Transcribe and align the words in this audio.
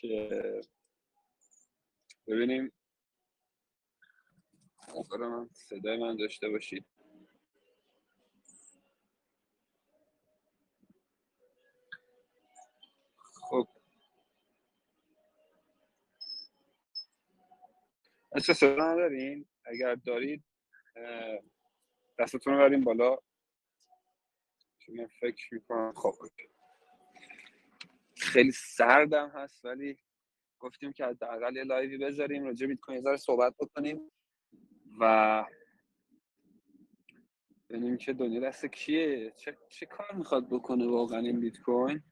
که 0.00 0.60
ببینیم. 2.26 2.72
من 5.18 5.48
صدای 5.52 5.96
من 5.96 6.16
داشته 6.16 6.48
باشید. 6.48 6.86
خب. 13.34 13.68
اصلا 18.32 18.54
صدا 18.54 18.92
ندارین؟ 18.92 19.46
اگر 19.64 19.94
دارید 19.94 20.44
دستتون 22.18 22.54
رو 22.54 22.58
بریم 22.58 22.80
بالا. 22.80 23.18
چون 24.78 25.06
فکر 25.20 25.54
می‌کنم 25.54 25.92
خب 25.96 26.14
خیلی 28.28 28.52
سردم 28.52 29.30
هست 29.34 29.64
ولی 29.64 29.98
گفتیم 30.60 30.92
که 30.92 31.06
حداقل 31.06 31.56
یه 31.56 31.64
لایوی 31.64 31.98
بذاریم 31.98 32.44
راجع 32.44 32.66
بیت 32.66 32.80
کوین 32.80 33.00
ذره 33.00 33.16
صحبت 33.16 33.54
بکنیم 33.60 34.12
و 35.00 35.46
ببینیم 37.70 37.96
که 37.96 38.12
دنیا 38.12 38.40
دست 38.40 38.66
کیه. 38.66 39.32
چه, 39.36 39.58
چه 39.70 39.86
کار 39.86 40.14
می‌خواد 40.14 40.48
بکنه 40.50 40.86
واقعا 40.86 41.18
این 41.20 41.40
بیت 41.40 41.60
کوین؟ 41.60 42.02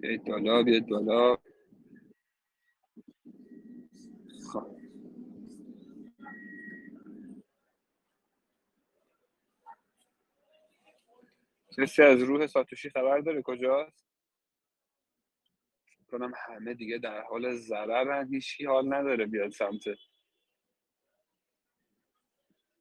بیاید 0.00 0.24
بالا 0.24 0.62
بیاید 0.62 0.86
خب 4.52 4.78
کسی 11.78 12.02
از 12.02 12.22
روح 12.22 12.46
ساتوشی 12.46 12.90
خبر 12.90 13.18
داره 13.18 13.42
کجاست؟ 13.42 14.08
کنم 16.10 16.32
همه 16.36 16.74
دیگه 16.74 16.98
در 16.98 17.22
حال 17.22 17.54
ضرر 17.54 18.26
هیچ 18.30 18.64
حال 18.64 18.94
نداره 18.94 19.26
بیاد 19.26 19.50
سمت. 19.50 19.84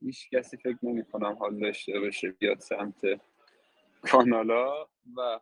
هیچ 0.02 0.30
کسی 0.30 0.58
فکر 0.58 0.78
نمی 0.84 1.06
کنم 1.06 1.34
حال 1.34 1.60
داشته 1.60 2.00
باشه 2.00 2.32
بیاد 2.32 2.60
سمت 2.60 3.02
کانالا 4.02 4.86
و 5.16 5.40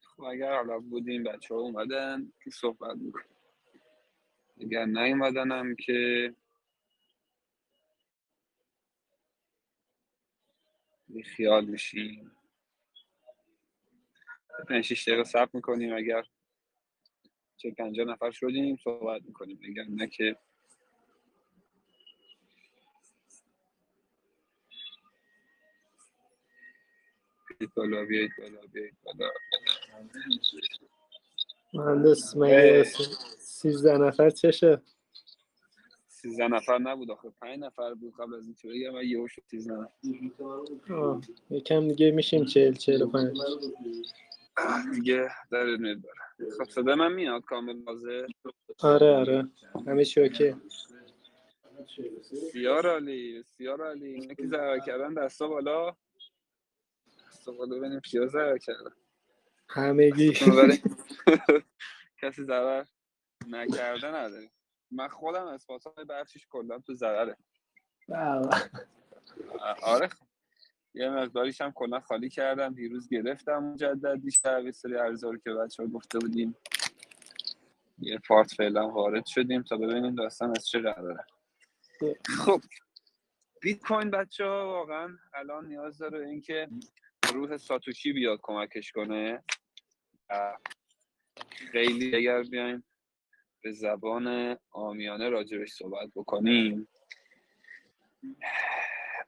خب 0.00 0.22
اگر 0.22 0.56
حالا 0.56 0.78
بودیم 0.78 1.24
بچه 1.24 1.54
ها 1.54 1.60
اومدن 1.60 2.32
که 2.44 2.50
صحبت 2.50 2.96
می‌کنم 2.96 3.36
اگر 4.60 4.84
نیومدن 4.84 5.52
هم 5.52 5.76
که 5.76 6.34
خیال 11.22 11.64
میشیم 11.64 12.32
پنج 14.68 14.84
شیش 14.84 15.08
دقیقه 15.08 15.24
صبر 15.24 15.50
می‌کنیم. 15.52 15.94
اگر 15.94 16.24
چه 17.56 17.70
پنجاه 17.70 18.06
نفر 18.06 18.30
شدیم 18.30 18.76
صحبت 18.84 19.22
می‌کنیم. 19.22 19.60
اگر 19.64 19.84
نه 19.84 20.06
که 20.06 20.36
بیایید 27.48 27.74
بالا 27.74 28.04
بیایید 28.04 28.32
بالا 28.38 28.60
بیایید 28.72 28.96
بالا 29.04 29.30
مهندس 31.74 32.36
مگه 32.36 32.84
سیزده 33.38 33.98
نفر 33.98 34.30
چشه؟ 34.30 34.82
سیزده 36.16 36.48
نفر 36.48 36.78
نبود 36.78 37.10
آخه. 37.10 37.30
پنج 37.40 37.58
نفر 37.58 37.94
بود 37.94 38.14
قبل 38.18 38.34
از 38.34 38.44
اینکه 38.46 38.68
بگم 38.68 38.94
و 38.94 39.02
یهو 39.02 39.28
شد 39.28 39.42
سیزده 39.50 39.74
نفر. 39.76 41.20
یکم 41.50 41.88
دیگه 41.88 42.10
میشیم 42.10 42.44
چهل 42.44 42.72
چهل 42.74 43.02
و 43.02 43.06
پنج. 43.06 43.38
دیگه 44.94 45.28
داره 45.50 45.76
میاد 45.76 45.96
بره 46.00 46.50
خب 46.58 46.70
صدا 46.70 46.94
من 46.94 47.12
میاد؟ 47.12 47.42
کامل 47.44 47.82
واضح 47.82 48.26
آره 48.82 49.10
آره. 49.16 49.48
همه 49.86 50.04
چی 50.04 50.20
اوکی. 50.20 50.54
سیار 52.52 52.96
علی 52.96 53.42
سیار 53.42 53.90
علی 53.90 54.06
اینا 54.06 54.34
که 54.34 54.46
ضرر 54.46 54.78
کردن 54.78 55.14
دستا 55.14 55.48
بالا؟ 55.48 55.96
دستا 57.28 57.52
بالا 57.52 57.76
ببینیم 57.76 58.00
کیا 58.00 58.26
ضرر 58.26 58.58
کردن. 58.58 58.90
همگی. 59.68 60.32
کسی 62.22 62.44
ضرر 62.44 62.84
نکرده 63.48 64.06
نداریم. 64.08 64.50
من 64.90 65.08
خودم 65.08 65.46
اسپات 65.46 65.84
های 65.84 66.04
بخشش 66.04 66.46
کلا 66.50 66.78
تو 66.78 66.94
ضرره. 66.94 67.36
آره. 69.82 70.08
یه 70.94 71.10
مقداریش 71.10 71.60
هم 71.60 71.72
کلا 71.72 72.00
خالی 72.00 72.28
کردم. 72.28 72.74
دیروز 72.74 73.08
گرفتم 73.08 73.58
مجدد 73.58 74.20
دیشب 74.20 74.64
یه 74.64 74.72
سری 74.72 74.96
ارزا 74.96 75.36
که 75.36 75.50
بچه 75.50 75.82
ها 75.82 75.88
گفته 75.88 76.18
بودیم. 76.18 76.56
یه 77.98 78.18
پارت 78.28 78.54
فعلا 78.54 78.88
وارد 78.88 79.26
شدیم 79.26 79.62
تا 79.62 79.76
ببینیم 79.76 80.14
داستان 80.14 80.50
از 80.50 80.68
چه 80.68 80.78
قراره. 80.78 81.24
خب. 82.44 82.60
بیت 83.60 83.80
کوین 83.80 84.10
بچه 84.10 84.44
ها 84.44 84.66
واقعا 84.66 85.18
الان 85.34 85.66
نیاز 85.66 85.98
داره 85.98 86.28
اینکه 86.28 86.68
روح 87.34 87.56
ساتوشی 87.56 88.12
بیاد 88.12 88.38
کمکش 88.42 88.92
کنه. 88.92 89.42
خیلی 91.72 92.16
اگر 92.16 92.42
بیایم 92.42 92.84
به 93.66 93.72
زبان 93.72 94.56
آمیانه 94.70 95.28
راجبش 95.28 95.72
صحبت 95.72 96.08
بکنیم. 96.16 96.88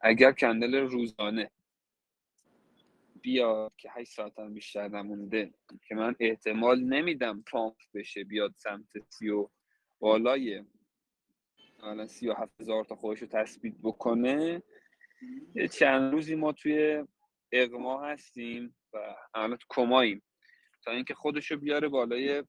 اگر 0.01 0.33
کندل 0.33 0.75
روزانه 0.75 1.51
بیاد 3.23 3.73
که 3.77 3.91
8 3.91 4.13
ساعت 4.13 4.39
هم 4.39 4.55
بیشتر 4.55 4.89
نمونده 4.89 5.55
که 5.89 5.95
من 5.95 6.15
احتمال 6.21 6.81
نمیدم 6.81 7.43
پامپ 7.47 7.77
بشه 7.95 8.25
بیاد 8.25 8.55
سمت 8.57 8.87
سی 9.09 9.29
و 9.29 9.49
بالای 9.99 10.65
حالا 11.79 12.07
سی 12.07 12.29
و 12.29 12.33
هفت 12.33 12.61
هزار 12.61 12.85
تا 12.85 12.97
خودش 12.97 13.23
رو 13.23 13.29
تثبیت 13.29 13.75
بکنه. 13.83 14.63
چند 15.73 16.13
روزی 16.13 16.35
ما 16.35 16.53
توی 16.53 17.05
اقما 17.53 18.07
هستیم 18.07 18.75
و 18.93 18.99
الان 19.35 19.57
تو 19.57 19.67
کماییم 19.69 20.23
تا 20.83 20.91
اینکه 20.91 21.15
خودش 21.15 21.51
رو 21.51 21.57
بیاره 21.57 21.89
بالای 21.89 22.45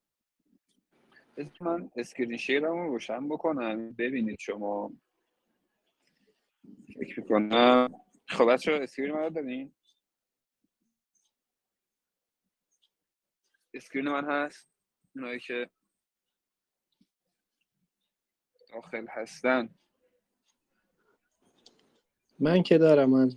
من 1.61 1.91
screen 1.95 2.37
share 2.37 2.66
م 2.66 2.71
رو 2.71 2.89
روشن 2.91 3.29
بکنم. 3.29 3.91
ببینید 3.91 4.39
شما. 4.39 4.93
فکر 6.99 7.19
می‌کنم. 7.19 7.89
خب 8.27 8.53
بچه 8.53 8.71
screen 8.71 9.11
من 9.11 9.29
دارین؟ 9.29 9.73
اسکرین 13.73 14.09
من 14.09 14.25
هست؟ 14.31 14.69
اونایی 15.15 15.39
که 15.39 15.69
داخل 18.69 19.07
هستن. 19.09 19.69
من 22.39 22.63
که 22.63 22.77
دارم 22.77 23.09
من. 23.09 23.31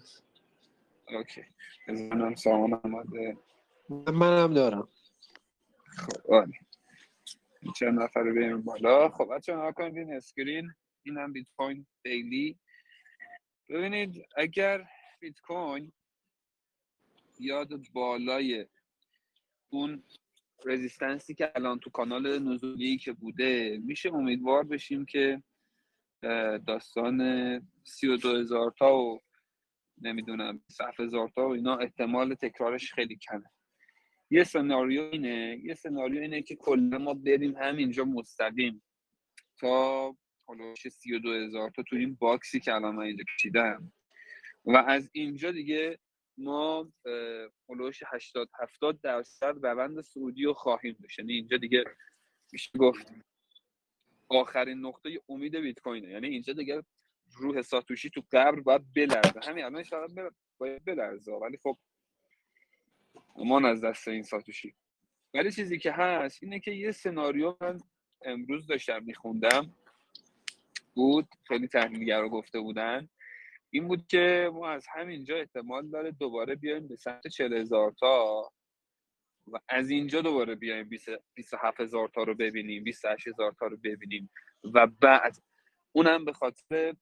اوکی. 1.08 1.42
بزنم 1.88 2.34
سامان 2.34 2.74
آمده 2.74 3.36
منم 3.88 4.54
دارم. 4.54 4.88
خب 5.96 6.44
آره 7.62 7.72
چند 7.72 8.00
نفر 8.00 8.20
رو 8.20 8.34
بریم 8.34 8.62
بالا. 8.62 9.08
خب 9.08 9.28
بچه 9.36 9.56
ها 9.56 9.72
کنید 9.72 9.96
این 9.96 10.14
اسکرین 10.14 10.72
این 11.02 11.18
هم 11.18 11.32
بیت 11.32 11.46
کوین 11.56 11.86
دیلی. 12.04 12.58
ببینید 13.68 14.26
اگر 14.36 14.88
بیت 15.20 15.40
کوین 15.40 15.92
یاد 17.40 17.68
بالای 17.92 18.66
اون 19.68 20.02
رزیستنسی 20.64 21.34
که 21.34 21.52
الان 21.54 21.78
تو 21.78 21.90
کانال 21.90 22.38
نزولی 22.38 22.98
که 22.98 23.12
بوده 23.12 23.80
میشه 23.84 24.14
امیدوار 24.14 24.64
بشیم 24.64 25.04
که 25.04 25.42
داستان 26.66 27.20
سی 27.84 28.08
و 28.08 28.16
دو 28.16 28.36
هزار 28.36 28.74
تا 28.78 28.96
و 28.96 29.20
نمی‌دونم 30.00 30.62
صف 30.68 31.00
هزار 31.00 31.28
تا 31.28 31.48
و 31.48 31.52
اینا 31.52 31.76
احتمال 31.76 32.34
تکرارش 32.34 32.92
خیلی 32.92 33.16
کمه. 33.16 33.50
یه 34.32 34.44
سناریو 34.44 35.02
اینه 35.12 35.60
یه 35.64 35.74
سناریو 35.74 36.20
اینه 36.20 36.42
که 36.42 36.56
کلا 36.56 36.98
ما 36.98 37.14
بریم 37.14 37.56
همینجا 37.56 38.04
مستقیم. 38.04 38.82
تا 39.56 40.16
هلوش 40.48 40.88
سی 40.88 41.14
و 41.14 41.18
دو 41.18 41.32
هزار 41.32 41.70
تا 41.70 41.82
تو 41.82 41.96
این 41.96 42.14
باکسی 42.14 42.60
که 42.60 42.74
الان 42.74 42.94
من 42.94 43.02
اینجا 43.02 43.24
کشیدم. 43.36 43.92
و 44.64 44.76
از 44.76 45.10
اینجا 45.12 45.52
دیگه 45.52 45.98
ما 46.38 46.92
هلوش 47.68 48.02
80 48.06 48.48
70 48.58 49.00
درصد 49.00 49.66
روند 49.66 50.00
سعودی 50.00 50.44
رو 50.44 50.54
خواهیم 50.54 50.96
داشت. 51.02 51.18
یعنی 51.18 51.32
اینجا 51.32 51.56
دیگه 51.56 51.84
میشه 52.52 52.78
گفت 52.78 53.12
آخرین 54.28 54.78
نقطه 54.78 55.20
امید 55.28 55.56
بیت 55.56 55.80
کوینه 55.80 56.08
یعنی 56.08 56.28
اینجا 56.28 56.52
دیگه 56.52 56.82
روح 57.32 57.62
ساتوشی 57.62 58.10
تو 58.10 58.22
قبر 58.32 58.60
باید 58.60 58.92
بلرزه. 58.94 59.40
همین 59.42 59.64
الان 59.64 59.82
شاید 59.82 60.10
باید 60.58 60.84
بلرزه. 60.84 61.32
ولی 61.32 61.58
خب 61.62 61.78
امان 63.36 63.64
از 63.64 63.84
دست 63.84 64.08
این 64.08 64.22
ساتوشی. 64.22 64.74
ولی 65.34 65.52
چیزی 65.52 65.78
که 65.78 65.92
هست 65.92 66.42
اینه 66.42 66.60
که 66.60 66.70
یه 66.70 66.92
سناریو 66.92 67.56
من 67.60 67.78
امروز 68.24 68.66
داشتم 68.66 69.02
میخوندم. 69.02 69.74
بود 70.94 71.28
خیلی 71.48 71.68
تحلیلگر 71.68 72.20
رو 72.20 72.28
گفته 72.28 72.60
بودن. 72.60 73.08
این 73.70 73.88
بود 73.88 74.06
که 74.06 74.50
ما 74.52 74.70
از 74.70 74.86
همینجا 74.94 75.36
احتمال 75.36 75.88
داره 75.88 76.10
دوباره 76.10 76.54
بیایم 76.54 76.88
به 76.88 76.96
سمت 76.96 77.26
40 77.28 77.52
هزار 77.52 77.92
تا 78.00 78.42
و 79.46 79.58
از 79.68 79.90
اینجا 79.90 80.20
دوباره 80.20 80.54
بیایم 80.54 80.88
27 81.34 81.80
هزار 81.80 82.08
تا 82.08 82.22
رو 82.22 82.34
ببینیم 82.34 82.84
28 82.84 83.28
هزار 83.28 83.52
تا 83.58 83.66
رو 83.66 83.76
ببینیم. 83.76 84.30
و 84.74 84.86
بعد 84.86 85.36
اونم 85.92 86.24
به 86.24 86.32
خاطر 86.32 86.94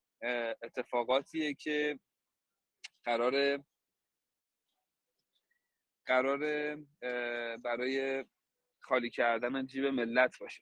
اتفاقاتیه 0.63 1.53
که 1.53 1.99
قرار 3.03 3.63
قرار 6.05 6.75
برای 7.57 8.25
خالی 8.79 9.09
کردن 9.09 9.65
جیب 9.65 9.85
ملت 9.85 10.39
باشه. 10.39 10.61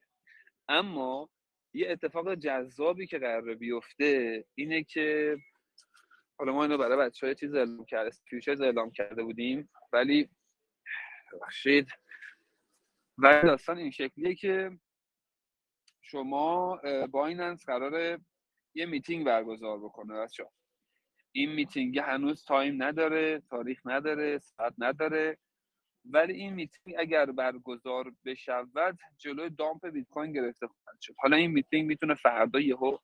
اما 0.67 1.29
یه 1.73 1.91
اتفاق 1.91 2.35
جذابی 2.35 3.07
که 3.07 3.19
قرار 3.19 3.55
بیفته 3.55 4.45
اینه 4.55 4.83
که 4.83 5.37
حالا 6.37 6.53
ما 6.53 6.63
اینو 6.63 6.77
برای 6.77 6.97
بچه 6.97 7.25
های 7.27 7.35
چیز 7.35 7.55
اعلام 7.55 7.85
کرده 7.85 8.11
اعلام 8.61 8.91
کرده 8.91 9.23
بودیم 9.23 9.69
ولی 9.93 10.29
بخشید 11.41 11.87
و 13.17 13.41
داستان 13.43 13.77
این 13.77 13.91
شکلیه 13.91 14.35
که 14.35 14.71
شما 16.01 16.81
با 17.11 17.27
این 17.27 17.55
قرار 17.55 18.19
یه 18.73 18.85
میتینگ 18.85 19.25
برگزار 19.25 19.79
بکنه 19.79 20.13
بچه 20.13 20.49
این 21.39 21.51
میتینگ 21.51 21.99
هنوز 21.99 22.45
time 22.45 22.83
نداره 22.83 23.41
تاریخ 23.49 23.81
نداره 23.85 24.39
ساعت 24.39 24.73
نداره. 24.77 25.37
ولی 26.05 26.33
این 26.33 26.53
میتینگ 26.53 26.95
اگر 26.99 27.25
برگزار 27.25 28.11
بشود 28.25 28.97
جلوی 29.17 29.49
dump 29.49 29.87
بیت 29.87 30.07
کوین 30.09 30.33
گرفته 30.33 30.67
خواهد 30.67 31.01
شد. 31.01 31.13
حالا 31.17 31.37
این 31.37 31.51
میتینگ 31.51 31.87
می‌تونه 31.87 32.15
فردا 32.15 32.59
یهو 32.59 32.97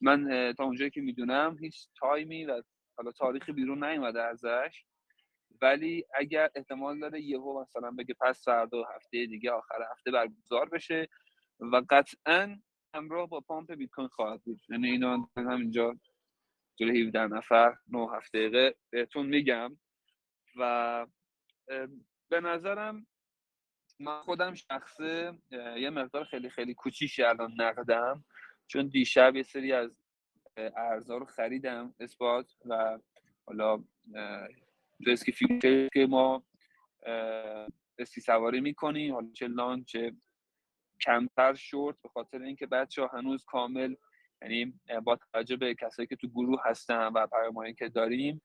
من 0.00 0.52
تا 0.52 0.64
اونجایی 0.64 0.90
که 0.90 1.00
می‌دونم 1.00 1.56
هیچ 1.60 1.88
time 2.00 2.35
ی 2.35 2.44
و 2.44 2.62
حالا 2.96 3.12
تاریخی 3.12 3.52
بیرون 3.52 3.84
نیومده 3.84 4.22
ازش. 4.22 4.84
ولی 5.62 6.04
اگر 6.14 6.50
احتمال 6.54 6.98
داره 7.00 7.20
یهو 7.20 7.60
مثلا 7.62 7.90
بگه 7.90 8.14
پس 8.20 8.44
فردا 8.44 8.82
هفته 8.96 9.26
دیگه 9.26 9.50
آخر 9.50 9.78
هفته 9.92 10.10
برگزار 10.10 10.68
بشه 10.68 11.08
و 11.60 11.82
قطعا 11.90 12.56
همراه 12.94 13.28
با 13.28 13.40
pump 13.40 13.72
بیت 13.72 13.90
کوین 13.90 14.08
خواهد 14.08 14.42
بود. 14.42 14.60
یعنی 14.68 14.90
اینا 14.90 15.30
همینجا 15.36 15.96
جلوی 16.80 17.02
17 17.02 17.26
نفر 17.26 17.76
9 17.88 18.08
هفته 18.16 18.38
دقیقه 18.38 18.74
بهتون 18.90 19.26
میگم. 19.26 19.78
و 20.56 21.06
به 22.28 22.40
نظرم 22.40 23.06
من 24.00 24.22
خودم 24.22 24.54
شخصه 24.54 25.38
یه 25.76 25.90
مقدار 25.90 26.24
خیلی 26.24 26.50
خیلی 26.50 26.74
کوچیشی 26.74 27.22
الان 27.22 27.54
نقدم. 27.56 28.24
چون 28.66 28.86
دیشب 28.86 29.36
یه 29.36 29.42
سری 29.42 29.72
از 29.72 29.96
ارزا 30.56 31.16
رو 31.18 31.24
خریدم 31.24 31.94
اثبات 32.00 32.56
و 32.64 32.98
حالا 33.46 33.76
تو 35.04 35.10
اسکی 35.10 35.32
فیوچر 35.32 35.88
که 35.88 36.06
ما 36.06 36.46
اسکی 37.98 38.20
سواری 38.20 38.60
می‌کنیم. 38.60 39.14
حالا 39.14 39.30
چه 39.32 39.48
لانچ 39.48 39.96
کمتر 41.00 41.54
شورت 41.54 42.02
به 42.02 42.08
خاطر 42.08 42.42
اینکه 42.42 42.66
بچه 42.66 43.02
ها 43.02 43.18
هنوز 43.18 43.44
کامل 43.44 43.94
یعنی 44.42 44.80
با 45.04 45.18
توجه 45.32 45.56
به 45.56 45.74
کسایی 45.74 46.08
که 46.08 46.16
تو 46.16 46.28
گروه 46.28 46.62
هستن 46.64 47.06
و 47.06 47.26
پیامایی 47.26 47.74
که 47.74 47.88
داریم 47.88 48.42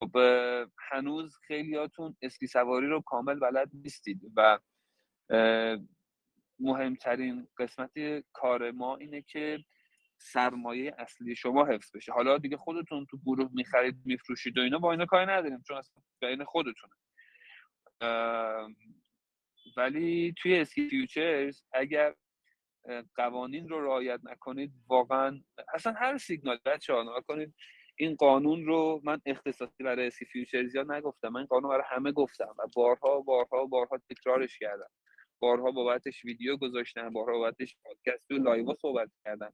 خب 0.00 0.16
هنوز 0.90 1.36
خیلیاتون 1.46 2.16
اسکی 2.22 2.46
سواری 2.46 2.86
رو 2.86 3.00
کامل 3.00 3.38
بلد 3.38 3.70
نیستید 3.74 4.20
و 4.36 4.58
مهمترین 6.58 7.48
قسمت 7.58 7.92
کار 8.32 8.70
ما 8.70 8.96
اینه 8.96 9.22
که 9.22 9.64
سرمایه 10.18 10.94
اصلی 10.98 11.36
شما 11.36 11.64
حفظ 11.64 11.96
بشه. 11.96 12.12
حالا 12.12 12.38
دیگه 12.38 12.56
خودتون 12.56 13.06
تو 13.06 13.18
گروه 13.26 13.50
می‌خرید 13.54 13.96
میفروشید 14.04 14.58
و 14.58 14.60
اینا 14.60 14.78
با 14.78 14.92
اینا 14.92 15.06
کاری 15.06 15.26
نداریم 15.26 15.62
چون 15.68 15.76
اصلا 15.76 16.02
بین 16.20 16.44
خودتونه. 16.44 16.92
ولی 19.76 20.34
توی 20.36 20.60
اسکی 20.60 20.88
فیوچرز 20.88 21.62
اگر 21.72 22.14
قوانین 23.14 23.68
رو 23.68 23.84
رعایت 23.84 24.20
نکنید 24.22 24.72
واقعا 24.88 25.40
اصلا 25.74 25.92
هر 25.92 26.18
سیگنال 26.18 26.58
بچه 26.64 26.94
ها 26.94 27.20
کنید 27.28 27.54
این 27.96 28.14
قانون 28.14 28.66
رو 28.66 29.00
من 29.04 29.20
اختصاصی 29.26 29.84
برای 29.84 30.06
اسکی 30.06 30.24
futures 30.24 30.74
یا 30.74 30.82
نگفتم. 30.82 31.28
من 31.28 31.44
قانون 31.44 31.70
برای 31.70 31.84
همه 31.88 32.12
گفتم 32.12 32.54
و 32.58 32.66
بارها 32.74 33.20
بارها 33.20 33.66
بارها 33.66 33.98
تکرارش 34.10 34.58
کردم. 34.58 34.90
بارها 35.38 35.70
بابتش 35.70 36.24
ویدیو 36.24 36.56
گذاشتم 36.56 37.10
بارها 37.10 37.38
بابتش 37.38 37.76
پادکست 37.84 38.30
و 38.30 38.34
لایو 38.34 38.74
صحبت 38.82 39.10
کردم. 39.24 39.52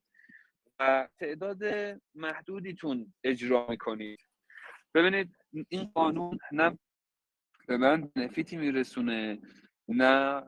و 0.78 1.08
تعداد 1.18 1.62
محدودیتون 2.14 3.14
اجرا 3.24 3.66
می‌کنید. 3.68 4.20
ببینید 4.94 5.36
این 5.68 5.84
قانون 5.94 6.38
نه 6.52 6.78
به 7.66 7.76
من 7.76 8.10
benefit 8.14 8.51
ی 8.51 8.56
میرسونه 8.56 9.38
نه 9.90 10.42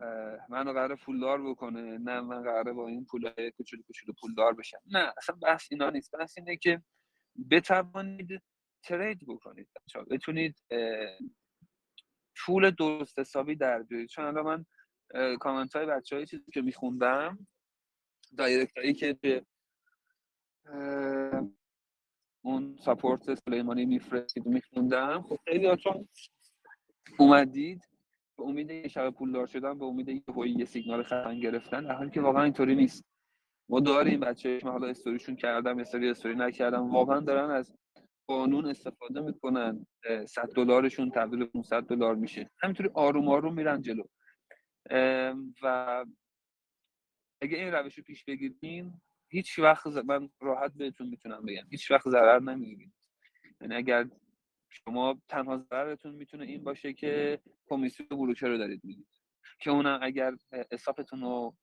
من 0.49 0.65
قرار 0.65 0.97
پولدار 0.97 1.43
بکنه. 1.43 1.99
نه 1.99 2.21
من 2.21 2.43
قراره 2.43 2.73
با 2.73 2.89
این 2.89 3.05
پولای 3.05 3.51
کوچولو 3.57 3.83
کوچولو 3.83 4.15
پولدار 4.21 4.53
بشم. 4.55 4.81
نه 4.87 5.13
اصلا 5.17 5.37
بحث 5.43 5.67
اینا 5.71 5.91
نیست. 5.91 6.11
بحث 6.11 6.39
اینه 6.39 6.57
که 6.57 6.83
بتوانید 7.51 8.43
ترید 8.83 9.27
بکنید 9.27 9.69
بتونید 10.11 10.57
پول 12.37 12.71
درست 12.71 13.19
حسابی 13.19 13.57
در 13.57 13.83
بیارید. 13.83 14.09
چون 14.09 14.25
الان 14.25 14.45
من 14.45 14.65
کامنت 15.37 15.77
های 15.77 15.87
بچه 15.87 16.17
های 16.17 16.27
چیزی 16.27 16.51
که 16.53 16.63
میخوندم 16.63 17.47
دایرکت 18.39 18.79
هایی 18.79 18.95
که 18.95 19.13
به 19.13 19.47
اون 22.45 22.77
سپورت 22.77 23.35
سلیمانی 23.35 23.85
میفرستید 23.85 24.47
میخوندم. 24.47 25.23
خب 25.23 25.39
خیلی 25.45 25.67
هاتون 25.67 26.09
اومدید. 27.19 27.92
به 28.43 28.49
امید 28.49 28.71
یه 28.71 28.89
شب 28.89 29.11
پولدار 29.11 29.47
شدن 29.47 29.79
به 29.79 29.85
امید 29.85 30.09
یه 30.09 30.23
یه 30.47 30.65
سیگنال 30.65 31.03
خفن 31.03 31.41
گرفتن. 31.41 31.85
در 31.85 31.95
حالی 31.95 32.11
که 32.11 32.21
واقعا 32.21 32.43
اینطوری 32.43 32.75
نیست. 32.75 33.05
ما 33.69 33.81
داریم 33.81 34.21
بچه 34.21 34.61
من 34.65 34.71
حالا 34.71 34.87
استوریشون 34.87 35.37
کردم 35.37 35.79
استوری 35.79 36.11
استوری 36.11 36.35
نکردم 36.35 36.91
واقعا 36.91 37.21
دارن 37.21 37.51
از 37.51 37.75
قانون 38.27 38.67
استفاده 38.67 39.21
می‌کنن. 39.21 39.87
100 40.27 40.49
دلارشون 40.57 41.11
تبدیل 41.11 41.45
500 41.45 41.83
دلار 41.83 42.15
میشه. 42.15 42.51
همینطوری 42.63 42.91
آروم 42.95 43.29
آروم 43.29 43.55
میرن 43.55 43.83
جلو. 43.83 44.05
و 45.63 46.05
اگه 47.43 47.59
این 47.59 47.73
روش 47.73 47.99
رو 47.99 48.05
پیش 48.05 48.25
بگیریم 48.25 49.03
هیچ 49.29 49.59
وقت 49.59 49.87
من 49.87 50.31
راحت 50.41 50.73
بهتون 50.73 51.09
می‌تونم 51.09 51.43
بگم 51.47 51.67
هیچ 51.71 51.91
وقت 51.91 52.09
ضرر 52.09 52.41
نمی‌گیرید 52.41 52.93
یعنی 53.61 53.75
اگر 53.75 54.09
شما 54.73 55.23
تنها 55.29 55.57
ضررتون 55.57 56.15
می‌تونه 56.15 56.45
این 56.45 56.65
باشه 56.65 56.93
که 56.93 57.41
کمیسیون 57.67 58.09
بروکر 58.09 58.49
رو 58.49 58.59
دارید 58.59 58.81
می‌دید 58.85 59.09
که 59.61 59.71
اونم 59.71 59.99
اگر 60.03 60.35
حسابتون 60.73 61.21
رو 61.21 61.57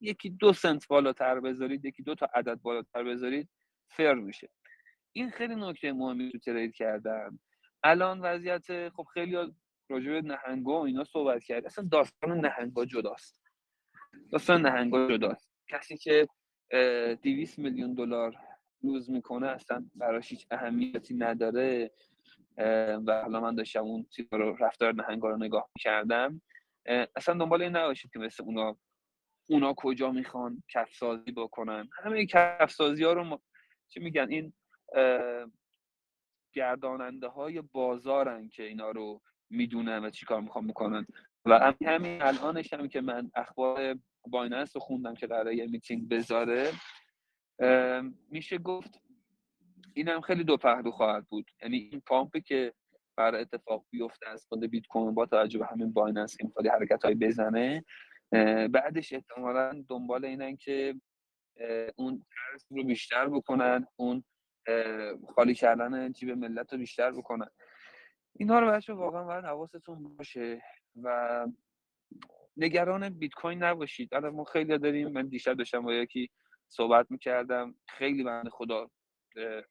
یکی 0.00 0.30
دو 0.30 0.52
سنت 0.52 0.88
بالاتر 0.88 1.40
بذارید 1.40 1.84
یکی 1.84 2.02
دو 2.02 2.14
تا 2.14 2.28
عدد 2.34 2.54
بالاتر 2.54 3.04
بذارید 3.04 3.48
فر 3.90 4.14
میشه. 4.14 4.48
این 5.12 5.30
خیلی 5.30 5.54
نکته 5.54 5.92
مهمی 5.92 6.30
تو 6.30 6.38
ترید 6.38 6.74
کردن. 6.74 7.38
الان 7.82 8.20
وضعیت 8.20 8.88
خب 8.88 9.06
خیلی 9.14 9.36
راجع 9.88 10.10
به 10.10 10.20
نهنگا 10.20 10.80
و 10.80 10.84
اینا 10.84 11.04
صحبت 11.04 11.44
کرد. 11.44 11.66
اصلا 11.66 11.88
داستان 11.92 12.40
نهنگا 12.40 12.84
جداست. 12.84 13.42
داستان 14.32 14.66
نهنگا 14.66 15.08
جداست. 15.08 15.50
کسی 15.68 15.96
که 15.96 16.28
200 17.22 17.58
میلیون 17.58 17.94
دلار 17.94 18.36
لوز 18.82 19.10
می‌کنه 19.10 19.46
اصلا 19.46 19.86
براش 19.94 20.30
هیچ 20.30 20.46
اهمیتی 20.50 21.14
نداره. 21.14 21.90
و 23.06 23.22
حالا 23.22 23.40
من 23.40 23.54
داشتم 23.54 23.80
اون 23.80 24.06
چیزا 24.10 24.36
رو 24.36 24.56
رفتار 24.56 24.94
نهنگا 24.94 25.28
رو 25.28 25.36
نگاه 25.36 25.68
می‌کردم. 25.76 26.42
اصلا 27.16 27.34
دنبال 27.34 27.62
این 27.62 27.76
نباشید 27.76 28.12
که 28.12 28.18
مثل 28.18 28.44
اونا 28.44 28.76
اونا 29.48 29.74
کجا 29.76 30.10
می‌خوان 30.10 30.62
کفسازی 30.68 31.32
بکنن. 31.32 31.88
همه 31.92 32.26
کفسازی 32.26 33.04
ها 33.04 33.12
رو 33.12 33.24
ما... 33.24 33.40
چی 33.88 34.00
میگن؟ 34.00 34.28
این 34.30 34.52
گرداننده 36.52 37.28
های 37.28 37.60
بازارن 37.60 38.48
که 38.48 38.62
اینا 38.62 38.90
رو 38.90 39.22
می‌دونن 39.50 40.04
و 40.04 40.10
چیکار 40.10 40.40
می‌خوان 40.40 40.66
بکنن. 40.66 41.06
و 41.44 41.74
همین 41.86 42.22
الانش 42.22 42.72
هم 42.72 42.88
که 42.88 43.00
من 43.00 43.30
اخبار 43.34 43.94
بایننس 44.26 44.76
رو 44.76 44.80
خوندم 44.80 45.14
که 45.14 45.26
قراره 45.26 45.56
یه 45.56 45.66
میتینگ 45.66 46.08
بذاره 46.08 46.72
میشه 48.30 48.58
گفت 48.58 49.02
این 49.94 50.08
هم 50.08 50.20
خیلی 50.20 50.44
دو 50.44 50.56
پهلو 50.56 50.90
خواهد 50.90 51.26
بود. 51.26 51.50
یعنی 51.62 51.76
این 51.76 52.02
pump 52.06 52.33
ی 52.33 52.40
که 52.40 52.74
بر 53.16 53.34
اتفاق 53.34 53.86
بیفته 53.90 54.28
از 54.28 54.46
خود 54.48 54.64
بیت 54.64 54.86
کوین 54.86 55.14
با 55.14 55.26
توجه 55.26 55.58
به 55.58 55.66
همین 55.66 55.92
بایننس 55.92 56.36
که 56.36 56.44
می‌خواد 56.44 56.66
حرکت 56.66 57.04
های 57.04 57.14
بزنه 57.14 57.84
بعدش 58.72 59.12
احتمالا 59.12 59.84
دنبال 59.88 60.24
اینن 60.24 60.56
که 60.56 60.94
اون 61.96 62.24
ترس 62.30 62.66
رو 62.70 62.84
بیشتر 62.84 63.28
بکنن 63.28 63.86
اون 63.96 64.24
خالی 65.34 65.54
کردن 65.54 66.12
جیب 66.12 66.30
ملت 66.30 66.72
رو 66.72 66.78
بیشتر 66.78 67.10
بکنن. 67.10 67.48
اینا 68.36 68.60
رو 68.60 68.70
بچه 68.70 68.92
واقعا 68.92 69.24
باید 69.24 69.44
حواستون 69.44 70.16
باشه 70.16 70.62
و 71.02 71.46
نگران 72.56 73.08
بیت 73.08 73.32
کوین 73.32 73.62
نباشید. 73.62 74.14
الان 74.14 74.34
ما 74.34 74.44
خیلی 74.44 74.78
داریم 74.78 75.08
من 75.08 75.28
دیشب 75.28 75.54
داشتم 75.54 75.80
با 75.80 75.94
یکی 75.94 76.30
صحبت 76.68 77.10
می‌کردم 77.10 77.74
خیلی 77.88 78.24
بنده 78.24 78.50
خدا 78.50 78.90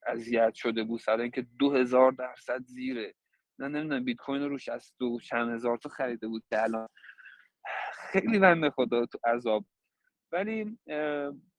اذیت 0.08 0.54
شده 0.54 0.84
بود. 0.84 1.00
سر 1.00 1.20
اینکه 1.20 1.42
دو 1.60 1.74
هزار 1.74 2.12
درصد 2.12 2.64
زیره. 2.64 3.14
نه 3.60 3.68
نمی‌دونم 3.68 4.04
بیت 4.04 4.18
کوین 4.18 4.42
رو 4.42 4.50
روش 4.50 4.70
از 4.70 4.94
دو 5.00 5.20
چند 5.20 5.54
هزار 5.54 5.78
تا 5.78 5.90
خریده 5.90 6.28
بود 6.28 6.44
که 6.50 6.64
الان. 6.64 6.88
خیلی 7.94 8.40
بنده 8.40 8.70
خدا 8.70 9.06
تو 9.06 9.20
عذاب. 9.24 9.66
ولی 10.32 10.80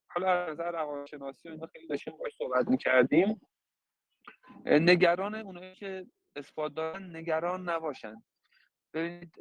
حالا 0.07 0.31
از 0.31 0.49
نظر 0.49 0.71
روانشناسی 0.71 1.49
و 1.49 1.51
اینا 1.51 1.67
خیلی 1.67 1.87
داشتیم 1.87 2.17
باش 2.17 2.35
صحبت 2.37 2.67
می‌کردیم. 2.67 3.41
نگران 4.65 5.35
اونایی 5.35 5.75
که 5.75 6.07
اثبات 6.35 6.73
دارن 6.73 7.15
نگران 7.15 7.69
نباشن. 7.69 8.23
ببینید 8.93 9.35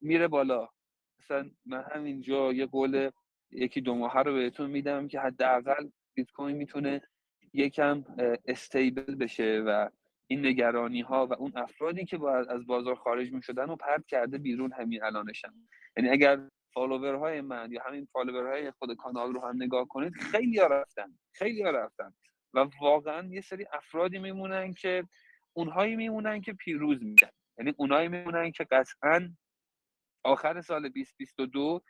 میره 0.00 0.28
بالا. 0.28 0.68
مثلا 1.20 1.50
من 1.66 1.84
همینجا 1.92 2.52
یه 2.52 2.66
قول 2.66 3.10
یکی 3.50 3.80
دو 3.80 3.94
ماه 3.94 4.22
رو 4.22 4.34
بهتون 4.34 4.70
میدم 4.70 5.08
که 5.08 5.20
حداقل 5.20 5.88
بیت 6.14 6.30
کوین 6.30 6.56
می‌تونه 6.56 7.02
یکم 7.52 8.04
stable 8.46 9.14
بشه 9.14 9.62
و 9.66 9.88
این 10.26 10.46
نگرانی 10.46 11.00
ها 11.00 11.26
و 11.26 11.34
اون 11.34 11.52
افرادی 11.56 12.04
که 12.04 12.18
باید 12.18 12.48
از 12.48 12.66
بازار 12.66 12.94
خارج 12.94 13.32
می 13.32 13.42
شدن 13.42 13.64
و 13.64 13.76
پرت 13.76 14.06
کرده 14.06 14.38
بیرون 14.38 14.72
همین 14.72 15.02
الانشن. 15.02 15.52
یعنی 15.96 16.10
اگر 16.10 16.40
follower 16.74 17.14
های 17.14 17.40
من 17.40 17.72
یا 17.72 17.82
همین 17.82 18.08
follower 18.12 18.50
های 18.50 18.70
خود 18.70 18.96
کانال 18.96 19.34
رو 19.34 19.40
هم 19.40 19.62
نگاه 19.62 19.88
کنید 19.88 20.12
خیلی 20.14 20.58
ها 20.58 20.66
رفتن 20.66 21.18
خیلی 21.32 21.62
ها 21.62 21.70
رفتن 21.70 22.14
و 22.54 22.66
واقعا 22.80 23.28
یه 23.28 23.40
سری 23.40 23.66
افرادی 23.72 24.18
میمونن 24.18 24.72
که 24.72 25.04
اونهایی 25.52 25.96
میمونن 25.96 26.40
که 26.40 26.52
پیروز 26.52 27.02
میدونن 27.02 27.30
یعنی 27.58 27.74
اونایی 27.76 28.08
میمونن 28.08 28.52
که 28.52 28.64
قطعا 28.64 29.30
آخر 30.24 30.60
سال 30.60 30.88
2022 30.88 31.82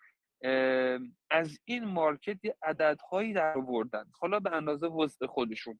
از 1.31 1.59
این 1.65 1.85
مارکت 1.85 2.45
یه 2.45 2.57
عددهایی 2.63 3.33
در 3.33 3.59
آوردن. 3.59 4.05
حالا 4.21 4.41
به 4.41 4.57
اندازه 4.57 4.87
وسط 4.87 5.27
خودشون. 5.27 5.79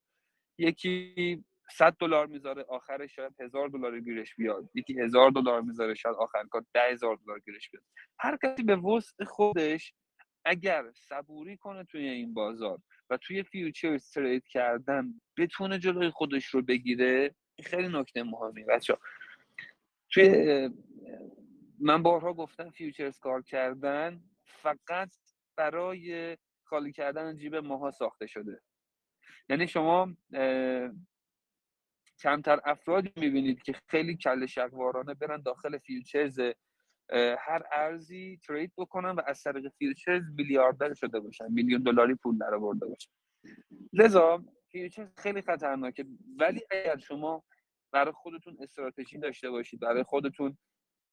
یکی 0.59 1.45
100 1.73 1.97
دلار 2.01 2.27
می‌ذاره 2.27 2.63
آخرش 2.69 3.17
شاید 3.17 3.41
هزار 3.41 3.69
دلار 3.69 4.01
گیرش 4.01 4.35
بیاد. 4.35 4.71
یکی 4.75 5.01
هزار 5.01 5.31
دلار 5.31 5.61
می‌ذاره 5.61 5.95
شاید 5.95 6.17
آخر 6.17 6.45
کار 6.45 6.65
ده 6.75 6.93
هزار 6.93 7.17
دلار 7.17 7.41
گیرش 7.41 7.71
بیاد. 7.71 7.85
هر 8.19 8.39
کسی 8.43 8.63
به 8.63 8.77
وسط 8.77 9.25
خودش 9.25 9.95
اگر 10.45 10.85
صبوری 10.95 11.57
کنه 11.57 11.85
توی 11.85 12.09
این 12.09 12.35
بازار 12.35 12.79
و 13.11 13.17
توی 13.17 13.43
فیوچر 13.43 13.99
ترید 13.99 14.47
کردن 14.47 15.21
بتونه 15.39 15.79
جلوی 15.79 16.11
خودش 16.11 16.47
رو 16.47 16.63
بگیره 16.63 17.35
خیلی 17.65 17.89
نکته 17.89 18.23
مهمی. 18.23 18.65
بچه 18.65 18.97
توی 20.11 20.71
من 21.81 22.03
بارها 22.03 22.33
گفتم 22.33 22.71
futures 22.71 23.19
کار 23.19 23.43
کردن. 23.43 24.23
فقط 24.51 25.11
برای 25.57 26.39
خالی 26.65 26.93
کردن 26.93 27.37
جیب 27.37 27.57
ماها 27.57 27.91
ساخته 27.91 28.27
شده. 28.27 28.61
یعنی 29.49 29.69
شما 29.69 30.17
کمتر 32.23 32.61
افرادی 32.65 33.13
می‌بینید 33.17 33.63
که 33.63 33.75
خیلی 33.89 34.17
کله‌شق‌وارانه 34.17 35.15
برن 35.15 35.43
داخل 35.43 35.79
futures 35.79 36.41
هر 37.39 37.63
ارزی 37.73 38.41
trade 38.47 38.73
بکنن 38.77 39.11
و 39.11 39.23
از 39.27 39.43
طریق 39.43 39.69
futures 39.79 40.23
میلیاردر 40.35 40.95
شده 40.95 41.21
باشن 41.21 41.53
میلیون 41.53 41.83
دلاری 41.83 42.15
پول 42.15 42.39
در 42.39 42.55
آورده 42.55 42.87
باشن. 42.87 43.11
لذا 43.93 44.45
futures 44.71 45.09
خیلی 45.17 45.43
خطرناکه. 45.43 46.07
ولی 46.39 46.61
اگر 46.71 46.99
شما 46.99 47.45
برای 47.93 48.13
خودتون 48.13 48.57
استراتژی 48.61 49.19
داشته 49.19 49.51
باشید 49.51 49.81
برای 49.81 50.03
خودتون 50.03 50.59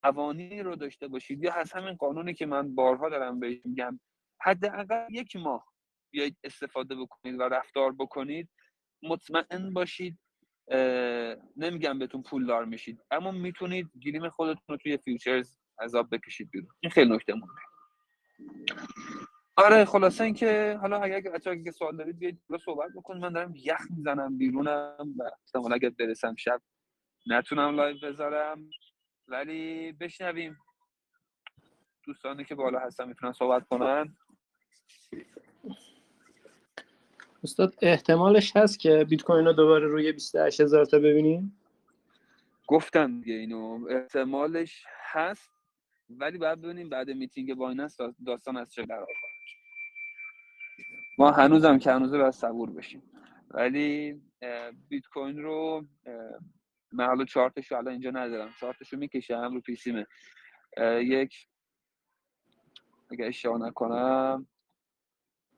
قوانینی 0.04 0.64
رو 0.64 0.76
داشته 0.76 1.08
باشید. 1.08 1.44
یا 1.44 1.54
از 1.54 1.74
همین 1.74 1.94
قانونی 1.94 2.34
که 2.34 2.46
من 2.46 2.76
بارها 2.76 3.10
دارم 3.10 3.40
بهش 3.40 3.60
میگم 3.66 4.00
حداقل 4.42 5.08
یک 5.12 5.36
ماه 5.36 5.66
بیایید 6.12 6.38
استفاده 6.44 6.96
بکنید 6.96 7.40
و 7.40 7.44
رفتار 7.44 7.92
بکنید. 7.92 8.50
مطمئن 9.04 9.74
باشید 9.74 10.20
نمیگم 11.58 12.00
بهتون 12.00 12.24
پولدار 12.24 12.66
میشید 12.66 13.02
اما 13.12 13.32
می‌تونید 13.32 13.92
گلیم 14.06 14.30
خودتون 14.30 14.64
رو 14.68 14.78
توی 14.78 14.98
futures 14.98 15.58
از 15.82 15.93
آب 15.93 16.16
بکشید 16.16 16.50
بیرون. 16.52 16.70
این 16.80 16.92
خیلی 16.92 17.16
نکته 17.16 17.34
مهمه. 17.34 17.48
آره 19.56 19.86
خلاصه 19.86 20.24
اینکه 20.24 20.78
حالا 20.82 21.00
اگر 21.00 21.22
بچه‌ها 21.22 21.56
اگه 21.56 21.72
سوال 21.72 21.98
دارید 21.98 22.20
بیاید 22.20 22.42
صحبت 22.66 22.90
بکنید 22.96 23.22
من 23.24 23.34
دارم 23.34 23.54
یخ 23.56 23.82
می‌زنم 23.98 24.38
بیرونم 24.38 25.16
و 25.18 25.24
احتمالاً 25.46 25.76
اگر 25.76 25.90
برسم 25.90 26.36
شب 26.36 26.62
نتونم 27.28 27.76
لایو 27.76 27.98
بذارم. 28.04 28.70
ولی 29.28 29.92
بشنویم. 29.92 30.58
دوستانی 32.04 32.46
که 32.46 32.56
بالا 32.56 32.80
هستن 32.80 33.08
می‌تونن 33.08 33.32
صحبت 33.32 33.68
کنن. 33.68 34.18
استاد 37.44 37.76
احتمالش 37.82 38.56
هست 38.56 38.80
که 38.80 39.06
بیت 39.10 39.22
کوین 39.22 39.46
رو 39.46 39.54
دوباره 39.54 39.88
روی 39.88 40.12
28 40.12 40.62
هزار 40.62 40.86
تا 40.86 41.00
ببینیم؟ 41.00 41.60
گفتم 42.68 43.22
دیگه 43.22 43.34
اینو. 43.34 43.88
احتمالش 43.90 44.86
هست 45.12 45.50
ولی 46.10 46.38
باید 46.38 46.62
ببینیم 46.62 46.90
بعد 46.90 47.10
میتینگ 47.10 47.54
بایننس 47.54 47.98
داستان 48.26 48.58
از 48.58 48.74
چه 48.74 48.84
قرار 48.84 49.08
ما 51.18 51.32
هنوزم 51.32 51.80
که 51.80 51.92
هنوزه 51.92 52.18
باید 52.18 52.34
صبور 52.34 52.70
بشیم. 52.70 53.04
ولی 53.52 54.22
بیت 54.90 55.06
کوین 55.14 55.42
رو 55.42 55.86
من 56.92 57.06
حالا 57.06 57.26
چارتش 57.26 57.72
رو 57.72 57.78
الان 57.78 57.92
اینجا 57.92 58.12
ندارم. 58.12 58.54
چارتش 58.60 58.94
رو 58.94 59.00
می‌کشم 59.00 59.54
رو 59.54 59.62
پیسیمه. 59.62 60.08
یک. 61.02 61.48
اگه 63.12 63.26
اشتباه 63.26 63.68
نکنم. 63.68 64.48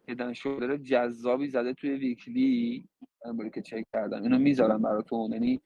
هیدن 0.07 0.33
شولدر 0.33 0.77
جذابی 0.77 1.47
زده 1.47 1.73
توی 1.73 1.89
ویکلی. 1.89 2.89
من 3.25 3.49
که 3.49 3.61
چک 3.61 3.83
کردم. 3.93 4.23
اینو 4.23 4.37
می‌ذارم 4.39 4.81
براتون. 4.81 5.31
یعنی 5.31 5.61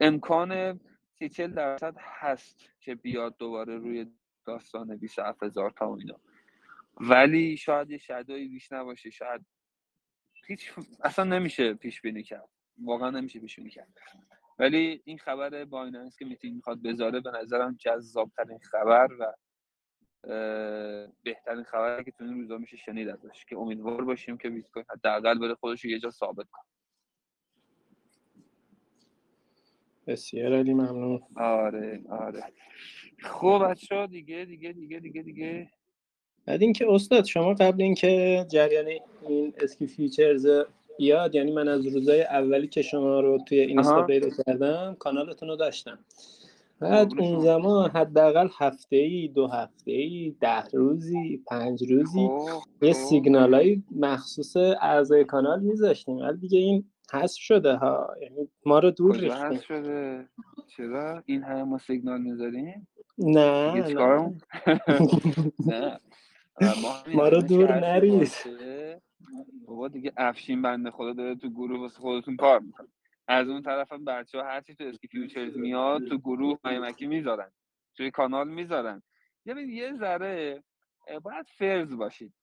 امکان 0.00 0.80
سی 1.12 1.28
چل 1.28 1.52
درصد 1.52 1.94
هست 1.98 2.70
که 2.80 2.94
بیاد 2.94 3.36
دوباره 3.36 3.76
روی 3.76 4.06
داستان 4.46 4.96
27 4.96 5.42
هزار 5.42 5.70
تا 5.70 5.96
اینا. 5.96 6.20
ولی 7.00 7.56
شاید 7.56 7.90
یه 7.90 7.98
shadow 7.98 8.41
ی 8.41 8.48
بیش 8.48 8.72
نباشه. 8.72 9.10
شاید 9.10 9.46
هیچ 10.46 10.72
اصلا 11.04 11.24
نمیشه 11.24 11.74
پیش 11.74 12.00
بینی 12.00 12.22
کرد. 12.22 12.48
واقعا 12.78 13.10
نمیشه 13.10 13.40
پیش 13.40 13.56
بینی 13.56 13.70
کرد. 13.70 13.94
ولی 14.58 15.02
این 15.04 15.18
خبر 15.18 15.64
بایننس 15.64 16.18
که 16.18 16.24
میتینگ 16.24 16.56
می‌خواد 16.56 16.82
بذاره 16.82 17.20
به 17.20 17.30
نظرم 17.30 17.76
جذاب 17.80 18.30
ترین 18.36 18.58
خبر 18.58 19.08
و 19.20 19.32
بهترین 21.22 21.64
خبری 21.64 22.04
که 22.04 22.10
تو 22.10 22.24
این 22.24 22.34
روزا 22.40 22.58
میشه 22.58 22.76
شنید 22.76 23.08
ازش 23.08 23.44
که 23.44 23.56
امیدوار 23.56 24.04
باشیم 24.04 24.38
که 24.38 24.50
بیت 24.50 24.70
کوین 24.70 24.84
حداقل 24.90 25.38
بره 25.38 25.54
خودش 25.54 25.84
یه 25.84 25.98
جا 25.98 26.10
ثابت 26.10 26.46
کنه. 26.50 26.64
بسیار 30.06 30.52
عالی 30.52 30.74
ممنون. 30.74 31.22
آره 31.36 32.02
آره. 32.10 32.44
خب 33.18 33.66
بچه 33.70 34.06
دیگه 34.06 34.44
دیگه 34.44 34.72
دیگه 34.72 35.00
دیگه 35.00 35.22
دیگه. 35.22 35.70
بعد 36.46 36.62
اینکه 36.62 36.86
استاد 36.88 37.24
شما 37.24 37.54
قبل 37.54 37.82
اینکه 37.82 38.46
جریان 38.50 38.86
این 39.28 39.54
اسکی 39.60 39.86
futures 39.86 40.46
بیاد 40.98 41.34
یعنی 41.34 41.52
من 41.52 41.68
از 41.68 41.86
روزای 41.86 42.22
اولی 42.22 42.68
که 42.68 42.82
شما 42.82 43.20
رو 43.20 43.38
توی 43.46 43.60
اینستا 43.60 44.02
پیدا 44.02 44.28
کردم 44.30 44.96
کانالتون 44.98 45.48
رو 45.48 45.56
داشتم. 45.56 45.98
بعد 46.80 47.12
اون 47.18 47.40
زمان 47.40 47.90
حداقل 47.90 48.48
هفته 48.58 48.96
ای 48.96 49.28
دو 49.28 49.46
هفته 49.46 49.90
ای 49.90 50.36
ده 50.40 50.64
روزی 50.72 51.42
پنج 51.46 51.92
روزی 51.92 52.26
خب، 52.26 52.62
یه 52.82 52.92
خب. 52.92 52.98
سیگنال 52.98 53.54
های 53.54 53.82
مخصوص 53.96 54.56
اعضای 54.56 55.24
کانال 55.24 55.60
میذاشتیم. 55.60 56.16
ولی 56.16 56.38
دیگه 56.38 56.58
این 56.58 56.84
حذف 57.12 57.38
شده 57.38 57.76
ها. 57.76 58.14
یعنی 58.22 58.48
ما 58.66 58.78
رو 58.78 58.90
دور 58.90 59.16
ریختیم. 59.16 59.60
شده؟ 59.60 60.28
چرا؟ 60.76 61.22
این 61.26 61.42
همه 61.42 61.62
ما 61.62 61.78
سیگنال 61.78 62.20
می‌ذاریم؟ 62.20 62.88
نه 63.18 63.72
نه. 65.66 66.00
ما, 67.14 67.28
رو 67.28 67.42
دور 67.42 67.80
نریز. 67.80 68.34
بابا 69.66 69.88
دیگه 69.88 70.12
افشین 70.16 70.62
بنده 70.62 70.90
خدا 70.90 71.12
داره 71.12 71.34
تو 71.34 71.50
گروه 71.50 71.80
واسه 71.80 72.00
خودتون 72.00 72.36
کار 72.36 72.60
می‌کنه. 72.60 72.88
از 73.28 73.48
اون 73.48 73.62
طرف 73.62 73.92
هم 73.92 74.04
بچه 74.04 74.38
ها 74.38 74.44
هرچی 74.44 74.74
تو 74.74 74.84
اسکی 74.84 75.08
futures 75.08 75.56
میاد 75.56 76.08
تو 76.08 76.18
گروه 76.18 76.58
قایمکی 76.64 77.06
می‌ذارن. 77.06 77.50
توی 77.96 78.10
کانال 78.10 78.48
می‌ذارن. 78.48 79.02
ببین 79.46 79.68
یه 79.68 79.92
ذره 79.94 80.62
باید 81.22 81.46
فرز 81.58 81.96
باشید. 81.96 82.34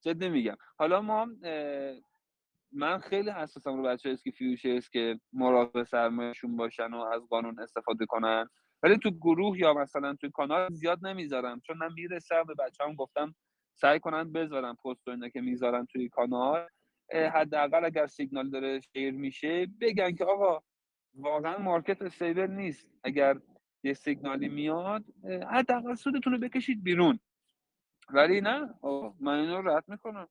جد 0.00 0.24
میگم. 0.24 0.56
حالا 0.78 1.00
ما 1.00 1.28
من 2.72 2.98
خیلی 2.98 3.30
حساسم 3.30 3.76
رو 3.76 3.82
بچه 3.82 4.10
اسکی 4.10 4.32
futures 4.32 4.88
که 4.88 5.20
مراقب 5.32 5.82
سرمایهشون 5.82 6.56
باشن 6.56 6.94
و 6.94 7.00
از 7.00 7.22
قانون 7.28 7.60
استفاده 7.60 8.06
کنن. 8.06 8.48
ولی 8.82 8.98
تو 8.98 9.10
گروه 9.10 9.58
یا 9.58 9.74
مثلا 9.74 10.14
توی 10.14 10.30
کانال 10.30 10.68
زیاد 10.72 11.06
نمی‌ذارم. 11.06 11.60
چون 11.60 11.76
من 11.76 11.92
می‌رسم 11.92 12.44
به 12.44 12.54
بچه 12.54 12.84
هم 12.84 12.94
گفتم 12.94 13.34
سعی 13.74 14.00
کنن 14.00 14.32
بذارن 14.32 14.74
پست 14.74 15.08
و 15.08 15.10
اینا 15.10 15.28
که 15.28 15.40
می‌ذارن 15.40 15.86
توی 15.86 16.08
کانال 16.08 16.68
حداقل 17.12 17.84
اگر 17.84 18.06
سیگنال 18.06 18.50
داره 18.50 18.80
share 18.80 19.14
میشه 19.14 19.66
بگن 19.80 20.14
که 20.14 20.24
آقا 20.24 20.62
واقعا 21.14 21.58
market 21.58 22.02
stable 22.02 22.50
نیست. 22.50 22.88
اگر 23.04 23.38
یه 23.82 23.92
سیگنالی 23.92 24.48
میاد 24.48 25.04
حداقل 25.50 25.94
سودتون 25.94 26.32
رو 26.32 26.38
بکشید 26.38 26.82
بیرون. 26.82 27.18
ولی 28.08 28.40
نه 28.40 28.74
من 29.20 29.38
اینو 29.38 29.62
رد 29.62 29.84
می‌کنم. 29.88 30.28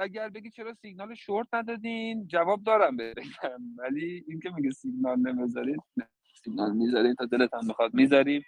اگر 0.00 0.28
بگی 0.28 0.50
چرا 0.50 0.74
سیگنال 0.74 1.14
شورت 1.14 1.46
ندادین 1.52 2.26
جواب 2.26 2.62
دارم 2.64 2.96
بگم. 2.96 3.62
ولی 3.78 4.24
اینکه 4.28 4.50
میگه 4.50 4.70
سیگنال 4.70 5.18
نمی‌ذارید 5.18 5.80
سیگنال 6.44 6.72
می‌ذارید 6.72 7.16
تا 7.16 7.26
دلتان 7.26 7.68
بخواد 7.68 7.94
می‌ذاریم. 7.94 8.42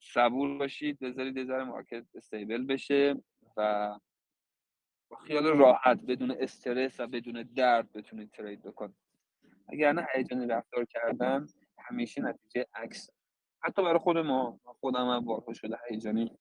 صبور 0.00 0.58
باشید 0.58 0.98
بذارید 0.98 1.36
یه 1.36 1.44
مارکت 1.44 2.04
استیبل 2.14 2.64
بشه 2.64 3.22
و 3.56 3.94
با 5.08 5.16
خیال 5.16 5.46
راحت 5.46 6.00
بدون 6.02 6.30
استرس 6.40 7.00
و 7.00 7.06
بدون 7.06 7.42
درد 7.42 7.92
بتونید 7.92 8.30
ترید 8.30 8.62
بکنید. 8.62 8.96
اگر 9.68 9.92
نه 9.92 10.06
هیجانی 10.14 10.46
رفتار 10.46 10.84
کردن 10.84 11.46
همیشه 11.78 12.22
نتیجه 12.22 12.66
عکس. 12.74 13.10
حتی 13.62 13.82
برای 13.82 13.98
خود 13.98 14.18
ما 14.18 14.60
خودم 14.64 15.08
هم 15.08 15.24
واقع 15.24 15.52
شده 15.52 15.78
هیجانی. 15.90 16.38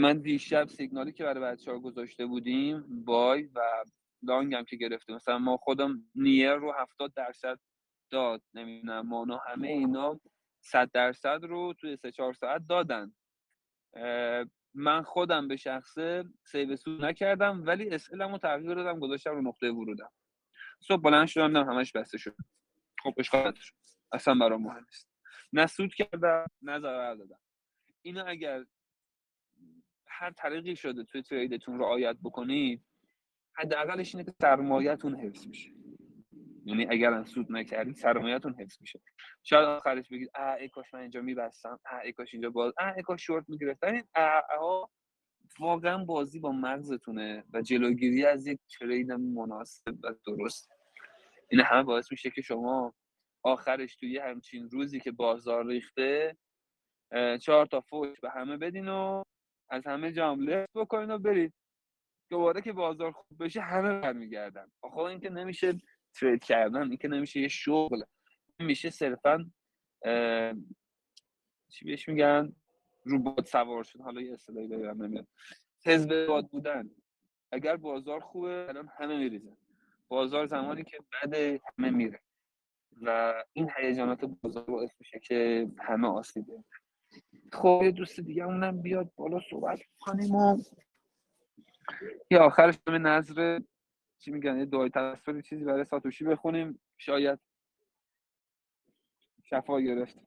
من 0.00 0.18
دیشب 0.18 0.68
سیگنالی 0.68 1.12
که 1.12 1.24
برای 1.24 1.44
بچه 1.44 1.70
ها 1.70 1.78
گذاشته 1.78 2.26
بودیم 2.26 3.04
بای 3.04 3.42
و 3.42 3.60
لانگ 4.22 4.54
هم 4.54 4.64
که 4.64 4.76
گرفتیم. 4.76 5.14
مثلا 5.14 5.38
ما 5.38 5.56
خودم 5.56 6.04
نیر 6.14 6.54
رو 6.54 6.72
هفتاد 6.72 7.12
درصد 7.14 7.58
داد. 8.10 8.42
نمی‌دونم 8.54 9.06
مانو 9.08 9.38
همه 9.46 9.68
اینا 9.68 10.20
صد 10.60 10.90
درصد 10.92 11.40
رو 11.42 11.74
توی 11.74 11.96
سه 11.96 12.12
چهار 12.12 12.32
ساعت 12.32 12.62
دادن. 12.68 13.12
من 14.74 15.02
خودم 15.02 15.48
به 15.48 15.56
شخصه 15.56 16.24
سیو 16.44 16.76
سود 16.76 17.04
نکردم 17.04 17.66
ولی 17.66 17.90
اسئلم 17.90 18.32
رو 18.32 18.38
تغییر 18.38 18.74
دادم 18.74 19.00
گذاشتم 19.00 19.30
رو 19.30 19.42
نقطه 19.42 19.70
ورودم. 19.70 20.10
صبح 20.80 21.02
بلند 21.02 21.26
شدم 21.26 21.56
همش 21.56 21.92
بسته 21.92 22.18
شد. 22.18 22.36
خب 23.02 23.14
اشکال 23.16 23.54
اصلا 24.12 24.34
برام 24.34 24.62
مهم 24.62 24.84
نیست. 24.84 25.08
نه 25.52 25.66
سود 25.66 25.94
کردم 25.94 26.46
نه 26.62 26.80
ضرر 26.80 27.14
دادم. 27.14 27.38
اینو 28.02 28.24
اگر 28.26 28.64
هر 30.06 30.30
طریقی 30.30 30.76
شده 30.76 31.04
توی 31.04 31.22
تریدتون 31.22 31.78
رعایت 31.78 32.16
بکنید 32.22 32.84
حداقلش 33.54 34.14
اینه 34.14 34.24
که 34.24 34.34
سرمایه‌تون 34.40 35.14
حفظ 35.14 35.46
میشه 35.46 35.77
یعنی 36.68 36.86
اگر 36.90 37.24
سود 37.24 37.52
نکردید 37.52 37.96
سرمایه‌تون 37.96 38.54
حفظ 38.54 38.76
میشه 38.80 39.00
شاید 39.42 39.64
آخرش 39.64 40.08
بگید 40.08 40.30
اه 40.34 40.54
ای 40.54 40.68
کاش 40.68 40.94
من 40.94 41.00
اینجا 41.00 41.20
میبستم 41.20 41.78
اه 41.86 42.00
ای 42.00 42.12
کاش 42.12 42.34
اینجا 42.34 42.50
باز 42.50 42.72
اه 42.78 42.96
ای 42.96 43.02
کاش 43.02 43.26
شورت 43.26 43.44
می‌گرفتن 43.48 44.02
اه 44.14 44.90
واقعا 45.58 46.04
بازی 46.04 46.40
با 46.40 46.52
مغزتونه 46.52 47.44
و 47.52 47.62
جلوگیری 47.62 48.26
از 48.26 48.46
یک 48.46 48.60
ترید 48.78 49.12
مناسب 49.12 49.94
و 50.02 50.14
درست. 50.26 50.70
این 51.50 51.60
همه 51.60 51.82
باعث 51.82 52.12
میشه 52.12 52.30
که 52.30 52.42
شما 52.42 52.94
آخرش 53.42 53.96
توی 53.96 54.18
همچین 54.18 54.70
روزی 54.70 55.00
که 55.00 55.12
بازار 55.12 55.66
ریخته 55.66 56.36
چهار 57.40 57.66
تا 57.66 57.80
فوش 57.80 58.20
به 58.20 58.30
همه 58.30 58.56
بدین 58.56 58.88
و 58.88 59.22
از 59.70 59.86
همه 59.86 60.12
جام 60.12 60.46
بکنین 60.74 61.10
و 61.10 61.18
برید. 61.18 61.54
دوباره 62.30 62.62
که 62.62 62.72
بازار 62.72 63.12
خوب 63.12 63.44
بشه 63.44 63.60
همه 63.60 64.00
برمیگردن. 64.00 64.70
آخه 64.82 64.98
این 64.98 65.20
که 65.20 65.30
نمیشه 65.30 65.80
ترید 66.20 66.44
کردن 66.44 66.82
این 66.82 66.96
که 66.96 67.08
نمیشه 67.08 67.40
یه 67.40 67.48
شغل 67.48 68.02
میشه 68.58 68.90
صرفا 68.90 69.50
چی 71.68 71.84
بهش 71.84 72.08
میگن؟ 72.08 72.52
رو 73.04 73.18
باد 73.18 73.46
سوار 73.46 73.84
شد 73.84 74.00
حالا 74.00 74.20
یه 74.20 74.32
اصطلاحی 74.32 74.68
بگم 74.68 75.02
نمیاد. 75.02 75.26
باد 76.28 76.48
بودن. 76.48 76.90
اگر 77.52 77.76
بازار 77.76 78.20
خوبه 78.20 78.66
الان 78.68 78.88
همه 78.98 79.18
میریزن. 79.18 79.56
بازار 80.08 80.46
زمانی 80.46 80.84
که 80.84 80.98
بعد 81.12 81.34
همه 81.78 81.90
میره. 81.90 82.20
و 83.02 83.34
این 83.52 83.70
هیجانات 83.76 84.24
بازار 84.24 84.64
باعث 84.64 84.90
میشه 85.00 85.18
که 85.18 85.68
همه 85.78 86.08
آسیب 86.08 86.44
خب 87.52 87.80
یه 87.84 87.90
دوست 87.90 88.20
دیگه 88.20 88.44
اونم 88.44 88.82
بیاد 88.82 89.10
بالا 89.16 89.40
صحبت 89.50 89.80
کنیم 90.00 90.34
و 90.34 90.58
یه 92.30 92.38
آخرش 92.38 92.78
به 92.84 92.98
نظر 92.98 93.60
چی 94.18 94.30
میگن 94.30 94.58
یه 94.58 94.64
دعای 94.64 94.90
تصویر 94.90 95.40
چیزی 95.40 95.64
برای 95.64 95.84
ساتوشی 95.84 96.24
بخونیم. 96.24 96.80
شاید 96.96 97.38
شفا 99.44 99.80
گرفت. 99.80 100.18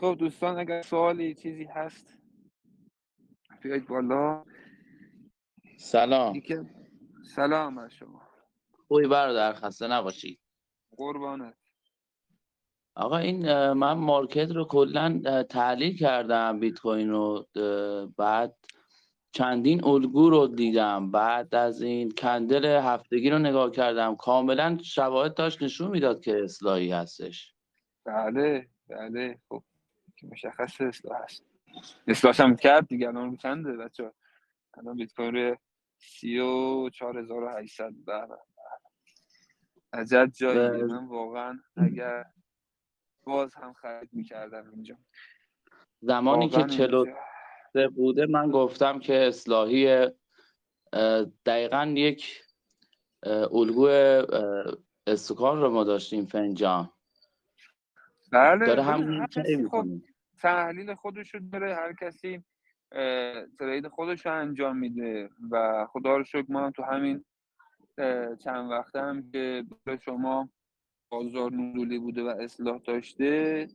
خب 0.00 0.16
دوستان 0.18 0.58
اگر 0.58 0.82
سوالی 0.82 1.34
چیزی 1.34 1.64
هست 1.64 2.18
بیاید 3.62 3.88
بالا. 3.88 4.44
سلام. 5.78 6.42
سلام 7.34 7.76
بر 7.76 7.88
شما. 7.88 8.22
خوبی 8.88 9.06
برادر 9.06 9.52
خسته 9.52 9.88
نباشید. 9.88 10.40
قربانت. 10.96 11.54
آقا 12.94 13.18
این 13.18 13.72
من 13.72 13.92
مارکت 13.92 14.50
رو 14.50 14.64
کلا 14.64 15.22
تحلیل 15.50 15.96
کردم 15.96 16.60
بیت 16.60 16.78
کوین 16.78 17.10
رو 17.10 17.46
بعد 18.16 18.61
چندین 19.32 19.84
الگو 19.84 20.30
رو 20.30 20.46
دیدم. 20.46 21.10
بعد 21.10 21.54
از 21.54 21.82
این 21.82 22.10
کندل 22.10 22.64
هفتگی 22.64 23.30
رو 23.30 23.38
نگاه 23.38 23.70
کردم. 23.70 24.16
کاملا 24.16 24.78
شواهد 24.82 25.34
داشت 25.34 25.62
نشون 25.62 25.90
می‌داد 25.90 26.20
که 26.20 26.44
اصلاحی 26.44 26.92
هستش. 26.92 27.54
بله 28.04 28.68
بله. 28.88 29.38
خب 29.48 29.62
که 30.16 30.26
مشخص 30.26 30.80
اصلاح 30.80 31.22
هست. 31.22 31.44
اصلاحش 32.06 32.40
هم 32.40 32.56
کرد 32.56 32.88
دیگه 32.88 33.08
الان 33.08 33.36
چنده 33.36 33.76
بچه 33.76 34.12
الان 34.74 34.96
بیت 34.96 35.12
کوین 35.12 35.34
روی 35.34 35.56
سی 35.98 36.38
و 36.38 36.88
چهار 36.90 37.18
هزار 37.18 37.42
و 37.42 37.48
هشتصد. 37.48 37.92
بله 38.06 38.36
عجب 39.92 40.26
جایی 40.26 40.82
من 40.82 41.06
واقعا 41.06 41.58
اگر 41.76 42.24
باز 43.24 43.54
هم 43.54 43.72
خرید 43.72 44.08
می‌کردم 44.12 44.70
اینجا. 44.74 44.96
زمانی 46.00 46.48
که 46.48 46.64
چلو 46.64 47.06
بوده 47.94 48.26
من 48.26 48.50
گفتم 48.50 48.98
که 48.98 49.14
اصلاحی 49.14 50.06
دقیقا 51.46 51.94
یک 51.96 52.42
الگو 53.52 53.86
استکان 55.06 55.60
رو 55.60 55.70
ما 55.70 55.84
داشتیم 55.84 56.26
فنجان. 56.26 56.90
بله 58.32 58.66
داره 58.66 58.82
هم 58.82 59.26
خود 59.70 60.02
تحلیل 60.38 60.94
خودشو 60.94 61.38
داره 61.52 61.74
هر 61.74 61.92
کسی 61.92 62.44
ترید 63.58 63.88
خودش 63.88 64.26
رو 64.26 64.32
انجام 64.32 64.76
میده 64.76 65.30
و 65.50 65.86
خدا 65.92 66.16
رو 66.16 66.24
شکر 66.24 66.46
ما 66.48 66.70
تو 66.70 66.82
همین 66.82 67.24
چند 68.44 68.70
وقته 68.70 69.00
هم 69.00 69.30
که 69.30 69.64
شما 70.04 70.48
بازار 71.08 71.52
نزولی 71.52 71.98
بوده 71.98 72.22
و 72.22 72.26
اصلاح 72.26 72.78
داشته 72.78 73.68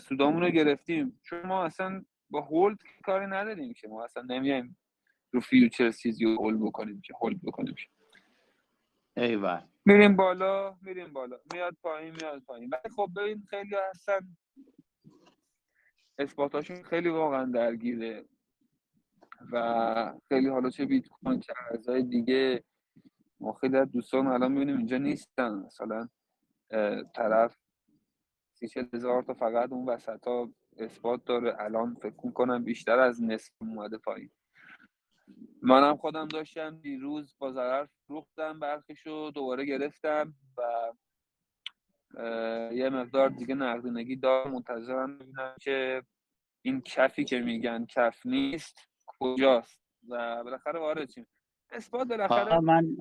سودامون 0.00 0.42
رو 0.42 0.50
گرفتیم. 0.50 1.20
چون 1.22 1.46
ما 1.46 1.64
اصلا 1.64 2.04
با 2.30 2.40
هولد 2.40 2.78
کاری 3.04 3.26
نداریم 3.26 3.72
که 3.72 3.88
ما 3.88 4.04
اصلا 4.04 4.22
نمیایم 4.22 4.76
رو 5.32 5.40
فیوچر 5.40 5.90
چیزی 5.90 6.24
رو 6.24 6.34
هولد 6.34 6.60
بکنیم 6.60 7.00
که 7.00 7.14
هولد 7.22 7.42
بکنیم 7.42 7.74
ایول 9.16 9.60
میریم 9.84 10.16
بالا 10.16 10.76
میریم 10.82 11.12
بالا. 11.12 11.40
میاد 11.52 11.76
پایین 11.82 12.14
میاد 12.14 12.42
پایین. 12.42 12.70
ولی 12.70 12.94
خب 12.96 13.08
ببین 13.16 13.46
خیلی 13.50 13.76
هستن 13.90 14.36
اثباتاشون 16.18 16.82
خیلی 16.82 17.08
واقعا 17.08 17.44
درگیره 17.44 18.24
و 19.52 20.14
خیلی 20.28 20.48
حالا 20.48 20.70
چه 20.70 20.86
بیت 20.86 21.08
کوین 21.08 21.40
چه 21.40 21.52
ارزهای 21.70 22.02
دیگه 22.02 22.64
ما 23.40 23.52
خیلی 23.52 23.76
از 23.76 23.92
دوستان 23.92 24.26
الان 24.26 24.52
می‌بینیم 24.52 24.76
اینجا 24.76 24.98
نیستن. 24.98 25.54
مثلا 25.54 26.08
طرف 27.14 27.56
سی 28.54 28.68
هزار 28.92 29.22
تا 29.22 29.34
فقط 29.34 29.72
اون 29.72 29.88
وسط 29.88 30.26
ها 30.26 30.52
اثبات 30.78 31.24
داره. 31.24 31.56
الان 31.60 31.94
فکر 31.94 32.30
کنم 32.30 32.64
بیشتر 32.64 32.98
از 32.98 33.22
نصف 33.22 33.52
اومده 33.60 33.98
پایین. 33.98 34.30
منم 35.62 35.96
خودم 35.96 36.28
داشتم 36.28 36.80
دیروز 36.80 37.34
با 37.38 37.52
ضرر 37.52 37.86
فروختم 38.06 38.58
برخیشو 38.58 39.30
دوباره 39.34 39.64
گرفتم 39.64 40.34
و 40.56 40.62
یه 42.72 42.90
مقدار 42.90 43.28
دیگه 43.28 43.54
نقدینگی 43.54 44.16
دارم. 44.16 44.52
منتظرم 44.52 45.18
ببینم 45.18 45.54
که 45.60 46.02
این 46.62 46.80
کفی 46.80 47.24
که 47.24 47.40
میگن 47.40 47.86
کف 47.86 48.26
نیست 48.26 48.78
کجاست 49.06 49.82
و 50.08 50.44
بالاخره 50.44 50.80
وارد 50.80 51.08
چیم 51.08 51.26
اثبات 51.70 52.08
بالاخره 52.08 52.60
من 52.60 52.96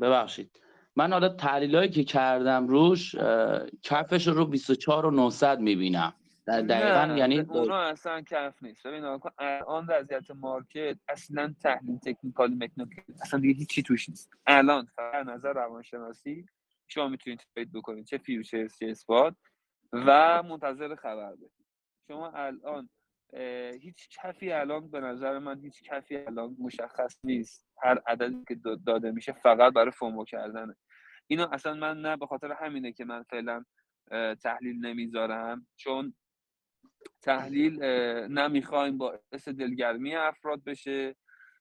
ببخشید. 0.00 0.60
من 0.98 1.12
حالا 1.12 1.28
تحلیل 1.28 1.86
که 1.86 2.04
کردم 2.04 2.68
روش 2.68 3.14
کفش 3.82 4.28
رو 4.28 4.46
24 4.46 5.06
و 5.06 5.10
900 5.10 5.60
می‌بینم. 5.60 6.14
در 6.46 6.62
دقیقا 6.62 7.14
یعنی 7.16 7.38
اونا 7.38 7.80
اصلا 7.80 8.20
کف 8.20 8.62
نیست. 8.62 8.86
ببین 8.86 9.04
الان 9.38 9.86
وضعیت 9.88 10.30
market 10.30 10.96
اصلا 11.08 11.54
تحلیل 11.62 11.98
technical 11.98 12.48
ی 12.48 12.54
مکنیکال 12.54 13.04
اصلا 13.22 13.40
دیگه 13.40 13.54
هیچی 13.54 13.82
توش 13.82 14.08
نیست. 14.08 14.30
الان 14.46 14.86
فقط 14.96 15.26
نظر 15.26 15.52
روانشناسی 15.52 16.46
شما 16.88 17.08
می‌تونید 17.08 17.46
trade 17.54 17.72
بکنید 17.72 18.06
چه 18.06 18.18
futures 18.18 18.78
چه 18.78 18.86
spot 18.86 19.34
و 19.92 20.42
منتظر 20.42 20.94
خبر 20.94 21.30
باشید 21.30 21.66
شما 22.08 22.30
الان 22.30 22.88
هیچ 23.80 24.08
کفی 24.22 24.52
الان 24.52 24.90
به 24.90 25.00
نظر 25.00 25.38
من 25.38 25.60
هیچ 25.60 25.82
کفی 25.82 26.16
الان 26.16 26.56
مشخص 26.58 27.18
نیست. 27.24 27.68
هر 27.82 28.02
عددی 28.06 28.44
که 28.48 28.54
داده 28.86 29.10
میشه 29.10 29.32
فقط 29.32 29.72
برای 29.72 29.90
FOMO 29.90 30.24
کردنه. 30.24 30.76
اینو 31.30 31.48
اصلا 31.52 31.74
من 31.74 32.00
نه 32.00 32.16
به 32.16 32.26
خاطر 32.26 32.52
همینه 32.52 32.92
که 32.92 33.04
من 33.04 33.22
فعلا 33.22 33.64
تحلیل 34.42 34.86
نمی‌ذارم 34.86 35.66
چون 35.76 36.14
تحلیل 37.22 37.84
نمی‌خوایم 38.28 38.98
باعث 38.98 39.48
دلگرمی 39.48 40.14
افراد 40.14 40.64
بشه 40.64 41.16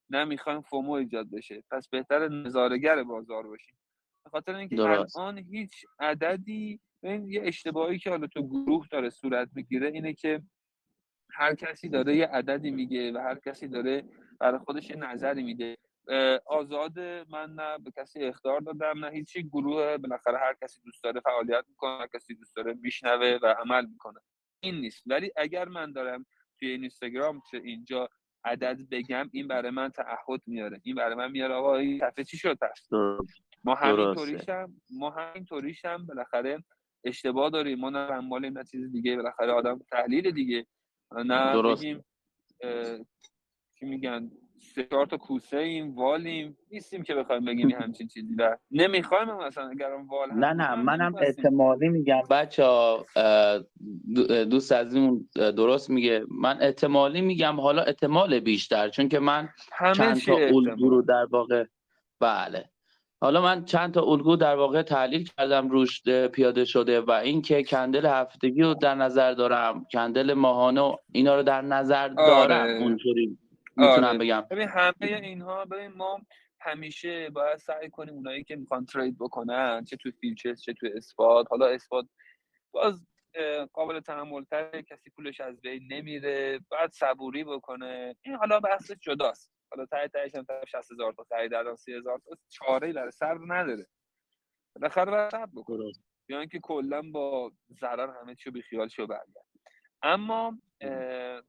نمی‌خوایم 0.10 0.62
فومو 0.62 0.92
ایجاد 0.92 1.32
بشه. 1.32 1.64
پس 1.72 1.90
بهتر 1.90 2.28
نظارگر 2.28 3.04
بازار 3.04 3.48
باشیم. 3.48 3.78
به 4.24 4.30
خاطر 4.30 4.56
اینکه 4.56 4.82
الان 4.82 5.38
هیچ 5.38 5.86
عددی 6.00 6.80
این 7.04 7.30
یه 7.30 7.42
اشتباهی 7.44 8.00
که 8.00 8.10
حالا 8.10 8.28
تو 8.28 8.48
گروه 8.48 8.88
داره 8.92 9.10
صورت 9.10 9.50
می‌گیره 9.56 9.88
اینه 9.88 10.14
که 10.14 10.44
هر 11.32 11.56
کسی 11.56 11.90
داره 11.90 12.16
یه 12.16 12.26
عددی 12.26 12.72
میگه 12.72 13.12
و 13.12 13.18
هر 13.18 13.36
کسی 13.36 13.68
داره 13.68 14.04
برای 14.40 14.60
خودش 14.60 14.90
یه 14.90 14.96
نظری 14.96 15.44
میده. 15.44 15.78
آزاد 16.46 17.00
من 17.30 17.54
نه 17.54 17.78
به 17.78 17.92
کسی 17.98 18.24
اختار 18.24 18.60
دادم 18.60 19.06
نه. 19.06 19.12
هیچی 19.12 19.44
گروه 19.44 19.98
بالاخره 19.98 20.38
هر 20.38 20.56
کسی 20.62 20.82
دوست 20.82 21.04
داره 21.04 21.22
فعالیت 21.22 21.66
می‌کنه 21.70 22.00
هر 22.00 22.08
کسی 22.08 22.36
دوست 22.36 22.56
داره 22.56 22.74
میشنوه 22.74 23.40
و 23.44 23.56
عمل 23.60 23.86
می‌کنه. 23.86 24.20
این 24.60 24.76
نیست. 24.76 25.04
ولی 25.06 25.32
اگر 25.36 25.68
من 25.68 25.92
دارم 25.92 26.26
توی 26.60 26.70
اینستاگرام 26.70 27.42
چه 27.52 27.58
اینجا 27.58 28.10
عدد 28.44 28.78
بگم 28.92 29.30
این 29.34 29.48
برای 29.48 29.72
من 29.72 29.90
تعهد 29.90 30.42
میاره. 30.46 30.82
این 30.84 30.96
برای 30.96 31.16
من 31.16 31.32
میاره 31.32 31.54
آقا 31.54 31.76
این 31.78 32.00
صفحه 32.00 32.24
چی 32.24 32.38
شد 32.38 32.58
پس؟ 32.62 32.90
ما 33.64 33.76
همین 33.76 34.16
طوریشم 34.16 34.74
ما 34.90 35.10
همین 35.10 35.46
طوریشم 35.46 36.06
بالاخره 36.06 36.64
اشتباه 37.04 37.50
داریم. 37.50 37.80
ما 37.80 37.90
نه 37.90 38.00
رنبالیم 38.00 38.58
نه 38.58 38.64
چیز 38.64 38.92
دیگه 38.92 39.16
بالاخره 39.16 39.52
آدم 39.52 39.80
تحلیل 39.92 40.32
دیگه. 40.32 40.66
نه 41.12 41.54
درست. 41.54 41.82
بگیم 41.82 42.06
چی 43.80 43.86
میگن؟ 43.86 44.32
سه 44.60 44.84
چهار 44.84 45.06
تا 45.06 45.18
کوسه 45.18 45.58
ایم 45.58 45.96
والیم. 45.96 46.58
نیستیم 46.72 47.04
که 47.04 47.16
بخوایم 47.16 47.46
بگیم 47.46 47.70
همچین 47.70 48.08
چیزی. 48.08 48.36
و 48.36 48.58
نمی‌خوایم 48.72 49.28
مثلا 49.48 49.70
اگرم 49.70 50.08
وال 50.08 50.32
نه 50.34 50.54
نه 50.54 50.76
منم 50.76 51.16
احتمالی 51.16 51.90
میگم. 51.90 52.22
بچه 52.30 52.64
دوست 54.46 54.72
از 54.72 54.96
اون 54.96 55.30
درست 55.36 55.90
میگه. 55.90 56.26
من 56.32 56.58
احتمالی 56.62 57.22
میگم 57.22 57.60
حالا 57.60 57.82
احتمال 57.82 58.40
بیشتر 58.40 58.90
چون 58.90 59.10
که 59.10 59.20
من 59.20 59.50
چند 59.96 60.22
تا 60.26 60.36
الگو 60.36 60.90
رو 60.90 61.02
در 61.02 61.26
واقع 61.26 61.66
بله. 62.20 62.70
حالا 63.22 63.42
من 63.42 63.66
چند 63.66 63.94
تا 63.94 64.02
الگو 64.02 64.36
در 64.36 64.56
واقع 64.56 64.82
تحلیل 64.82 65.30
کردم 65.38 65.70
روش 65.70 66.04
پیاده 66.04 66.66
شده 66.66 67.02
و 67.02 67.12
اینکه 67.12 67.64
کندل 67.64 68.06
هفتگی 68.06 68.62
رو 68.62 68.74
در 68.74 68.96
نظر 68.96 69.34
دارم 69.34 69.86
کندل 69.92 70.34
ماهانه 70.34 70.82
و 70.82 70.96
اینا 71.12 71.36
رو 71.36 71.44
در 71.44 71.62
نظر 71.62 72.08
دارم 72.08 72.62
آره. 72.62 72.78
اونطوری. 72.82 73.38
می‌تونم 73.78 74.08
آره. 74.08 74.18
بگم. 74.18 74.42
ببین 74.52 74.68
همه 74.68 74.94
اینها 75.02 75.66
ببین 75.66 75.88
ما 75.88 76.22
همیشه 76.62 77.30
باید 77.30 77.58
سعی 77.58 77.90
کنیم 77.90 78.14
اونایی 78.14 78.44
که 78.44 78.56
می‌خوان 78.56 78.86
trade 78.86 79.18
بکنن 79.20 79.84
چه 79.84 79.98
تو 79.98 80.12
futures 80.12 80.62
چه 80.62 80.74
تو 80.74 80.88
spot 80.96 81.48
حالا 81.50 81.68
spot 81.68 82.06
باز 82.72 83.06
قابل 83.74 84.00
تحمل 84.00 84.44
کسی 84.90 85.10
پولش 85.10 85.42
از 85.42 85.62
بین 85.62 85.94
نمیره 85.94 86.60
باید 86.70 86.92
صبوری 86.92 87.44
بکنه. 87.44 88.16
این 88.26 88.36
حالا 88.36 88.60
بحث 88.60 88.92
جداست. 88.92 89.52
حالا 89.72 89.86
ته 89.86 90.08
تهش 90.08 90.36
هم 90.36 90.46
60 90.68 90.92
هزار 90.92 91.14
تا 91.14 91.24
خرید 91.30 91.54
الان 91.54 91.76
30 91.76 91.94
هزار 91.94 92.20
تا 92.20 92.38
چاره 92.50 92.94
در 92.94 93.10
سر 93.10 93.38
نداره. 93.48 93.88
بالاخره 94.76 95.12
باید 95.12 95.32
صبر 95.32 95.52
بکنه. 95.56 95.92
یا 96.30 96.40
اینکه 96.40 96.60
کلا 96.64 97.02
با 97.14 97.52
ضرر 97.82 98.22
همه 98.22 98.36
چیو 98.36 98.54
بیخیال 98.54 98.88
شو 98.88 99.08
برگرد 99.08 99.47
اما 100.04 100.58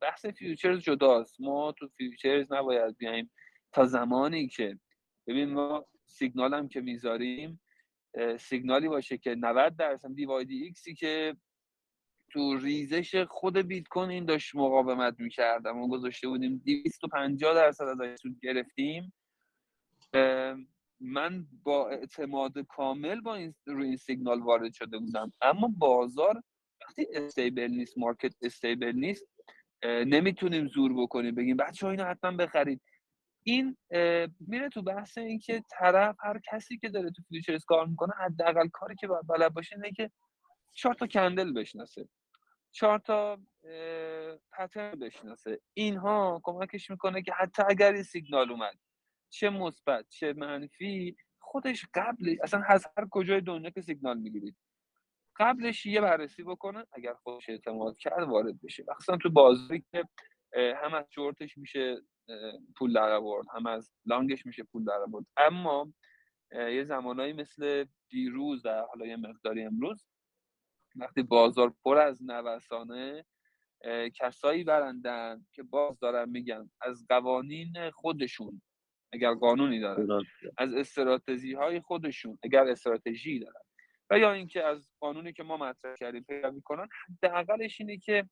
بحث 0.01 0.27
futures 0.27 0.79
جداست. 0.79 1.41
ما 1.41 1.73
تو 1.73 1.89
futures 1.89 2.53
نباید 2.53 2.97
بیایم 2.97 3.31
تا 3.73 3.87
زمانی 3.87 4.49
که 4.49 4.79
ببین 5.27 5.51
ما 5.51 5.87
سیگنال 6.07 6.55
هم 6.55 6.69
که 6.69 6.81
می‌ذاریم 6.81 7.61
سیگنالی 8.39 8.89
باشه 8.89 9.19
که 9.19 9.35
90 9.35 9.77
درصد 9.77 10.15
dYdX 10.15 10.63
ی 10.63 10.95
که 10.95 11.37
تو 12.31 12.57
ریزش 12.57 13.17
خود 13.17 13.57
بیت 13.57 13.89
کوین 13.89 14.11
این 14.11 14.25
داشت 14.25 14.55
مقاومت 14.55 15.21
می‌کرد 15.21 15.67
ما 15.69 15.89
گذاشته 15.89 16.29
بودیم 16.29 16.63
250 16.67 17.55
درصد 17.55 17.85
ازش 17.85 18.15
سود 18.23 18.41
گرفتیم. 18.41 19.13
من 21.01 21.47
با 21.63 21.91
اعتماد 21.91 22.59
کامل 22.59 23.21
با 23.21 23.35
این 23.35 23.55
روی 23.67 23.87
این 23.87 23.97
سیگنال 23.97 24.41
وارد 24.41 24.73
شده 24.73 24.99
بودم. 24.99 25.33
اما 25.41 25.75
بازار 25.79 26.43
وقتی 26.87 27.07
stable 27.13 27.69
نیست 27.71 27.99
market 27.99 28.35
stable 28.43 28.93
نیست 28.93 29.27
نمی‌تونیم 29.85 30.69
زور 30.69 31.03
بکنیم 31.03 31.35
بگیم 31.35 31.57
بچه 31.57 31.87
ها 31.87 31.91
اینو 31.91 32.05
حتما 32.05 32.37
بخرید. 32.37 32.81
این 33.43 33.77
میره 34.41 34.69
تو 34.69 34.83
بحث 34.83 35.19
این 35.19 35.39
که 35.39 35.65
طرف 35.71 36.17
هر 36.21 36.41
کسی 36.53 36.79
که 36.79 36.89
داره 36.89 37.11
تو 37.11 37.23
فیوچرز 37.29 37.65
کار 37.65 37.87
می‌کنه 37.87 38.13
حداقل 38.15 38.69
کاری 38.69 38.95
که 38.95 39.07
باید 39.07 39.27
بلد 39.27 39.55
باشه 39.55 39.77
اینه 39.77 39.93
که 39.93 40.11
چهار 40.73 40.95
تا 40.95 41.07
کندل 41.07 41.53
بشناسه. 41.53 42.09
چهار 42.73 42.99
تا 42.99 43.39
پترن 44.53 44.99
بشناسه. 44.99 45.61
اینها 45.75 46.41
کمکش 46.45 46.91
می‌کنه 46.91 47.23
که 47.23 47.33
حتی 47.33 47.63
اگر 47.69 47.93
این 47.93 48.03
سیگنال 48.03 48.51
اومد 48.51 48.79
چه 49.31 49.51
مثبت 49.51 50.09
چه 50.09 50.33
منفی 50.33 51.17
خودش 51.39 51.87
قبل 51.95 52.37
اصلا 52.43 52.63
از 52.69 52.87
هر 52.97 53.09
کجای 53.11 53.41
دنیا 53.41 53.71
که 53.71 53.81
سیگنال 53.81 54.19
می‌گیرید. 54.19 54.57
قبلش 55.39 55.87
یه 55.87 56.01
بررسی 56.01 56.43
بکنه 56.43 56.87
اگر 56.93 57.15
خودش 57.15 57.49
اعتماد 57.49 57.97
کرد 57.99 58.29
وارد 58.29 58.63
بشه. 58.63 58.85
مخصوصا 58.89 59.17
تو 59.17 59.31
بازاری 59.31 59.85
که 59.93 60.05
هم 60.55 60.95
از 60.95 61.05
شورتش 61.11 61.59
میشه 61.59 61.97
پول 62.77 62.93
در 62.93 63.13
آورد 63.13 63.47
هم 63.55 63.67
از 63.67 63.93
لانگش 64.07 64.47
میشه 64.47 64.63
پول 64.63 64.85
در 64.85 64.99
آورد. 64.99 65.27
اما 65.37 65.93
یه 66.53 66.85
زمانایی 66.85 67.33
مثل 67.33 67.85
دیروز 68.11 68.67
و 68.67 68.85
حالا 68.89 69.07
یه 69.07 69.17
مقداری 69.17 69.63
امروز 69.63 70.07
وقتی 70.97 71.23
بازار 71.23 71.75
پر 71.85 71.99
از 71.99 72.23
نوسانه 72.23 73.25
کسایی 74.15 74.65
برندن 74.65 75.47
که 75.53 75.63
باز 75.63 75.99
دارن 75.99 76.29
میگن 76.29 76.71
از 76.81 77.07
قوانین 77.09 77.91
خودشون 77.91 78.63
اگر 79.13 79.35
قانونی 79.35 79.81
دارن 79.81 80.25
از 80.59 80.75
استراتژی 80.75 81.53
های 81.53 81.81
خودشون 81.81 82.39
اگر 82.43 82.69
استراتژی 82.69 83.39
دارن. 83.39 83.68
و 84.11 84.19
یا 84.19 84.33
اینکه 84.33 84.65
از 84.65 84.91
قانونی 85.01 85.33
که 85.33 85.43
ما 85.43 85.57
مطرح 85.57 85.95
کردیم 85.95 86.23
پیروی 86.23 86.51
می‌کنن 86.51 86.89
حداقلش 87.23 87.81
اینه 87.81 87.99
که 87.99 88.29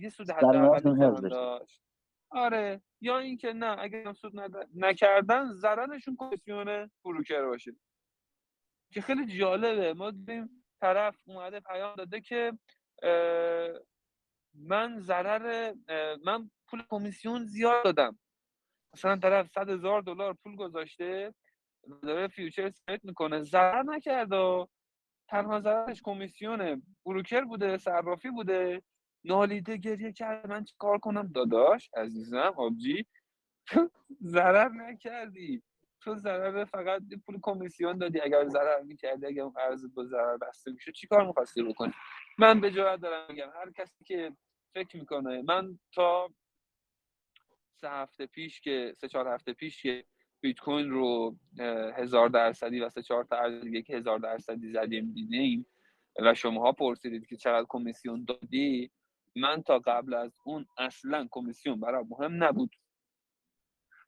یه 0.00 0.10
سود 0.16 0.30
حداقل 0.30 1.28
داشت. 1.28 1.82
آره 2.30 2.82
یا 3.00 3.18
اینکه 3.18 3.52
نه 3.52 3.76
اگر 3.78 4.12
سود 4.12 4.32
نکردن 4.74 5.52
ضررشون 5.52 6.16
کمیسیون 6.18 6.90
فروکر 7.02 7.46
باشه. 7.46 7.72
که 8.92 9.00
خیلی 9.00 9.38
جالبه. 9.38 9.94
ما 9.94 10.10
دیدیم 10.10 10.64
طرف 10.80 11.16
اومده 11.24 11.60
پیام 11.60 11.94
داده 11.94 12.20
که 12.20 12.58
من 14.54 14.98
ضرر 14.98 15.74
من 16.24 16.50
پول 16.68 16.82
کمیسیون 16.90 17.44
زیاد 17.44 17.84
دادم. 17.84 18.18
مثلا 18.94 19.16
طرف 19.16 19.48
صد 19.48 19.68
هزار 19.68 20.02
دلار 20.02 20.34
پول 20.34 20.56
گذاشته 20.56 21.34
داره 22.02 22.28
فیوچر 22.28 22.70
سمیت 22.70 23.04
می‌کنه. 23.04 23.42
ضرر 23.42 23.82
نکرده 23.82 24.66
تنها 25.34 25.60
ضررش 25.60 26.02
کمیسیون 26.02 26.82
بروکر 27.06 27.40
بوده 27.40 27.76
صرافی 27.76 28.30
بوده. 28.30 28.82
نالیده 29.24 29.76
گریه 29.76 30.12
کرد 30.12 30.46
من 30.46 30.64
چی 30.64 30.74
کار 30.78 30.98
کنم؟ 30.98 31.32
داداش 31.34 31.90
عزیزم 31.96 32.54
آبجی. 32.56 33.06
ضرر 34.22 34.68
نکردی. 34.68 35.62
تو 36.00 36.14
ضرر 36.14 36.64
فقط 36.64 37.02
پول 37.26 37.38
کمیسیون 37.42 37.98
دادی. 37.98 38.20
اگر 38.20 38.48
ضرر 38.48 38.82
می‌کردی 38.82 39.26
اگر 39.26 39.42
اون 39.42 39.52
قرض 39.52 39.94
با 39.94 40.04
ضرر 40.04 40.36
بسته 40.36 40.72
میشه 40.72 40.92
چیکار 40.92 41.26
می‌خواستی 41.26 41.62
بکنی؟ 41.62 41.92
من 42.38 42.60
به 42.60 42.70
جای 42.70 42.98
دارم 42.98 43.26
میگم 43.28 43.50
هر 43.54 43.70
کسی 43.70 44.04
که 44.04 44.32
فکر 44.74 44.96
می‌کنه 44.96 45.42
من 45.42 45.78
تا 45.92 46.28
سه 47.80 47.90
هفته 47.90 48.26
پیش 48.26 48.60
که 48.60 48.94
سه 48.96 49.08
چهار 49.08 49.28
هفته 49.28 49.52
پیش 49.52 49.82
که 49.82 50.04
بیت 50.44 50.58
کوین 50.58 50.90
رو 50.90 51.36
هزار 51.96 52.28
درصدی 52.28 52.80
و 52.80 52.88
سه 52.88 53.02
چهار 53.02 53.24
تا 53.24 53.36
ارز 53.36 53.60
دیگه 53.60 53.82
که 53.82 53.96
هزار 53.96 54.18
درصدی 54.18 54.72
زدیم 54.72 55.12
دیدیم 55.12 55.66
و 56.22 56.34
شماها 56.34 56.72
پرسیدید 56.72 57.26
که 57.26 57.36
چقدر 57.36 57.66
کمیسیون 57.68 58.24
دادی 58.24 58.90
من 59.36 59.62
تا 59.62 59.78
قبل 59.78 60.14
از 60.14 60.32
اون 60.44 60.66
اصلا 60.78 61.28
کمیسیون 61.30 61.80
برای 61.80 62.04
مهم 62.08 62.44
نبود. 62.44 62.76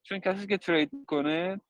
چون 0.03 0.19
کسی 0.19 0.47
که 0.47 0.59
ترید 0.59 0.91
کنه 1.07 1.61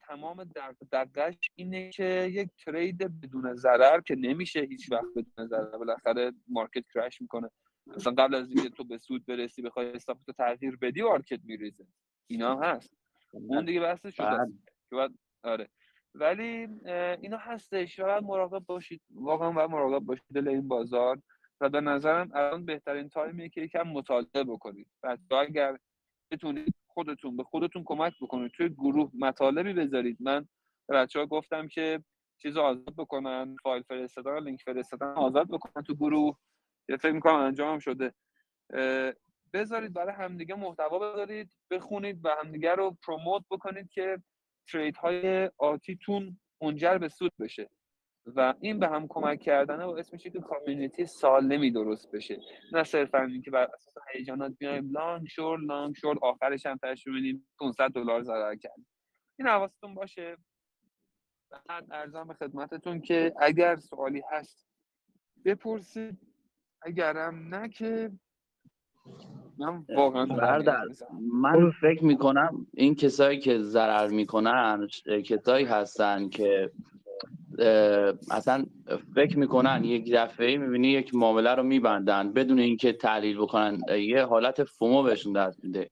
تمام 0.00 0.44
دقش 0.92 1.38
اینه 1.54 1.90
که 1.90 2.30
یک 2.32 2.48
ترید 2.64 2.98
بدون 2.98 3.54
ضرر 3.54 4.00
که 4.00 4.14
نمیشه 4.14 4.60
هیچ 4.60 4.92
وقت 4.92 5.06
بدون 5.16 5.46
ضرر 5.46 5.78
بالاخره 5.78 6.32
مارکت 6.48 6.84
کرش 6.94 7.20
می‌کنه. 7.20 7.50
مثلا 7.86 8.12
قبل 8.12 8.34
از 8.34 8.50
اینکه 8.50 8.70
تو 8.70 8.84
به 8.84 8.98
سود 8.98 9.26
برسی 9.26 9.62
بخوای 9.62 9.92
استاپ 9.92 10.18
تو 10.26 10.32
تغییر 10.32 10.76
بدی 10.76 11.02
مارکت 11.02 11.40
میریزه. 11.44 11.86
اینا 12.26 12.60
هست. 12.60 13.05
اون 13.48 13.64
دیگه 13.64 13.80
بحث 13.80 14.06
شده 14.06 14.46
که 14.90 15.08
آره. 15.42 15.68
ولی 16.14 16.68
اینا 17.20 17.36
هستش. 17.36 18.00
باید 18.00 18.24
مراقب 18.24 18.64
باشید. 18.66 19.00
واقعا 19.14 19.50
باید 19.50 19.70
مراقب 19.70 20.04
باشید 20.04 20.24
دل 20.34 20.48
این 20.48 20.68
بازار. 20.68 21.22
و 21.60 21.68
به 21.68 21.80
نظرم 21.80 22.30
الان 22.34 22.64
بهترین 22.64 23.08
تایمیه 23.08 23.48
که 23.48 23.60
یکم 23.60 23.82
مطالعه 23.82 24.44
بکنید. 24.44 24.86
بچه‌ها 25.02 25.40
اگر 25.40 25.78
بتونید 26.30 26.74
خودتون 26.86 27.36
به 27.36 27.44
خودتون 27.44 27.84
کمک 27.84 28.12
بکنید 28.20 28.50
توی 28.50 28.68
گروه 28.68 29.10
مطالبی 29.18 29.72
بذارید. 29.72 30.16
من 30.20 30.48
بچه 30.88 31.18
ها 31.18 31.26
گفتم 31.26 31.68
که 31.68 32.04
چیز 32.38 32.56
آزاد 32.56 32.94
بکنن 32.96 33.56
فایل 33.62 33.82
فرستادن 33.82 34.38
لینک 34.38 34.62
فرستادن 34.62 35.06
آزاد 35.06 35.48
بکنن 35.48 35.82
تو 35.82 35.94
گروه. 35.94 36.36
یا 36.88 36.96
فکر 36.96 37.12
می‌کنم 37.12 37.34
انجام 37.34 37.78
شده. 37.78 38.14
بذارید 39.56 39.92
برای 39.92 40.14
همدیگه 40.14 40.54
محتوا 40.54 40.98
بذارید 40.98 41.50
بخونید 41.70 42.24
و 42.24 42.28
همدیگه 42.28 42.74
رو 42.74 42.96
پروموت 43.06 43.42
بکنید 43.50 43.90
که 43.90 44.22
ترید 44.72 44.96
های 44.96 45.50
آتیتون 45.58 46.40
منجر 46.62 46.98
به 46.98 47.08
سود 47.08 47.32
بشه. 47.40 47.70
و 48.26 48.54
این 48.60 48.78
به 48.78 48.88
هم 48.88 49.06
کمک 49.08 49.40
کردنه 49.40 49.84
و 49.84 49.90
اسمش 49.90 50.22
که 50.22 50.40
کامیونیتی 50.40 51.06
سالمی 51.06 51.70
درست 51.70 52.10
بشه. 52.12 52.40
نه 52.72 52.84
صرفا 52.84 53.22
اینکه 53.22 53.50
بر 53.50 53.70
اساس 53.74 53.94
هیجانات 54.12 54.52
بیایم 54.58 54.90
لانگ 54.90 55.28
شورت 55.28 55.60
لانگ 55.62 55.94
شورت 55.96 56.18
آخرش 56.22 56.66
هم 56.66 56.78
بدیم 56.82 57.48
500 57.60 57.90
دلار 57.90 58.22
ضرر 58.22 58.56
کردیم 58.56 58.86
این 59.38 59.48
حواستون 59.48 59.94
باشه. 59.94 60.36
بعد 61.68 61.86
ارزم 61.90 62.24
به 62.24 62.34
خدمتتون 62.34 63.00
که 63.00 63.34
اگر 63.40 63.76
سوالی 63.76 64.22
هست 64.30 64.68
بپرسید. 65.44 66.18
اگرم 66.82 67.54
نه 67.54 67.68
که 67.68 68.12
من 69.58 69.84
واقعا 69.96 70.26
من 71.32 71.70
فکر 71.80 72.04
می‌کنم 72.04 72.66
این 72.74 72.94
کسایی 72.94 73.38
که 73.38 73.58
ضرر 73.58 74.08
می‌کنن 74.08 74.88
کسایی 75.24 75.64
هستن 75.64 76.28
که 76.28 76.70
اصلا 78.30 78.66
فکر 79.14 79.38
می‌کنن 79.38 79.84
یک 79.84 80.12
دفعه 80.12 80.56
می‌بینی 80.56 80.88
یک 80.88 81.14
معامله 81.14 81.54
رو 81.54 81.62
میبندن 81.62 82.32
بدون 82.32 82.58
اینکه 82.58 82.92
تحلیل 82.92 83.38
بکنن. 83.38 83.80
یه 83.98 84.24
حالت 84.24 84.64
FOMO 84.64 85.02
بهشون 85.02 85.32
دست 85.32 85.64
میده. 85.64 85.90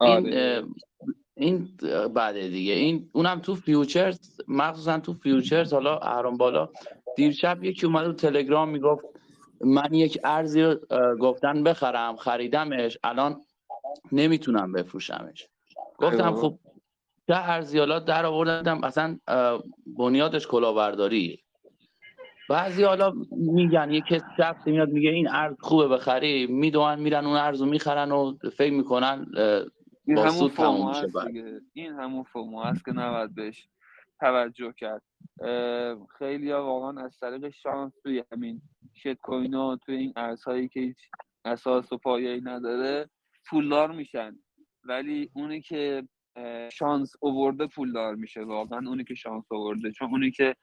این 0.00 0.26
آره. 0.26 0.64
این 1.34 1.68
بعد 2.14 2.40
دیگه. 2.40 2.72
این 2.72 3.08
اونم 3.12 3.38
تو 3.38 3.54
futures 3.54 4.40
مخصوصا 4.48 4.98
تو 4.98 5.14
futures 5.14 5.72
حالا 5.72 5.98
اهرم 5.98 6.36
بالا 6.36 6.68
دیرشب 7.16 7.64
یکی 7.64 7.86
اومد 7.86 8.06
رو 8.06 8.12
تلگرام 8.12 8.68
می‌گفت 8.68 9.04
من 9.60 9.94
یک 9.94 10.18
ارزی 10.24 10.62
رو 10.62 10.74
گفتن 11.20 11.62
بخرم 11.62 12.16
خریدمش 12.16 12.98
الان 13.04 13.40
نمی‌تونم 14.12 14.72
بفروشمش. 14.72 15.48
گفتم 15.98 16.34
خب 16.34 16.58
چه 17.26 17.34
ارزیالات 17.34 18.04
در 18.04 18.26
آوردم 18.26 18.84
اصلا 18.84 19.18
بنیادش 19.98 20.46
کلاهبرداری. 20.46 21.42
بعضی 22.48 22.82
حالا 22.82 23.12
میگن 23.30 23.90
یه 23.90 24.00
کس 24.00 24.22
شخصی 24.36 24.70
میاد 24.70 24.88
میگه 24.88 25.10
این 25.10 25.28
ارز 25.28 25.56
خوبه 25.60 25.88
بخری. 25.88 26.46
می‌دونن 26.46 27.00
میرن 27.00 27.26
اون 27.26 27.36
ارز 27.36 27.60
رو 27.60 27.66
می‌خرن 27.66 28.12
و 28.12 28.36
فکر 28.56 28.72
می‌کنن 28.72 29.26
این 30.04 30.18
همون 30.18 30.48
فومو 30.48 30.88
هست 30.88 31.16
این 31.72 31.92
همون 31.92 32.22
فومو 32.22 32.60
هست 32.60 32.84
که 32.84 32.92
نباید 32.92 33.34
بهش 33.34 33.68
توجه 34.20 34.72
کرد. 34.72 35.02
خیلی 36.18 36.50
ها 36.50 36.64
واقعا 36.64 37.04
از 37.04 37.18
طریق 37.18 37.48
شانس 37.48 37.92
توی 38.02 38.24
همین 38.32 38.62
شت 38.94 39.14
کوین 39.14 39.54
ها 39.54 39.76
توی 39.76 39.96
این 39.96 40.12
ارزهایی 40.16 40.68
که 40.68 40.80
هیچ 40.80 40.98
اساس 41.44 41.92
و 41.92 41.98
پایه‌ای 41.98 42.40
نداره 42.40 43.10
پولدار 43.50 43.92
میشن. 43.92 44.38
ولی 44.84 45.30
اونی 45.34 45.60
که 45.60 46.08
شانس 46.72 47.12
اوورده 47.20 47.66
پولدار 47.66 48.14
میشه 48.14 48.44
واقعا 48.44 48.88
اونی 48.88 49.04
که 49.04 49.14
شانس 49.14 49.52
اوورده 49.52 49.92
چون 49.92 50.10
اونی 50.10 50.30
که 50.30 50.56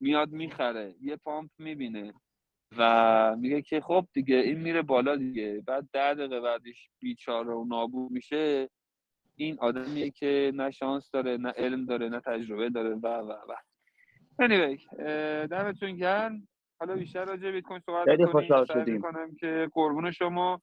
میاد 0.00 0.30
می‌خره 0.30 0.94
یه 1.00 1.16
پامپ 1.16 1.50
می‌بینه 1.58 2.14
و 2.78 3.36
میگه 3.38 3.62
که 3.62 3.80
خب 3.80 4.06
دیگه 4.12 4.36
این 4.36 4.60
میره 4.60 4.82
بالا 4.82 5.16
دیگه. 5.16 5.62
بعد 5.66 5.88
ده 5.92 6.14
دقیقه 6.14 6.40
بعدش 6.40 6.90
بیچاره 7.00 7.52
و 7.52 7.64
نابود 7.64 8.12
میشه. 8.12 8.70
این 9.36 9.56
آدمیه 9.60 10.10
که 10.10 10.52
نه 10.54 10.70
شانس 10.70 11.10
داره 11.10 11.36
نه 11.36 11.50
علم 11.56 11.84
داره 11.84 12.08
نه 12.08 12.20
تجربه 12.20 12.70
داره. 12.70 12.94
و 12.94 13.06
و 13.06 13.32
و. 13.32 13.54
Anyway 14.42 15.00
دمتون 15.50 15.96
گرم. 15.96 16.48
حالا 16.80 16.94
بیشتر 16.94 17.24
راجع 17.24 17.50
بیت 17.50 17.64
کوین 17.64 17.80
صحبت 17.80 18.06
کنیم 18.72 19.00
کنم 19.00 19.34
که 19.40 19.68
قربون 19.72 20.10
شما. 20.10 20.62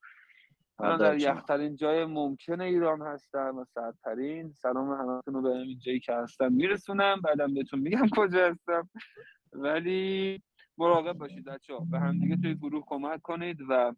من 0.79 0.97
در 0.97 1.17
یخترین 1.17 1.75
جای 1.75 2.05
ممکن 2.05 2.61
ایران 2.61 3.01
هستم 3.01 3.57
و 3.57 3.65
سردترین. 3.65 4.53
سلام 4.53 4.91
همتون 4.91 5.33
رو 5.33 5.41
به 5.41 5.49
این 5.49 5.79
جایی 5.79 5.99
که 5.99 6.13
هستم 6.13 6.53
میرسونم. 6.53 7.21
بعدم 7.21 7.53
بهتون 7.53 7.79
میگم 7.79 8.07
کجا 8.17 8.47
هستم. 8.47 8.89
ولی 9.53 10.41
مراقب 10.77 11.13
باشید 11.13 11.45
بچه 11.45 11.73
ها 11.73 11.87
به 11.91 11.99
همدیگه 11.99 12.35
توی 12.35 12.55
گروه 12.55 12.83
کمک 12.87 13.21
کنید 13.21 13.57
و 13.69 13.93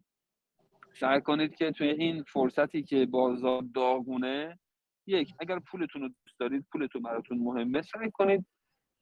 سعی 0.92 1.20
کنید 1.20 1.54
که 1.54 1.70
توی 1.70 1.88
این 1.88 2.22
فرصتی 2.22 2.82
که 2.82 3.06
بازار 3.06 3.62
داغونه 3.74 4.58
یک 5.06 5.34
اگر 5.40 5.58
پولتون 5.58 6.02
رو 6.02 6.08
دوست 6.08 6.38
دارید 6.38 6.66
پولتون 6.72 7.02
براتون 7.02 7.38
مهمه. 7.38 7.82
سعی 7.82 8.10
کنید 8.10 8.46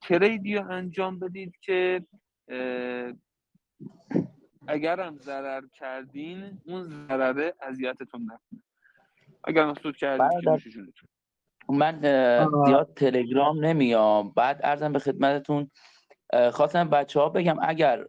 تریدی 0.03 0.55
رو 0.55 0.71
انجام 0.71 1.19
بدید 1.19 1.53
که 1.61 2.05
اگرم 4.67 5.17
ضرر 5.19 5.63
کردین 5.75 6.61
اون 6.67 6.83
ضرره 6.83 7.55
اذیتتون 7.63 8.23
نکنه. 8.23 8.63
اگر 9.45 9.67
مسعود 9.67 9.97
کردین 9.97 10.61
من 11.69 12.01
زیاد 12.67 12.95
تلگرام 12.97 13.65
نمیام. 13.65 14.33
بعد 14.33 14.61
ارزم 14.65 14.93
به 14.93 14.99
خدمتتون 14.99 15.71
خواستم 16.53 16.89
بچه 16.89 17.21
ها 17.21 17.29
بگم 17.29 17.57
اگر 17.63 18.05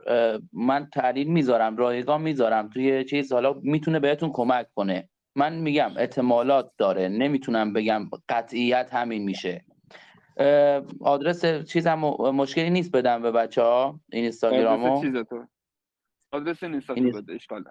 من 0.53 0.89
تحلیل 0.93 1.27
می‌ذارم 1.27 1.77
رایگان 1.77 2.21
می‌ذارم 2.21 2.69
توی 2.69 3.03
چیز 3.03 3.33
حالا 3.33 3.53
می‌تونه 3.63 3.99
بهتون 3.99 4.31
کمک 4.33 4.67
کنه. 4.75 5.09
من 5.35 5.53
میگم 5.59 5.91
احتمالات 5.97 6.71
داره. 6.77 7.07
نمی‌تونم 7.07 7.73
بگم 7.73 8.09
قطعیت 8.29 8.93
همین 8.93 9.23
میشه. 9.23 9.65
آدرس 11.01 11.45
چیزم 11.45 11.99
مشکلی 12.19 12.69
نیست 12.69 12.91
بدم 12.91 13.21
به 13.21 13.31
بچه 13.31 13.61
ها 13.61 13.99
این 14.11 14.23
اینستاگرامو. 14.23 15.01
آدرس 16.31 16.63
اینستاگرام 16.63 17.11
بده 17.11 17.33
اشکال 17.33 17.63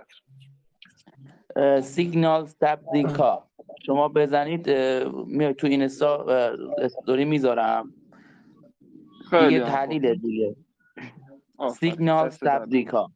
سیگنال 1.82 2.46
سبزیکا 2.46 3.48
شما 3.86 4.08
بزنید 4.08 4.70
میاد 5.26 5.54
تو 5.54 5.66
اینستا 5.66 6.24
استوری 6.78 7.24
می‌ذارم. 7.24 7.94
دیگه 9.30 9.60
تحلیل 9.60 10.14
دیگه. 10.14 10.56
سیگنال 11.70 12.30
سبزیکا 12.30 13.10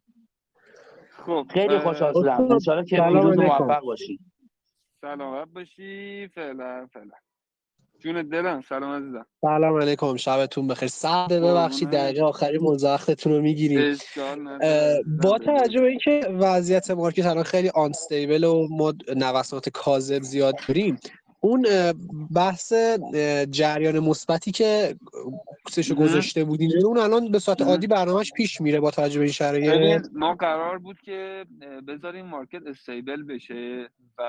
خب 1.26 1.46
خیلی 1.50 1.78
خوشحال 1.78 2.12
شدم 2.12 2.48
انشاءالله 2.50 2.86
که 2.86 3.02
روز 3.02 3.38
موفق 3.38 3.80
باشی. 3.80 4.18
سلامت 5.00 5.48
باشی؟ 5.48 6.28
فعلا 6.34 6.88
فعلا. 6.92 7.10
جون 7.98 8.22
دلم 8.22 8.60
سلام 8.60 9.02
عزیزم. 9.02 9.26
سلام 9.40 9.80
علیکم 9.80 10.16
شبتون 10.16 10.66
بخیر. 10.66 10.88
سعده 10.88 11.40
ببخشید 11.40 11.90
دقیقه 11.90 12.22
آخری 12.22 12.58
وقتتون 12.58 13.32
رو 13.32 13.40
می‌گیریم. 13.40 13.96
با 15.22 15.38
توجه 15.38 15.80
به 15.80 15.88
اینکه 15.88 16.20
وضعیت 16.40 16.90
مارکت 16.90 17.26
الان 17.26 17.44
خیلی 17.44 17.68
آنستیبل 17.68 18.44
و 18.44 18.68
ما 18.70 18.94
نوسانات 19.16 19.68
کاذب 19.68 20.22
زیاد 20.22 20.54
داریم 20.68 20.98
اون 21.40 21.66
بحث 22.34 22.72
جریان 23.50 23.98
مثبتی 23.98 24.50
که 24.50 24.96
سشو 25.70 25.94
گذاشته 25.94 26.44
بودین 26.44 26.72
اون 26.84 26.98
الان 26.98 27.30
به 27.30 27.38
صورت 27.38 27.62
عادی 27.62 27.86
برنامهش 27.86 28.32
پیش 28.32 28.60
میره 28.60 28.80
با 28.80 28.90
توجه 28.90 29.18
به 29.18 29.24
این 29.24 29.32
شرایط. 29.32 30.06
ما 30.12 30.34
قرار 30.34 30.78
بود 30.78 31.00
که 31.00 31.44
بذاریم 31.88 32.26
market 32.26 32.66
stable 32.66 33.22
بشه 33.22 33.88
و 34.18 34.22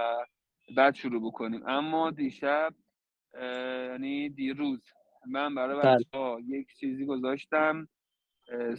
بعد 0.75 0.95
شروع 0.95 1.21
بکنیم. 1.21 1.63
اما 1.67 2.11
دیشب 2.11 2.73
یعنی 3.33 4.29
دیروز 4.29 4.81
من 5.27 5.55
برای 5.55 5.81
بله. 5.81 5.95
بچه 5.95 6.17
ها 6.17 6.39
یک 6.47 6.67
چیزی 6.79 7.05
گذاشتم 7.05 7.87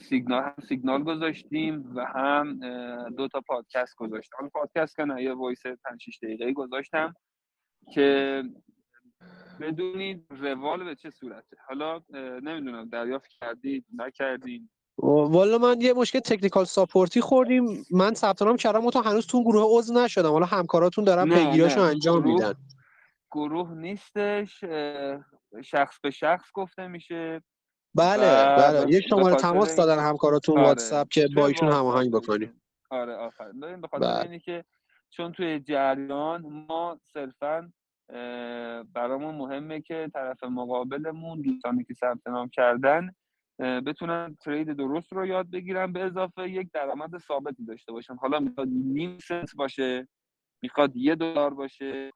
سیگنال 0.09 0.43
هم 0.43 0.55
سیگنال 0.69 1.03
گذاشتیم 1.03 1.93
و 1.95 2.05
هم 2.05 2.61
دو 3.11 3.29
تا 3.29 3.41
پادکست 3.41 3.97
گذاشتم. 3.97 4.37
حالا 4.37 4.49
پادکست 4.49 4.97
که 4.97 5.05
نه 5.05 5.23
یه 5.23 5.33
voice 5.33 5.67
5 5.67 6.03
6 6.03 6.19
دقیقه 6.23 6.53
گذاشتم 6.53 7.15
که 7.93 8.43
بدونید 9.61 10.27
روال 10.31 10.85
به 10.85 10.95
چه 10.95 11.11
صورته. 11.11 11.57
حالا 11.69 12.03
نمی‌دونم 12.41 12.89
دریافت 12.89 13.31
کردید 13.41 13.85
نکردین 13.95 14.71
والا 15.03 15.59
من 15.59 15.81
یه 15.81 15.93
مشکل 15.93 16.21
تکنیکال 16.21 16.65
ساپورتی 16.65 17.21
خوردیم. 17.21 17.87
من 17.91 18.15
ثبت 18.15 18.43
نام 18.43 18.57
کردم 18.57 18.91
تا 18.91 19.01
هنوز 19.01 19.27
تو 19.27 19.45
گروه 19.45 19.79
عضو 19.79 19.95
نشدم. 19.95 20.31
حالا 20.31 20.47
همکاراتون 20.47 21.05
دارن 21.05 21.29
پیگیراشو 21.29 21.81
انجام 21.81 22.23
میدن. 22.23 22.55
گروه 23.33 23.75
نیستش 23.75 24.65
شخص 25.65 26.01
به 26.03 26.11
شخص 26.11 26.51
گفته 26.55 26.87
میشه. 26.87 27.43
بله 27.95 28.57
بله. 28.57 28.93
یه 28.93 29.01
شماره 29.01 29.37
تماس 29.37 29.77
دادن 29.77 29.99
همکاراتون 29.99 30.59
آره. 30.59 30.67
واتساپ 30.67 31.09
که 31.09 31.29
با 31.37 31.47
ایشون 31.47 31.73
هماهنگ 31.73 32.13
بکنیم. 32.13 32.63
آره 32.91 33.15
آفرین. 33.15 33.81
به 33.81 33.89
خاطر 33.89 34.07
بله. 34.07 34.23
اینه 34.23 34.39
که 34.39 34.65
چون 35.11 35.33
توی 35.33 35.61
جریان 35.61 36.43
ما 36.69 37.01
صرفا 37.13 37.73
برامون 38.95 39.35
مهمه 39.35 39.81
که 39.81 40.11
طرف 40.15 40.45
مقابلمون 40.45 41.41
دوستانی 41.43 41.85
که 41.85 41.95
ثبت 41.95 42.27
نام 42.27 42.49
کردن 42.49 43.15
بتونن 43.61 44.37
ترید 44.41 44.73
درست 44.73 45.13
رو 45.13 45.27
یاد 45.27 45.51
بگیرن 45.51 45.93
به 45.93 46.05
اضافه 46.05 46.51
یک 46.51 46.71
درآمد 46.73 47.19
ثابتی 47.19 47.65
داشته 47.65 47.93
باشن. 47.93 48.17
حالا 48.17 48.41
می‌خواد 48.41 48.69
نیم 48.69 49.19
سنت 49.19 49.57
باشه 49.57 50.09
می‌خواد 50.63 50.97
یه 50.97 51.15
دلار 51.15 51.55
باشه 51.55 52.11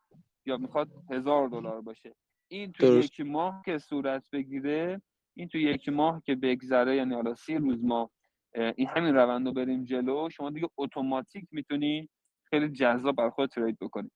یا 0.46 0.56
می‌خواد 0.56 0.88
هزار 1.10 1.48
دلار 1.48 1.80
باشه. 1.80 2.14
این 2.48 2.72
تو 2.72 2.84
یک 2.84 3.20
ماه 3.20 3.62
که 3.64 3.78
صورت 3.78 4.30
بگیره 4.32 5.02
این 5.36 5.48
تو 5.48 5.58
یک 5.58 5.88
ماه 5.88 6.22
که 6.26 6.34
بگذره 6.34 6.96
یعنی 6.96 7.14
حالا 7.14 7.34
سی 7.34 7.54
روز 7.54 7.84
ما 7.84 8.10
این 8.54 8.88
همین 8.88 9.14
روند 9.14 9.46
رو 9.46 9.52
بریم 9.52 9.84
جلو 9.84 10.30
شما 10.30 10.50
دیگه 10.50 10.68
اتوماتیک 10.78 11.48
می‌تونی 11.50 12.08
خیلی 12.50 12.68
جذاب 12.68 13.16
بر 13.16 13.30
خود 13.30 13.50
ترید 13.50 13.78
بکنی. 13.78 14.10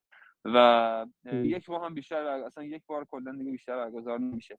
و 0.44 1.06
یک 1.32 1.70
ماه 1.70 1.84
هم 1.84 1.94
بیشتر 1.94 2.26
اصلا 2.26 2.64
یک 2.64 2.82
بار 2.86 3.06
کلا 3.10 3.32
دیگه 3.32 3.50
بیشتر 3.50 3.76
برگزار 3.76 4.20
نمیشه. 4.20 4.58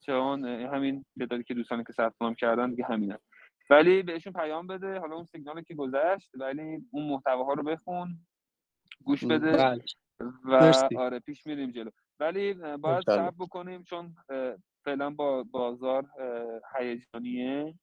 چون 0.00 0.44
همین 0.44 1.04
تعدادی 1.18 1.44
که 1.44 1.54
دوستانی 1.54 1.84
که 1.84 1.92
ثبت 1.92 2.14
نام 2.20 2.34
کردن 2.34 2.70
دیگه 2.70 2.84
همینه. 2.84 3.18
ولی 3.70 4.02
بهشون 4.02 4.32
پیام 4.32 4.66
بده 4.66 4.98
حالا 4.98 5.16
اون 5.16 5.24
سیگنالی 5.24 5.64
که 5.64 5.74
گذشت 5.74 6.30
ولی 6.34 6.86
اون 6.90 7.08
محتواها 7.08 7.52
رو 7.52 7.62
بخون 7.62 8.18
گوش 9.04 9.24
بده 9.24 9.52
بله. 9.52 9.84
و 10.44 10.72
آره 10.98 11.18
پیش 11.18 11.46
میریم 11.46 11.70
جلو. 11.70 11.90
ولی 12.20 12.54
باید 12.54 13.04
صبر 13.06 13.34
بکنیم 13.38 13.82
چون 13.82 14.16
فعلا 14.84 15.10
با 15.10 15.42
بازار 15.42 16.06
هیجانیه. 16.76 17.74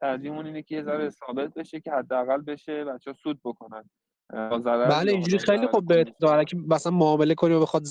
ترجیحمون 0.00 0.46
اینه 0.46 0.62
که 0.62 0.74
یه 0.74 0.82
ذره 0.82 1.10
ثابت 1.10 1.54
بشه 1.54 1.80
که 1.80 1.92
حداقل 1.92 2.42
بشه 2.42 2.84
بچه 2.84 3.12
سود 3.12 3.40
بکنن. 3.44 3.90
بله 4.32 5.12
اینجوری 5.12 5.38
خیلی 5.38 5.66
خوب 5.66 5.86
به 5.86 6.04
داره 6.20 6.44
که 6.44 6.56
مثلا 6.68 6.92
معامله 6.92 7.34
کنی 7.34 7.54
و 7.54 7.60
بخواد 7.60 7.82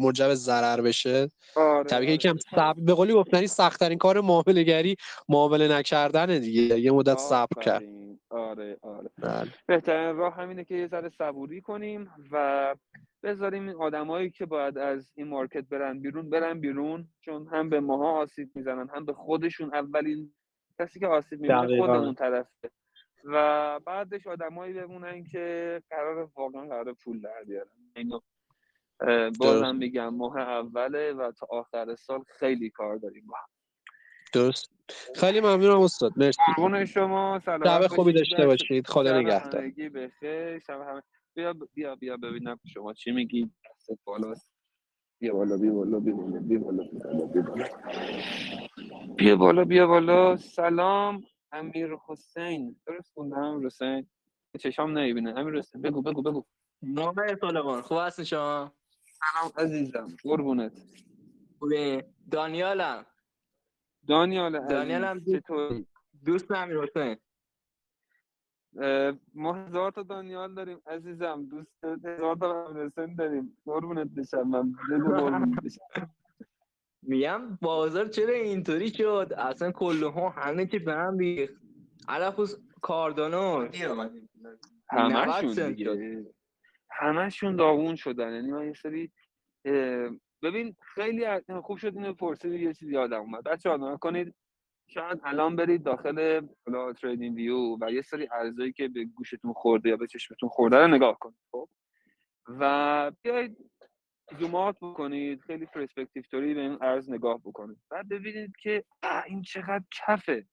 موجب 0.00 0.34
ضرر 0.34 0.80
بشه. 0.80 1.28
آره 1.56 1.84
طبیعی 1.84 2.14
یکم 2.14 2.28
آره. 2.28 2.38
صبر 2.38 2.80
به 2.80 2.94
قولی 2.94 3.12
گفتنی 3.12 3.46
سخت 3.46 3.80
ترین 3.80 3.98
کار 3.98 4.20
معامله 4.20 4.62
گری 4.62 4.96
معامله 5.28 5.68
نکردن 5.68 6.38
دیگه. 6.38 6.78
یه 6.80 6.92
مدت 6.92 7.18
صبر 7.18 7.62
کرد. 7.62 7.82
آره 8.30 8.76
آره. 8.82 9.10
بله. 9.22 9.52
بهترین 9.66 10.16
راه 10.16 10.34
همینه 10.34 10.64
که 10.64 10.74
یه 10.74 10.86
ذره 10.86 11.08
صبوری 11.08 11.60
کنیم 11.60 12.10
و 12.32 12.74
بذاریم 13.22 13.68
این 13.68 13.76
آدمایی 13.76 14.30
که 14.30 14.46
باید 14.46 14.78
از 14.78 15.12
این 15.14 15.28
مارکت 15.28 15.64
برن 15.68 16.00
بیرون 16.00 16.30
برن 16.30 16.60
بیرون 16.60 17.08
چون 17.20 17.46
هم 17.52 17.70
به 17.70 17.80
ماها 17.80 18.10
آسیب 18.10 18.50
می‌زنن 18.54 18.88
هم 18.94 19.04
به 19.04 19.12
خودشون. 19.12 19.74
اولین 19.74 20.32
کسی 20.78 21.00
که 21.00 21.06
آسیب 21.06 21.40
می‌بینه 21.40 21.80
خودمون 21.80 22.14
طرفه. 22.14 22.70
و 23.24 23.80
بعدش 23.86 24.26
آدمایی 24.26 24.72
بمونن 24.72 25.24
که 25.24 25.82
قرار 25.90 26.30
واقعا 26.36 26.66
قرار 26.66 26.92
پول 26.92 27.20
در 27.20 27.42
بیارن. 27.46 27.70
اینو 27.96 28.20
بازم 29.38 29.76
میگم 29.76 30.14
ماه 30.14 30.38
اوله 30.38 31.12
و 31.12 31.32
تا 31.32 31.46
آخر 31.50 31.94
سال 31.94 32.24
خیلی 32.28 32.70
کار 32.70 32.96
داریم 32.96 33.26
با 33.26 33.36
هم. 33.36 33.48
درست. 34.32 34.70
خیلی 35.14 35.40
ممنونم 35.40 35.80
استاد. 35.80 36.12
مرسی. 36.16 36.38
قربون 36.56 36.84
شما 36.84 37.40
سلام 37.44 37.86
خوبی 37.88 38.12
داشته 38.12 38.46
باشید. 38.46 38.86
خدا 38.86 39.20
نگهدار. 39.20 39.62
بخیر. 39.90 41.02
بیا 41.34 41.54
بیا 41.74 41.94
بیا 41.94 42.16
ببینم 42.16 42.60
شما 42.74 42.92
چی 42.92 43.10
میگی. 43.10 43.50
دست 43.70 43.90
بالاست. 44.04 44.52
بیا 45.20 45.34
بالا 45.34 45.56
بیا 45.56 45.72
بالا 45.72 46.00
بیا 46.00 46.14
بالا 46.14 46.40
بیا 46.40 46.58
بالا 46.58 46.84
بیا 47.26 47.42
بالا. 47.42 47.68
بیا 49.18 49.36
بالا 49.36 49.64
بیا 49.64 49.86
بالا. 49.86 50.36
سلام. 50.36 51.24
امیر 51.52 51.94
حسین. 52.06 52.80
درست 52.86 53.12
خوندم 53.14 53.38
امیر 53.38 53.66
حسین 53.66 54.06
چشام 54.58 54.98
نمی‌بینه. 54.98 55.38
امیر 55.38 55.58
حسین 55.58 55.82
بگو 55.82 56.02
بگو 56.02 56.22
بگو. 56.22 56.44
نامه 56.82 57.36
سلیمان 57.40 57.82
خوب 57.82 57.98
هست 58.00 58.22
شما؟ 58.22 58.72
سلام 59.04 59.52
عزیزم. 59.56 60.08
قربونت. 60.22 60.72
خوبه 61.58 62.06
دانیالم. 62.30 63.06
دانیال 64.08 64.66
دانیالم 64.68 65.20
چطور 65.20 65.84
دوست 66.24 66.50
امیر 66.50 66.78
حسین. 66.82 67.16
ما 69.34 69.54
هزار 69.54 69.90
تا 69.90 70.02
دانیال 70.02 70.54
داریم 70.54 70.80
عزیزم. 70.86 71.44
دوست 71.44 71.84
هزار 71.84 72.36
تا 72.36 72.66
امیر 72.68 72.86
حسین 72.86 73.14
داریم. 73.14 73.56
قربونت 73.64 74.08
بشم 74.08 74.42
من 74.42 74.74
میگم 77.08 77.58
بازار 77.62 78.08
چرا 78.08 78.34
اینطوری 78.34 78.90
شد؟ 78.90 79.32
اصلا 79.38 79.70
ها 80.10 80.28
همه 80.28 80.66
چی 80.66 80.78
به 80.78 80.94
هم 80.94 81.18
ریخت. 81.18 81.54
علفوس 82.08 82.54
کاردانو. 82.82 83.68
همشون 84.90 86.26
همشون 86.90 87.56
داغون 87.56 87.96
شدن. 87.96 88.34
یعنی 88.34 88.50
من 88.50 88.66
یه 88.66 88.74
سری 88.74 89.12
ببین 90.42 90.76
خیلی 90.94 91.24
خوب 91.62 91.78
شد 91.78 91.96
اینو 91.96 92.14
پرسید 92.14 92.52
یه 92.52 92.74
چیزی 92.74 92.92
یادم 92.92 93.20
اومد. 93.20 93.44
بچه 93.44 93.70
ها 93.70 93.96
کنید. 93.96 94.34
شاید 94.86 95.20
الان 95.24 95.56
برید 95.56 95.82
داخل 95.82 96.46
تریدینگ 97.00 97.36
ویو 97.36 97.76
و 97.80 97.90
یه 97.90 98.02
سری 98.02 98.28
ارزایی 98.32 98.72
که 98.72 98.88
به 98.88 99.04
گوشتون 99.04 99.52
خورده 99.52 99.88
یا 99.88 99.96
به 99.96 100.06
چشمتون 100.06 100.48
خورده 100.48 100.76
رو 100.76 100.86
نگاه 100.86 101.18
کنید 101.18 101.38
خب؟ 101.50 101.68
و 102.48 103.12
زومات 104.38 104.76
بکنید 104.76 105.40
خیلی 105.40 105.66
پرسپکتیو 105.66 106.22
توری 106.22 106.54
به 106.54 106.60
این 106.60 106.78
ارز 106.82 107.10
نگاه 107.10 107.40
بکنید. 107.44 107.78
بعد 107.90 108.08
ببینید 108.08 108.56
که 108.56 108.84
این 109.26 109.42
چقدر 109.42 109.84
کفه. 109.90 110.46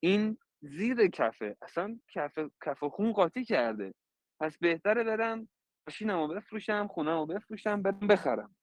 این 0.00 0.38
زیر 0.60 1.08
کفه. 1.08 1.56
اصلا 1.62 1.98
کف 2.14 2.38
کف 2.64 2.84
خون 2.84 3.12
قاطی 3.12 3.44
کرده. 3.44 3.94
پس 4.40 4.58
بهتره 4.58 5.04
برم 5.04 5.48
ماشینمو 5.86 6.28
بفروشم 6.28 6.86
خونمو 6.86 7.26
بفروشم 7.26 7.82
برم 7.82 7.98
بخرم. 7.98 8.56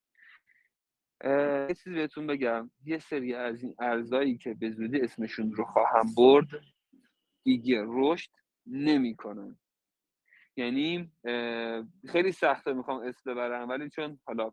یه 1.69 1.75
چیزی 1.83 1.95
بهتون 1.95 2.27
بگم. 2.27 2.71
یه 2.83 2.99
سری 2.99 3.33
از 3.33 3.63
این 3.63 3.75
ارزایی 3.79 4.37
که 4.37 4.53
به 4.53 4.71
زودی 4.71 5.01
اسمشون 5.01 5.53
رو 5.53 5.65
خواهم 5.65 6.05
برد 6.17 6.47
دیگه 7.43 7.83
رشد 7.87 8.31
نمی‌کنن. 8.65 9.57
یعنی 10.57 11.11
خیلی 12.11 12.31
سخته 12.31 12.73
می‌خوام 12.73 13.01
اسم 13.01 13.33
ببرم 13.33 13.69
ولی 13.69 13.89
چون 13.89 14.19
حالا 14.25 14.51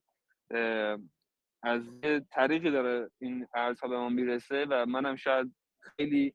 از 1.62 1.82
یه 2.04 2.26
طریقی 2.30 2.70
داره 2.70 3.10
این 3.18 3.46
ارزها 3.54 3.88
به 3.88 3.96
ما 3.96 4.08
می‌رسه 4.08 4.66
و 4.70 4.86
منم 4.86 5.16
شاید 5.16 5.54
خیلی 5.80 6.34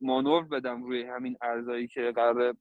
مانور 0.00 0.44
بدم 0.44 0.82
روی 0.82 1.02
همین 1.02 1.36
ارزایی 1.42 1.88
که 1.88 2.12
قرار 2.12 2.56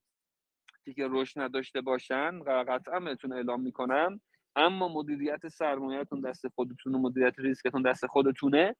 دیگه 0.83 1.07
رشد 1.09 1.39
نداشته 1.39 1.81
باشن 1.81 2.43
قطعا 2.43 2.99
بهتون 2.99 3.33
اعلام 3.33 3.61
می‌کنم. 3.61 4.21
اما 4.55 4.87
مدیریت 4.87 5.47
سرمایهتون 5.47 6.21
دست 6.21 6.47
خودتون 6.47 6.95
و 6.95 6.99
مدیریت 6.99 7.39
ریسکتون 7.39 7.81
دست 7.81 8.05
خودتونه. 8.05 8.75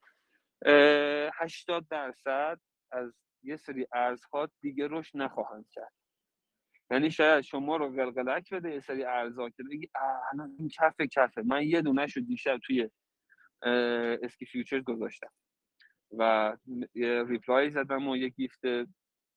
80 0.66 1.88
درصد 1.90 2.60
از 2.92 3.14
یه 3.44 3.58
سری 3.58 3.88
ارزها 3.94 4.50
دیگه 4.62 4.88
رشد 4.88 5.18
نخواهند 5.18 5.66
کرد. 5.72 5.99
یعنی 6.92 7.12
شاید 7.12 7.42
شما 7.42 7.78
رو 7.78 7.90
قلقلک 7.90 8.54
بده 8.54 8.72
یه 8.72 8.80
سری 8.80 9.04
ارزها 9.04 9.50
که 9.50 9.64
بگی 9.64 9.90
الان 10.34 10.56
این 10.60 10.70
کفه 10.70 11.08
کفه 11.08 11.42
من 11.46 11.64
یه 11.64 11.82
دونه 11.82 12.08
شو 12.08 12.20
دیشب 12.20 12.58
توی 12.58 12.90
اسکی 14.24 14.46
future 14.46 14.82
گذاشتم. 14.82 15.32
و 16.18 16.58
یه 16.96 17.24
reply 17.24 17.70
زدم 17.70 18.08
و 18.08 18.18
یه 18.18 18.30
gif 18.30 18.62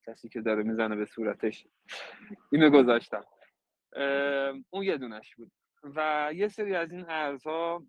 کسی 0.07 0.29
که 0.29 0.41
داره 0.41 0.63
می‌زنه 0.63 0.95
به 0.95 1.05
صورتش 1.05 1.67
اینو 2.51 2.69
گذاشتم. 2.69 3.23
اون 4.69 4.83
یه 4.83 4.97
دونش 4.97 5.35
بود. 5.35 5.51
و 5.83 6.29
یه 6.35 6.47
سری 6.47 6.75
از 6.75 6.91
این 6.91 7.05
ارزها 7.09 7.83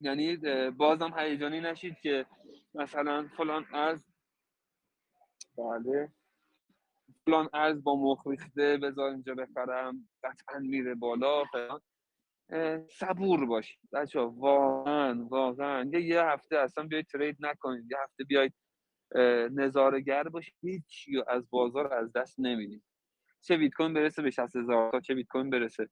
یعنی 0.00 0.36
بازم 0.70 1.18
هیجانی 1.18 1.60
نشید 1.60 1.96
که 2.00 2.26
مثلا 2.74 3.28
فلان 3.36 3.66
ارز 3.72 4.06
بله. 5.58 6.08
فلان 7.26 7.48
ارز 7.54 7.82
با 7.82 7.96
مخ 7.96 8.26
ریخته 8.26 8.76
بذار 8.76 9.10
اینجا 9.10 9.34
بخرم 9.34 10.08
قطعا 10.22 10.58
میره 10.58 10.94
بالا 10.94 11.44
فلان. 11.44 11.80
صبور 12.90 13.46
باشید. 13.46 13.78
بچه 13.92 14.20
واقعا 14.20 15.24
واقعا. 15.24 15.90
یه 15.92 16.00
یه 16.00 16.22
هفته 16.22 16.58
اصلا 16.58 16.84
بیاید 16.84 17.06
ترید 17.06 17.36
نکنید. 17.40 17.90
یه 17.90 17.96
هفته 18.04 18.24
بیاید 18.24 18.54
نظارگر 19.54 20.22
باشید. 20.22 20.54
هیچی 20.62 21.22
از 21.28 21.50
بازار 21.50 21.94
از 21.94 22.12
دست 22.12 22.40
نمی‌دید. 22.40 22.82
چه 23.40 23.56
بیت 23.56 23.72
کوین 23.74 23.94
برسه 23.94 24.22
به 24.22 24.30
60 24.30 24.56
هزار 24.56 24.90
تا 24.90 25.00
چه 25.00 25.14
بیت 25.14 25.26
کوین 25.26 25.50
برسه 25.50 25.88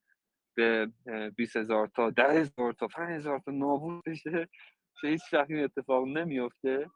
به 0.57 0.93
20 1.37 1.57
هزار 1.57 1.87
تا 1.87 2.11
10 2.11 2.23
هزار 2.23 2.73
تا 2.73 2.89
5 2.89 3.11
هزار 3.17 3.39
تا. 3.39 3.53
نابود 3.53 4.03
بشه. 4.07 4.49
چه 5.01 5.09
هیچ 5.09 5.35
این 5.35 5.65
اتفاق 5.65 6.07
نمیفته. 6.07 6.91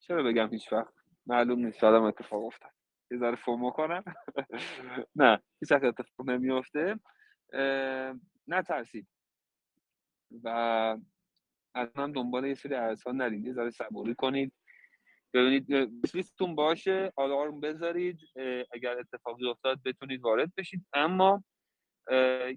چرا 0.00 0.22
بگم 0.22 0.48
هیچ 0.50 0.72
وقت؟ 0.72 1.03
معلوم 1.26 1.64
نیست 1.66 1.78
شاید 1.78 1.94
اتفاق 1.94 2.44
افتاد. 2.44 2.70
یه 3.10 3.18
ذره 3.18 3.36
فومو 3.36 3.70
کنم. 3.70 4.04
نه 5.16 5.42
هیچ 5.60 5.72
وقت 5.72 5.84
اتفاق 5.84 6.30
نمیفته 6.30 7.00
نه 8.48 8.62
ترسید 8.66 9.08
و 10.44 10.48
از 11.74 11.96
هم 11.96 12.12
دنبال 12.12 12.44
یه 12.44 12.54
سری 12.54 12.74
ارزها 12.74 13.12
نرید. 13.12 13.46
یه 13.46 13.52
ذره 13.52 13.70
صبوری 13.70 14.14
کنید. 14.14 14.52
ببینید 15.34 15.72
لیستتون 16.14 16.54
باشه. 16.54 17.12
آلارم 17.16 17.60
بذارید. 17.60 18.18
اگر 18.72 18.98
اتفاقی 18.98 19.48
افتاد 19.48 19.80
بتونید 19.84 20.20
وارد 20.20 20.52
بشید. 20.56 20.86
اما 20.92 21.44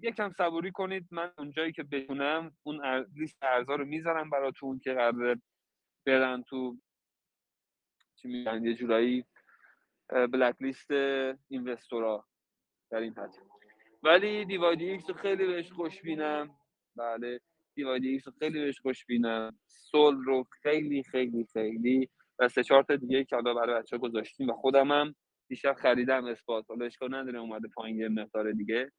یکم 0.04 0.32
صبوری 0.32 0.72
کنید. 0.72 1.08
من 1.12 1.32
اونجایی 1.38 1.72
که 1.72 1.84
بتونم 1.84 2.58
اون 2.64 3.06
لیست 3.16 3.38
ارزها 3.42 3.76
رو 3.76 3.86
می‌ذارم 3.86 4.30
براتون 4.30 4.80
که 4.80 4.94
قرار 4.94 5.38
برن 6.06 6.44
تو 6.44 6.78
میگن 8.28 8.66
یه 8.66 8.74
جورایی 8.74 9.26
بلک 10.10 10.56
لیست 10.60 10.92
اینوستورا 11.48 12.26
در 12.92 12.98
این 12.98 13.14
حد. 13.14 13.36
ولی 14.04 14.46
dYdX 14.46 15.12
خیلی 15.12 15.46
بهش 15.46 15.72
خوش 15.72 16.02
بینم 16.02 16.50
بله 16.96 17.40
dYdX 17.76 18.28
خیلی 18.40 18.60
بهش 18.60 18.80
خوش 18.80 19.06
بینم 19.06 19.60
سول 19.68 20.24
رو 20.24 20.46
خیلی 20.64 21.04
خیلی 21.04 21.48
خیلی. 21.54 22.10
و 22.40 22.48
سه 22.48 22.64
چهار 22.64 22.84
تا 22.84 22.96
دیگه 22.96 23.24
که 23.24 23.36
حالا 23.36 23.54
برای 23.54 23.82
بچه 23.82 23.98
گذاشتیم 23.98 24.50
و 24.50 24.54
خودم 24.54 24.92
هم 24.92 25.16
دیشب 25.48 25.74
خریدم 25.74 26.26
spot. 26.26 26.66
حالا 26.70 26.86
اشکال 26.86 27.16
نداره 27.16 27.40
اومده 27.40 27.68
پایین 27.68 28.00
یه 28.00 28.10
مقدار 28.10 28.52
دیگه. 28.52 28.92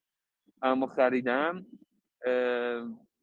اما 0.63 0.87
خریدم. 0.87 1.67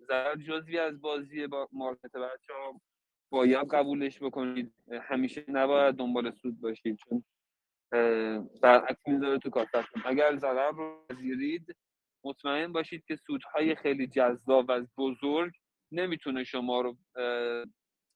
ضرر 0.07 0.35
جزوی 0.35 0.79
از 0.79 1.01
بازی 1.01 1.47
با 1.47 1.69
market 1.71 2.11
بچه 2.11 2.53
ها 2.53 2.81
باید 3.29 3.67
قبولش 3.67 4.23
بکنید. 4.23 4.73
همیشه 5.01 5.45
نباید 5.47 5.95
دنبال 5.95 6.31
سود 6.31 6.61
باشید 6.61 6.97
چون 6.97 7.23
برعکس 8.61 9.07
می‌ذاره 9.07 9.39
تو 9.39 9.49
کارتتون 9.49 10.03
اگر 10.05 10.35
ضرر 10.35 10.71
رو 10.71 11.05
پذیرید 11.09 11.75
مطمئن 12.23 12.71
باشید 12.71 13.05
که 13.05 13.15
سودهای 13.15 13.75
خیلی 13.75 14.07
جذاب 14.07 14.65
و 14.69 14.85
بزرگ 14.97 15.53
نمی‌تونه 15.91 16.43
شما 16.43 16.81
رو 16.81 16.97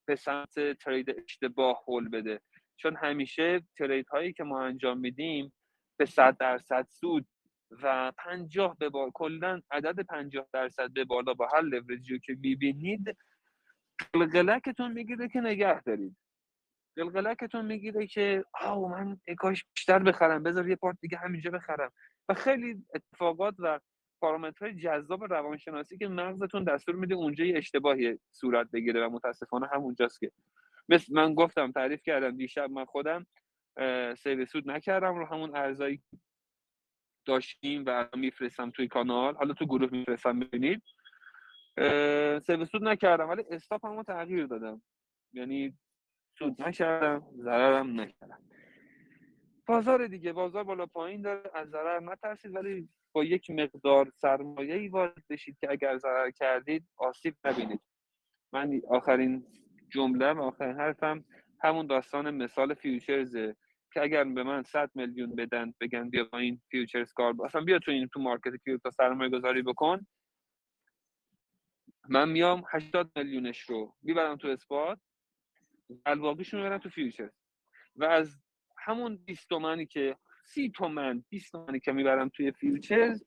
به 0.07 0.15
سمت 0.17 0.73
ترید 0.73 1.09
اشتباه 1.23 1.83
حل 1.87 2.07
بده. 2.07 2.41
چون 2.77 2.95
همیشه 2.95 3.61
ترید 3.77 4.07
هایی 4.07 4.33
که 4.33 4.43
ما 4.43 4.61
انجام 4.61 4.99
میدیم 4.99 5.53
به 5.97 6.05
صد 6.05 6.37
درصد 6.37 6.87
سود 6.89 7.27
و 7.83 8.11
پنجاه 8.17 8.77
به 8.77 8.89
بالا 8.89 9.11
کلا 9.13 9.61
عدد 9.71 9.99
پنجاه 9.99 10.47
درصد 10.53 10.93
به 10.93 11.05
بالا 11.05 11.33
با 11.33 11.47
هر 11.53 11.61
لورجی 11.61 12.19
که 12.19 12.37
می‌بینید 12.41 13.17
قلقلکتون 14.13 14.91
می‌گیره 14.91 15.27
که 15.27 15.41
نگه 15.41 15.81
دارید. 15.81 16.17
قلقلکتون 16.95 17.65
می‌گیره 17.65 18.07
که 18.07 18.45
آه 18.53 18.91
من 18.91 19.17
کاش 19.37 19.65
بیشتر 19.75 19.99
بخرم 19.99 20.43
بذار 20.43 20.69
یه 20.69 20.75
پارت 20.75 20.97
دیگه 21.01 21.17
همینجا 21.17 21.51
بخرم. 21.51 21.91
و 22.29 22.33
خیلی 22.33 22.85
اتفاقات 22.95 23.55
و 23.59 23.79
پارامترهای 24.21 24.75
جذاب 24.75 25.23
روانشناسی 25.23 25.97
که 25.97 26.07
مغزتون 26.07 26.63
دستور 26.63 26.95
میده 26.95 27.15
اونجا 27.15 27.45
یه 27.45 27.57
اشتباهی 27.57 28.19
صورت 28.31 28.71
بگیره 28.71 29.07
و 29.07 29.09
متاسفانه 29.09 29.67
همونجاست 29.67 30.19
که. 30.19 30.31
مثل 30.89 31.13
من 31.13 31.33
گفتم 31.33 31.71
تعریف 31.71 32.03
کردم 32.03 32.37
دیشب 32.37 32.69
من 32.69 32.85
خودم 32.85 33.25
سیو 34.17 34.45
سود 34.45 34.69
نکردم 34.69 35.15
رو 35.15 35.25
همون 35.25 35.55
ارزایی 35.55 36.01
داشتیم 37.25 37.83
و 37.87 38.07
میفرستم 38.15 38.69
توی 38.69 38.87
کانال. 38.87 39.35
حالا 39.35 39.53
تو 39.53 39.65
گروه 39.65 39.89
میفرستم 39.91 40.39
ببینید. 40.39 40.83
save 42.39 42.65
سود 42.65 42.83
نکردم 42.83 43.29
ولی 43.29 43.43
stop 43.51 43.85
همو 43.85 44.03
تغییر 44.03 44.45
دادم. 44.45 44.81
یعنی 45.33 45.77
سود 46.39 46.61
نکردم 46.61 47.25
ضررم 47.37 48.01
نکردم. 48.01 48.39
بازار 49.65 50.07
دیگه 50.07 50.33
بازار 50.33 50.63
بالا 50.63 50.85
پایین 50.85 51.21
داره 51.21 51.51
از 51.53 51.69
ضرر 51.69 51.99
نترسید 51.99 52.55
ولی 52.55 52.89
با 53.11 53.23
یک 53.23 53.49
مقدار 53.49 54.11
سرمایه 54.15 54.75
ای 54.75 54.87
وارد 54.87 55.23
بشید 55.29 55.57
که 55.59 55.71
اگر 55.71 55.97
ضرر 55.97 56.31
کردید 56.31 56.87
آسیب 56.97 57.35
نبینید. 57.45 57.81
من 58.53 58.81
آخرین 58.89 59.45
جمله 59.89 60.25
آخرین 60.25 60.75
حرفم 60.75 61.25
همون 61.61 61.87
داستان 61.87 62.31
مثال 62.31 62.73
futures 62.73 63.45
ه 63.45 63.55
که 63.93 64.01
اگر 64.01 64.23
به 64.23 64.43
من 64.43 64.63
100 64.63 64.91
میلیون 64.95 65.35
بدن 65.35 65.73
بگن 65.79 66.09
بیا 66.09 66.23
با 66.31 66.37
این 66.37 66.61
futures 66.71 67.13
کار 67.13 67.33
اصلا 67.45 67.61
بیا 67.61 67.79
تو 67.79 67.91
این 67.91 68.07
تو 68.13 68.19
market 68.21 68.53
crypto 68.65 68.91
سرمایه 68.91 69.29
گذاری 69.29 69.61
بکن. 69.61 70.05
من 72.11 72.29
میام 72.29 72.63
80 72.71 73.11
میلیونش 73.15 73.61
رو 73.61 73.95
می‌برم 74.01 74.35
تو 74.35 74.47
spot 74.47 74.99
الباقیشون 76.05 76.59
رو 76.61 76.77
تو 76.77 76.89
futures. 76.89 77.31
و 77.95 78.03
از 78.03 78.41
همون 78.77 79.15
20 79.15 79.49
تومنی 79.49 79.85
که 79.85 80.17
30 80.45 80.69
تومن 80.69 81.25
20 81.29 81.51
تومنی 81.51 81.79
که 81.79 81.91
می‌برم 81.91 82.29
توی 82.29 82.51
futures 82.51 83.23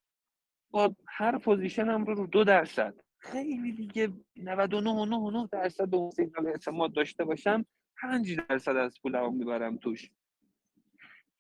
با 0.70 0.96
هر 1.08 1.38
position 1.38 1.97
م 1.97 2.04
رو 2.04 2.14
رو 2.14 2.26
دو 2.26 2.44
درصد. 2.44 2.94
خیلی 3.18 3.72
دیگه 3.72 4.12
99 4.36 5.48
درصد 5.52 5.88
به 5.88 5.96
اون 5.96 6.10
سیگنال 6.10 6.46
اعتماد 6.46 6.92
داشته 6.92 7.24
باشم 7.24 7.64
5 8.00 8.40
درصد 8.40 8.76
از 8.76 9.00
پولم 9.02 9.34
می‌برم 9.34 9.76
توش. 9.76 10.10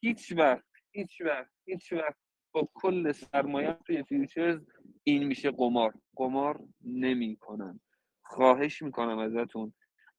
هیچ 0.00 0.32
وقت 0.36 0.64
هیچ 0.92 1.20
وقت 1.20 1.50
هیچ 1.64 1.92
وقت. 1.92 2.16
با 2.52 2.68
کل 2.74 3.12
سرمایه 3.12 3.78
توی 3.86 4.02
futures 4.02 4.66
این 5.04 5.24
میشه 5.24 5.50
قمار. 5.50 5.94
قمار 6.16 6.60
نمی‌کنم. 6.84 7.80
خواهش 8.24 8.82
می‌کنم 8.82 9.18
ازتون. 9.18 9.72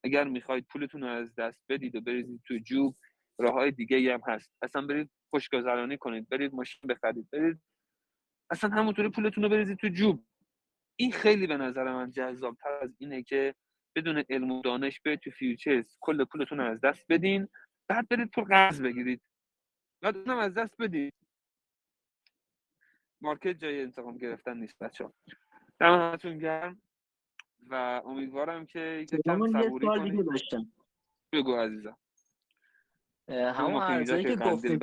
اگر 0.03 0.27
می‌خواید 0.27 0.65
پولتون 0.69 1.01
رو 1.01 1.07
از 1.07 1.35
دست 1.35 1.63
بدید 1.69 1.95
و 1.95 2.01
بریزید 2.01 2.41
تو 2.47 2.57
جوب 2.57 2.95
راه 3.39 3.53
های 3.53 3.71
دیگه 3.71 4.13
هم 4.13 4.21
هست. 4.27 4.51
اصلا 4.61 4.81
برید 4.81 5.09
خوشگذرانی 5.29 5.97
کنید 5.97 6.29
برید 6.29 6.53
ماشین 6.53 6.87
بخرید 6.87 7.29
برید 7.31 7.61
اصلا 8.49 8.69
همونطوری 8.69 9.09
پولتون 9.09 9.43
رو 9.43 9.49
بریزید 9.49 9.77
تو 9.77 9.87
جوب. 9.87 10.25
این 10.95 11.11
خیلی 11.11 11.47
به 11.47 11.57
نظر 11.57 11.93
من 11.93 12.11
جذاب 12.11 12.57
تر 12.63 12.79
از 12.81 12.95
اینه 12.99 13.23
که 13.23 13.55
بدون 13.95 14.23
علم 14.29 14.51
و 14.51 14.61
دانش 14.61 14.99
برید 14.99 15.19
تو 15.19 15.31
futures. 15.31 15.97
کل 15.99 16.25
پولتون 16.25 16.57
رو 16.57 16.71
از 16.71 16.81
دست 16.81 17.05
بدین 17.09 17.47
بعد 17.87 18.07
برید 18.07 18.31
پول 18.31 18.43
قرض 18.43 18.81
بگیرید. 18.81 19.21
بعد 20.01 20.29
از 20.29 20.53
دست 20.53 20.75
بدید 20.79 21.13
مارکت 23.23 23.59
جای 23.59 23.81
انتقام 23.81 24.17
گرفتن 24.17 24.57
نیست 24.57 24.79
بچه 24.79 25.03
ها 25.03 25.13
دم 25.79 26.37
گرم 26.37 26.81
و 27.69 28.01
امیدوارم 28.05 28.65
که 28.65 28.79
یکم 28.79 29.51
صبوری 29.51 29.87
کنید. 29.87 30.25
داشتم. 30.25 30.71
بگو 31.31 31.55
عزیزم. 31.55 31.97
همون 33.29 33.81
ارزایی 33.81 34.23
که 34.23 34.35
گفتیم 34.35 34.79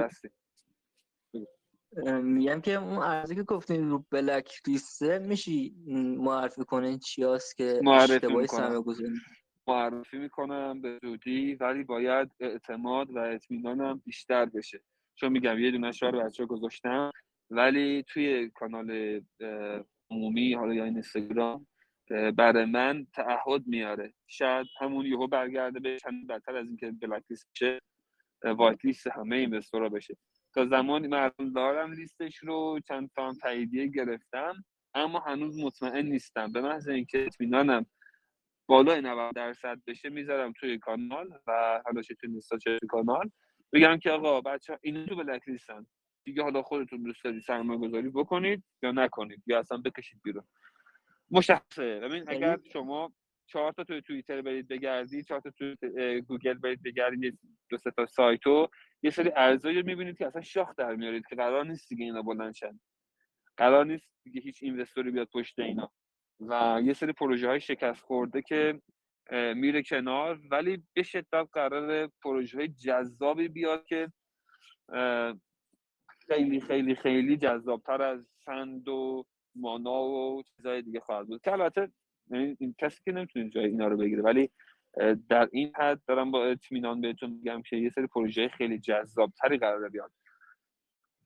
میگم 2.22 2.60
که 2.60 2.74
اون 2.74 2.98
ارزی 2.98 3.34
که 3.34 3.42
گفتین 3.42 3.90
رو 3.90 4.04
بلک 4.10 4.60
لیسته 4.66 5.18
میشی 5.18 5.74
معرفی 6.18 6.64
کنین 6.64 6.98
چی 6.98 7.24
هست 7.24 7.56
که 7.56 7.80
اشتباهی 7.86 8.46
سرمایه 8.46 8.80
گذاری 8.80 9.14
معرفی 9.66 10.18
می‌کنم 10.18 10.80
به 10.80 10.98
زودی 11.02 11.54
ولی 11.54 11.84
باید 11.84 12.30
اعتماد 12.40 13.10
و 13.10 13.18
اطمینانم 13.18 14.02
بیشتر 14.04 14.44
بشه. 14.44 14.80
چون 15.14 15.32
میگم 15.32 15.58
یه 15.58 15.70
دونه 15.70 15.90
رو 16.02 16.20
بچه 16.20 16.46
گذاشتم 16.46 17.10
ولی 17.50 18.02
توی 18.02 18.50
کانال 18.50 19.20
عمومی 20.10 20.54
حالا 20.54 20.74
یا 20.74 20.84
اینستاگرام 20.84 21.66
برای 22.36 22.64
من 22.64 23.06
تعهد 23.14 23.66
میاره. 23.66 24.14
شاید 24.26 24.66
همون 24.80 25.06
یهو 25.06 25.26
برگرده 25.26 25.80
به 25.80 25.98
چند 25.98 26.26
بدتر 26.26 26.56
از 26.56 26.66
اینکه 26.66 26.90
بلک 26.90 27.22
لیست 27.30 27.48
بشه 27.54 27.80
وایت 28.44 28.84
لیست 28.84 29.06
همه 29.06 29.36
اینوستورا 29.36 29.88
بشه. 29.88 30.16
تا 30.54 30.66
زمانی 30.66 31.08
من 31.08 31.30
دارم 31.54 31.92
لیستش 31.92 32.36
رو 32.36 32.80
چند 32.88 33.10
تا 33.16 33.34
تاییدیه 33.42 33.86
گرفتم 33.86 34.64
اما 34.94 35.18
هنوز 35.18 35.58
مطمئن 35.58 36.06
نیستم. 36.06 36.52
به 36.52 36.60
محض 36.60 36.88
اینکه 36.88 37.26
اطمینانم 37.26 37.86
بالای 38.68 39.00
90 39.00 39.34
درصد 39.34 39.78
بشه 39.86 40.08
می‌ذارم 40.08 40.52
توی 40.52 40.78
کانال 40.78 41.28
و 41.46 41.80
حالا 41.84 42.02
چه 42.02 42.14
توی 42.14 42.40
چه 42.64 42.78
کانال. 42.88 43.30
بگم 43.72 43.98
که 43.98 44.10
آقا 44.10 44.40
بچه 44.40 44.78
اینو 44.82 45.06
تو 45.06 45.16
بلک 45.16 45.48
لیستن. 45.48 45.86
دیگه 46.24 46.42
حالا 46.42 46.62
خودتون 46.62 47.02
دوست 47.02 47.24
دارید 47.24 47.42
سرمایه 47.42 47.80
گذاری 47.80 48.10
بکنید 48.10 48.64
یا 48.82 48.92
نکنید 48.92 49.42
یا 49.46 49.58
اصلا 49.58 49.78
بکشید 49.78 50.20
بیرون. 50.24 50.44
مشخصه. 51.30 52.00
ببین 52.00 52.24
اگر 52.28 52.48
یعنی 52.48 52.70
شما 52.72 53.12
چهار 53.46 53.72
تا 53.72 53.84
توی 53.84 54.02
توییتر 54.02 54.42
برید 54.42 54.68
بگردید 54.68 55.26
چهار 55.26 55.40
تا 55.40 55.50
توی 55.50 55.76
گوگل 56.20 56.54
برید 56.54 56.82
بگردید 56.82 57.38
دو 57.68 57.76
سه 57.76 57.90
تا 57.90 58.06
سایتو 58.06 58.68
یه 59.02 59.10
سری 59.10 59.30
ارزایی 59.36 59.80
رو 59.80 59.86
می‌بینید 59.86 60.18
که 60.18 60.26
اصلا 60.26 60.42
شاخ 60.42 60.74
در 60.76 60.94
میارید 60.94 61.26
که 61.30 61.36
قرار 61.36 61.66
نیست 61.66 61.88
دیگه 61.88 62.04
اینا 62.04 62.22
بلند 62.22 62.54
شن. 62.54 62.80
قرار 63.56 63.86
نیست 63.86 64.08
دیگه 64.24 64.40
هیچ 64.40 64.62
اینوستوری 64.62 65.10
بیاد 65.10 65.28
پشت 65.32 65.58
اینا. 65.58 65.92
و 66.40 66.80
یه 66.84 66.92
سری 66.92 67.12
پروژه 67.12 67.48
های 67.48 67.60
شکست 67.60 68.02
خورده 68.02 68.42
که 68.42 68.80
میره 69.32 69.82
کنار 69.82 70.40
ولی 70.50 70.82
به 70.94 71.02
شدت 71.02 71.48
قرار 71.52 72.10
پروژه 72.22 72.58
های 72.58 72.68
جذابی 72.68 73.48
بیاد 73.48 73.84
که 73.86 74.12
خیلی 76.30 76.60
خیلی 76.60 76.94
خیلی 76.94 77.36
جذابتر 77.36 78.02
از 78.02 78.26
سند 78.44 78.88
و 78.88 79.24
مانا 79.54 80.02
و 80.02 80.42
چیزهای 80.42 80.82
دیگه 80.82 81.00
خواهد 81.00 81.26
بود. 81.26 81.42
که 81.42 81.52
البته 81.52 81.88
یعنی 82.30 82.56
این 82.60 82.74
کسی 82.78 83.00
که 83.04 83.12
نمی‌تونه 83.12 83.48
جای 83.48 83.64
اینا 83.64 83.88
رو 83.88 83.96
بگیره 83.96 84.22
ولی 84.22 84.50
در 85.28 85.48
این 85.52 85.72
حد 85.76 86.00
دارم 86.06 86.30
با 86.30 86.44
اطمینان 86.44 87.00
بهتون 87.00 87.30
میگم 87.30 87.62
که 87.62 87.76
یه 87.76 87.90
سری 87.90 88.06
پروژه 88.06 88.48
خیلی 88.48 88.78
جذابتری 88.78 89.58
قراره 89.58 89.88
بیاد 89.88 90.12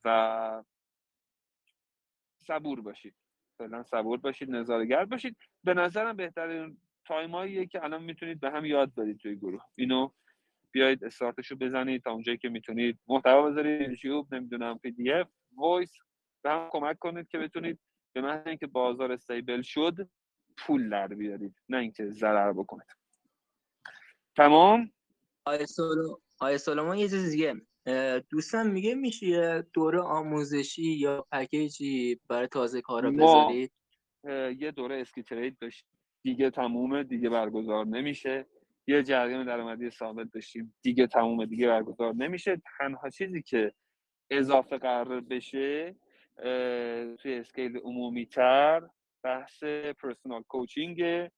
و 0.05 0.63
صبور 2.47 2.81
باشید. 2.81 3.15
فعلا 3.59 3.83
صبور 3.83 4.19
باشید 4.19 4.51
نظاره‌گر 4.51 5.05
باشید. 5.05 5.37
به 5.65 5.75
نظرم 5.75 6.17
بهترین 6.17 6.77
time 7.05 7.40
اییه 7.40 7.67
که 7.67 7.85
الان 7.85 8.03
می‌تونید 8.03 8.41
به 8.41 8.51
هم 8.51 8.65
یاد 8.65 8.95
بدید 8.95 9.19
توی 9.19 9.37
گروه. 9.37 9.63
اینو 9.75 10.11
بیایید 10.75 11.05
استارتش 11.05 11.51
رو 11.51 11.57
بزنید 11.57 12.03
تا 12.03 12.13
اونجایی 12.13 12.39
که 12.39 12.49
می‌تونید. 12.49 12.99
محتوا 13.09 13.51
بذارید 13.51 13.91
یوتیوب 13.91 14.35
نمی‌دونم 14.35 14.79
PDF 14.79 15.13
voice. 15.13 15.93
به 16.43 16.51
هم 16.51 16.69
کمک 16.71 16.99
کنید 16.99 17.29
که 17.29 17.39
بتونید 17.39 17.79
به 18.13 18.21
محض 18.21 18.47
اینکه 18.47 18.67
بازار 18.67 19.13
stable 19.13 19.63
شد 19.63 20.09
پول 20.57 20.91
در 20.91 21.09
بیارید 21.09 21.55
نه 21.69 21.79
اینکه 21.79 22.11
ضرر 22.11 22.53
بکنید. 22.53 22.87
تمام؟ 24.37 24.91
آیه 26.41 26.57
سلمان 26.57 26.99
یه 26.99 27.09
چیز 27.09 27.31
دیگه. 27.31 27.55
دوستم 28.31 28.67
میگه 28.67 28.95
میشه 28.95 29.67
دوره 29.73 30.01
آموزشی 30.01 30.93
یا 30.93 31.27
پکیجی 31.33 32.21
برای 32.29 32.49
تازه 32.49 32.81
کارا 32.81 33.11
بذارید؟ 33.11 33.73
یه 34.61 34.71
دوره 34.71 35.01
اسکی 35.01 35.23
ترید 35.23 35.59
دیگه 36.23 36.51
تمومه 36.51 37.05
دیگه 37.05 37.29
برگزار 37.31 37.87
نمیشه. 37.87 38.47
یه 38.87 39.03
جریان 39.03 39.47
درآمدی 39.47 39.91
ثابت 39.91 40.33
داشتیم. 40.33 40.75
دیگه 40.83 41.07
تموم 41.07 41.45
دیگه 41.45 41.69
برگزار 41.69 42.15
نمیشه. 42.15 42.63
تنها 42.79 43.11
چیزی 43.11 43.43
که 43.43 43.73
اضافه 44.31 44.79
قرار 44.79 45.21
بشه 45.21 45.97
توی 47.19 47.35
اسکیل 47.35 47.77
عمومی 47.77 48.27
تر 48.27 48.83
بحث 49.23 49.65
پرسونال 50.03 50.43
کوچینگ 50.49 51.29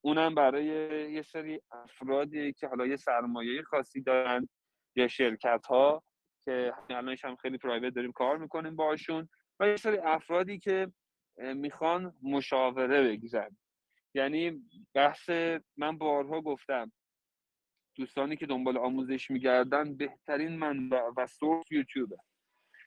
اونم 0.00 0.34
برای 0.34 0.66
یه 1.12 1.22
سری 1.22 1.60
افرادی 1.72 2.52
که 2.52 2.66
حالا 2.68 2.86
یه 2.86 2.96
سرمایه 2.96 3.62
خاصی 3.62 4.00
دارن 4.00 4.48
یا 4.96 5.08
شرکت 5.08 5.66
ها 5.66 6.02
که 6.44 6.72
الانش 6.90 7.24
هم 7.24 7.36
خیلی 7.36 7.58
پرایوت 7.58 7.94
داریم 7.94 8.12
کار 8.12 8.38
می‌کنیم 8.38 8.76
باشون 8.76 9.28
و 9.60 9.68
یه 9.68 9.76
سری 9.76 9.98
افرادی 9.98 10.58
که 10.58 10.92
می‌خوان 11.38 12.14
مشاوره 12.22 13.02
بگیرن. 13.02 13.56
یعنی 14.16 14.62
بحث 14.94 15.30
من 15.76 15.98
بارها 15.98 16.40
گفتم 16.40 16.92
دوستانی 17.94 18.36
که 18.36 18.46
دنبال 18.46 18.76
آموزش 18.76 19.30
میگردن 19.30 19.96
بهترین 19.96 20.58
منبع 20.58 21.10
و 21.16 21.26
سورس 21.26 21.72
یوتیوبه 21.72 22.16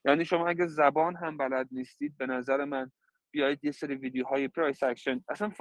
یعنی 0.06 0.26
شما 0.26 0.48
اگه 0.48 0.68
زبان 0.68 1.16
هم 1.16 1.38
بلد 1.38 1.68
نیستید 1.72 2.18
به 2.18 2.26
نظر 2.26 2.66
من 2.66 2.92
بیایید 3.32 3.66
یه 3.66 3.72
سری 3.72 3.96
ویدیوهای 3.96 4.48
price 4.48 4.84
action 4.84 5.24
اصلا 5.30 5.52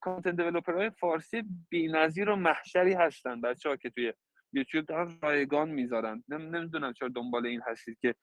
content 0.00 0.68
های 0.68 0.90
فارسی 0.90 1.42
بی‌نظیر 1.68 2.28
و 2.28 2.36
محشری 2.36 2.92
هستن 2.92 3.40
بچه 3.40 3.68
ها 3.68 3.76
که 3.76 3.90
توی 3.90 4.12
یوتیوب 4.52 4.86
دارن 4.86 5.18
رایگان 5.22 5.70
می‌ذارن. 5.70 6.24
نمی‌دونم 6.28 6.92
چرا 6.92 7.08
دنبال 7.08 7.46
این 7.46 7.60
هستید 7.66 7.98
که 8.00 8.14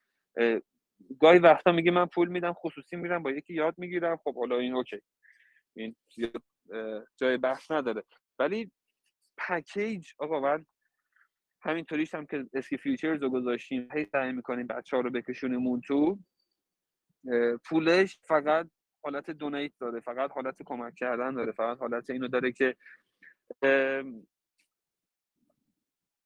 گاهی 1.19 1.39
وقتا 1.39 1.71
میگه 1.71 1.91
من 1.91 2.05
پول 2.05 2.27
میدم 2.27 2.53
خصوصی 2.53 2.95
میرم 2.95 3.23
با 3.23 3.32
یکی 3.32 3.53
یاد 3.53 3.75
می‌گیرم 3.77 4.17
خب 4.17 4.36
حالا 4.36 4.57
این 4.57 4.73
اوکی. 4.75 5.01
این 5.75 5.95
جای 7.17 7.38
بحث 7.38 7.72
نداره. 7.72 8.03
ولی 8.39 8.72
پکیج 9.38 10.11
آقا 10.17 10.39
من 10.39 10.65
همینطوریش 11.61 12.15
هم 12.15 12.26
که 12.26 12.45
اسکی 12.53 12.78
futures 12.78 13.24
رو 13.24 13.30
گذاشتیم 13.30 13.88
هی 13.93 14.05
سعی 14.05 14.32
می‌کنیم 14.32 14.67
بچه 14.67 14.97
ها 14.97 15.01
رو 15.01 15.09
بکشونیمون 15.09 15.82
تو. 15.82 16.20
پولش 17.65 18.20
فقط 18.24 18.67
حالت 19.03 19.30
دونیت 19.30 19.72
داره 19.80 19.99
فقط 19.99 20.32
حالت 20.32 20.63
کمک 20.65 20.95
کردن 20.95 21.34
داره 21.34 21.51
فقط 21.51 21.78
حالت 21.78 22.09
اینو 22.09 22.28
داره 22.28 22.51
که 22.51 22.76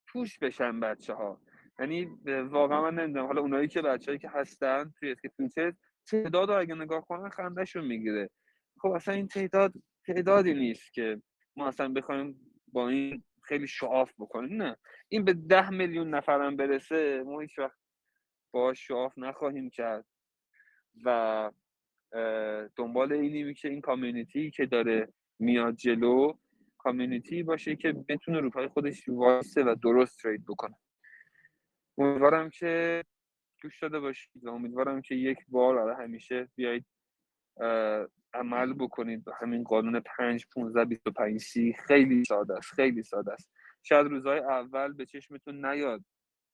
پوش 0.07 0.39
بشن 0.39 0.79
بچه 0.79 1.13
ها 1.13 1.41
یعنی 1.79 2.05
واقعا 2.43 2.81
من 2.81 2.99
نمی‌دونم 2.99 3.25
حالا 3.25 3.41
اونایی 3.41 3.67
که 3.67 3.81
بچههایی 3.81 4.19
که 4.19 4.29
هستن 4.29 4.93
توی 4.99 5.11
اسکی 5.11 5.29
فیوچرز 5.29 5.73
تعداد 6.07 6.49
رو 6.49 6.59
اگه 6.59 6.75
نگاه 6.75 7.05
کنن 7.07 7.29
خندهشون 7.29 7.85
می‌گیره. 7.85 8.29
خب 8.79 8.87
اصلا 8.87 9.13
این 9.13 9.27
تعداد 9.27 9.73
تعدادی 10.07 10.53
نیست 10.53 10.93
که 10.93 11.21
ما 11.55 11.67
اصلا 11.67 11.89
بخوایم 11.89 12.39
با 12.67 12.89
این 12.89 13.23
خیلی 13.43 13.67
شعاف 13.67 14.13
بکنیم 14.19 14.61
نه. 14.61 14.77
این 15.09 15.25
به 15.25 15.33
ده 15.33 15.69
میلیون 15.69 16.09
نفرم 16.09 16.57
برسه 16.57 17.23
ما 17.25 17.39
هیچ 17.39 17.59
وقت 17.59 17.77
با 18.51 18.73
شعاف 18.73 19.17
نخواهیم 19.17 19.69
کرد. 19.69 20.05
و 21.05 21.51
دنبال 22.75 23.13
اینیم 23.13 23.53
که 23.53 23.69
این 23.69 23.81
کامیونیتی 23.81 24.51
که 24.51 24.65
داره 24.65 25.13
میاد 25.39 25.75
جلو 25.75 26.33
کامیونیتی 26.77 27.43
باشه 27.43 27.75
که 27.75 27.91
بتونه 27.91 28.39
رو 28.39 28.49
پای 28.49 28.67
خودش 28.67 29.09
واسه 29.09 29.63
و 29.63 29.75
درست 29.83 30.19
ترید 30.21 30.45
بکنه. 30.45 30.75
امیدوارم 31.97 32.49
که 32.49 33.03
گوش 33.63 33.79
داده 33.79 33.99
باشید 33.99 34.45
و 34.45 34.49
امیدوارم 34.49 35.01
که 35.01 35.15
یک 35.15 35.37
بار 35.47 36.01
همیشه 36.01 36.49
بیایید 36.55 36.85
عمل 38.33 38.73
بکنید. 38.73 39.23
به 39.23 39.31
همین 39.41 39.63
قانون 39.63 39.99
5 39.99 40.45
15 40.55 40.85
25 40.85 41.41
30 41.41 41.73
خیلی 41.87 42.25
ساده 42.25 42.57
است 42.57 42.71
خیلی 42.73 43.03
ساده 43.03 43.33
است. 43.33 43.51
شاید 43.83 44.07
روزهای 44.07 44.39
اول 44.39 44.93
به 44.93 45.05
چشمتون 45.05 45.65
نیاد 45.65 46.01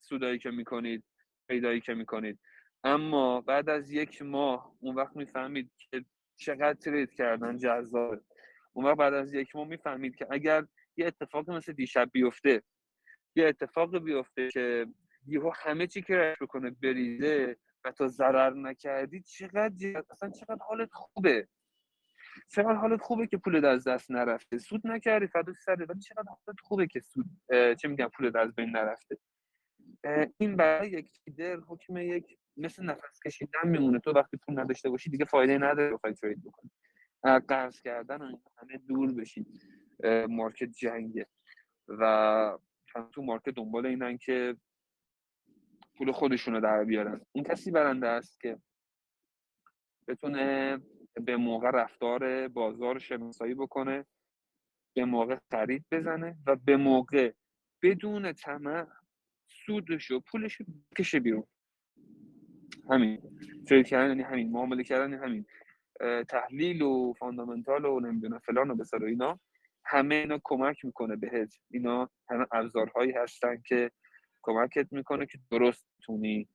سودایی 0.00 0.38
که 0.38 0.50
می‌کنید 0.50 1.04
پیدایی 1.48 1.80
که 1.80 1.94
می‌کنید. 1.94 2.38
اما 2.84 3.40
بعد 3.40 3.68
از 3.68 3.90
یک 3.90 4.22
ماه 4.22 4.74
اون 4.80 4.94
وقت 4.94 5.16
می‌فهمید 5.16 5.70
که 5.78 6.04
چقدر 6.36 6.74
ترید 6.74 7.10
کردن 7.10 7.56
جذابه. 7.56 8.20
اون 8.72 8.86
وقت 8.86 8.96
بعد 8.96 9.14
از 9.14 9.34
یک 9.34 9.56
ماه 9.56 9.68
می‌فهمید 9.68 10.16
که 10.16 10.26
اگر 10.30 10.66
یه 10.96 11.06
اتفاق 11.06 11.50
مثل 11.50 11.72
دیشب 11.72 12.10
بیفته 12.12 12.62
یه 13.36 13.46
اتفاق 13.46 13.98
بیفته 13.98 14.48
که 14.48 14.86
یهو 15.26 15.52
همه 15.56 15.86
چی 15.86 16.02
که 16.02 16.36
بکنه 16.40 16.70
بریزه 16.70 17.56
و 17.84 17.92
تا 17.92 18.08
ضرر 18.08 18.54
نکردی 18.54 19.22
چقدر 19.22 20.04
اصلا 20.10 20.30
چقدر 20.30 20.58
حالت 20.68 20.88
خوبه. 20.92 21.48
چقدر 22.48 22.74
حالت 22.74 23.00
خوبه 23.00 23.26
که 23.26 23.36
پول 23.36 23.64
از 23.64 23.88
دست 23.88 24.10
نرفته. 24.10 24.58
سود 24.58 24.86
نکردی 24.86 25.26
فدا 25.26 25.52
سره 25.52 25.86
ولی 25.86 26.00
چقدر 26.00 26.28
حالت 26.28 26.60
خوبه 26.62 26.86
که 26.86 27.00
سود 27.00 27.26
چه 27.50 27.88
میگم 27.88 28.08
پول 28.08 28.36
از 28.36 28.54
بین 28.54 28.70
نرفته. 28.70 29.18
این 30.38 30.56
برای 30.56 30.90
یک 30.90 31.10
تریدر 31.12 31.56
حکم 31.56 31.96
یک 31.96 32.38
مثل 32.56 32.84
نفس 32.84 33.20
کشیدن 33.26 33.68
میمونه. 33.68 33.98
تو 33.98 34.12
وقتی 34.12 34.36
پول 34.36 34.60
نداشته 34.60 34.90
باشی 34.90 35.10
دیگه 35.10 35.24
فایده 35.24 35.58
نداره 35.58 35.92
بخوای 35.94 36.14
ترید 36.14 36.44
بکنی. 36.44 36.70
قرض 37.48 37.80
کردن 37.80 38.22
و 38.22 38.36
همه 38.58 38.76
دور 38.88 39.14
بشید 39.14 39.46
مارکت 40.28 40.70
جنگه. 40.70 41.26
و 41.88 42.58
تو 43.12 43.22
مارکت 43.22 43.48
دنبال 43.48 43.86
اینن 43.86 44.18
که 44.18 44.56
پول 45.94 46.12
خودشون 46.12 46.54
رو 46.54 46.60
در 46.60 46.84
بیارن. 46.84 47.20
اون 47.32 47.44
کسی 47.44 47.70
برنده 47.70 48.08
است 48.08 48.40
که 48.40 48.58
بتونه 50.08 50.78
به 51.14 51.36
موقع 51.36 51.70
رفتار 51.70 52.48
بازار 52.48 52.98
شناسایی 52.98 53.54
بکنه 53.54 54.06
به 54.96 55.04
موقع 55.04 55.38
خرید 55.50 55.84
بزنه 55.90 56.36
و 56.46 56.56
به 56.56 56.76
موقع 56.76 57.32
بدون 57.82 58.32
طمع 58.32 58.86
سودش 59.46 60.10
و 60.10 60.20
پولش 60.20 60.62
بکشه 60.92 61.20
بیرون. 61.20 61.46
همین. 62.90 63.22
ترید 63.68 63.86
کردن 63.86 64.08
یعنی 64.08 64.22
همین 64.22 64.50
معامله 64.50 64.84
کردن 64.84 65.10
یعنی 65.10 65.24
همین. 65.24 65.46
تحلیل 66.28 66.82
و 66.82 67.12
فاندامنتال 67.18 67.84
و 67.84 68.00
نمی‌دونم 68.00 68.38
فلان 68.38 68.70
و 68.70 68.74
بسار 68.74 69.04
و 69.04 69.06
اینا 69.06 69.40
همه 69.84 70.14
اینا 70.14 70.40
کمک 70.44 70.84
می‌کنه 70.84 71.16
بهت. 71.16 71.54
اینا 71.70 72.10
همه 72.30 72.46
ابزارهایی 72.52 73.12
هستن 73.12 73.62
که 73.66 73.90
کمکت 74.42 74.92
می‌کنه 74.92 75.26
که 75.26 75.38
درست 75.50 75.86
تونی 76.02 76.48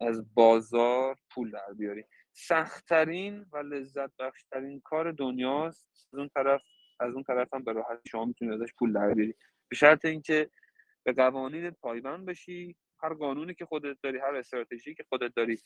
از 0.00 0.34
بازار 0.34 1.16
پول 1.30 1.50
در 1.50 1.72
بیاری. 1.78 2.04
سختترین 2.36 3.46
و 3.52 3.56
لذت 3.56 4.16
بخشترین 4.18 4.80
کار 4.80 5.12
دنیاست. 5.12 5.86
از 6.12 6.18
اون 6.18 6.28
طرف 6.28 6.62
از 7.00 7.14
اون 7.14 7.22
طرف 7.22 7.54
هم 7.54 7.64
به 7.64 7.72
راحتی 7.72 8.08
شما 8.10 8.24
می‌تونید 8.24 8.62
ازش 8.62 8.72
پول 8.78 8.92
در 8.92 9.14
بیاری 9.14 9.34
به 9.68 9.76
شرط 9.76 10.04
اینکه 10.04 10.50
به 11.02 11.12
قوانین 11.12 11.70
پایبند 11.70 12.26
بشی 12.26 12.76
هر 13.02 13.14
قانونی 13.14 13.54
که 13.54 13.66
خودت 13.66 13.96
داری 14.02 14.18
هر 14.18 14.34
استراتژی 14.34 14.94
که 14.94 15.04
خودت 15.08 15.34
داری 15.34 15.58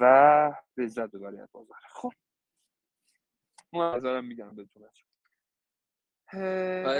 و 0.00 0.52
لذت 0.76 1.10
ببری 1.10 1.38
از 1.38 1.48
بازار. 1.52 1.78
خب. 1.90 2.12
نظرم 3.72 4.24
میگم 4.24 4.56
بهتون 4.56 4.88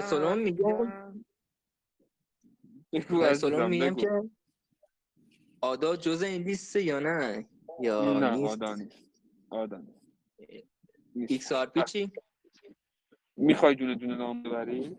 سلام 0.00 0.38
میگم. 0.38 0.88
سلام 3.34 3.70
میگم 3.70 3.94
که 3.94 4.30
ADA 5.60 5.96
جزء 5.96 6.22
این 6.22 6.42
لیسته 6.42 6.82
یا 6.82 7.00
نه؟ 7.00 7.48
یا 7.80 8.18
نه 8.18 8.36
نیست؟ 8.36 8.62
نیست. 8.62 9.06
ADA 9.50 9.78
نیست. 9.78 10.00
XRP 11.14 11.82
چی؟ 11.82 12.12
می‌خوای 13.36 13.74
دونه 13.74 13.94
دونه 13.94 14.16
نام 14.16 14.42
ببری؟ 14.42 14.96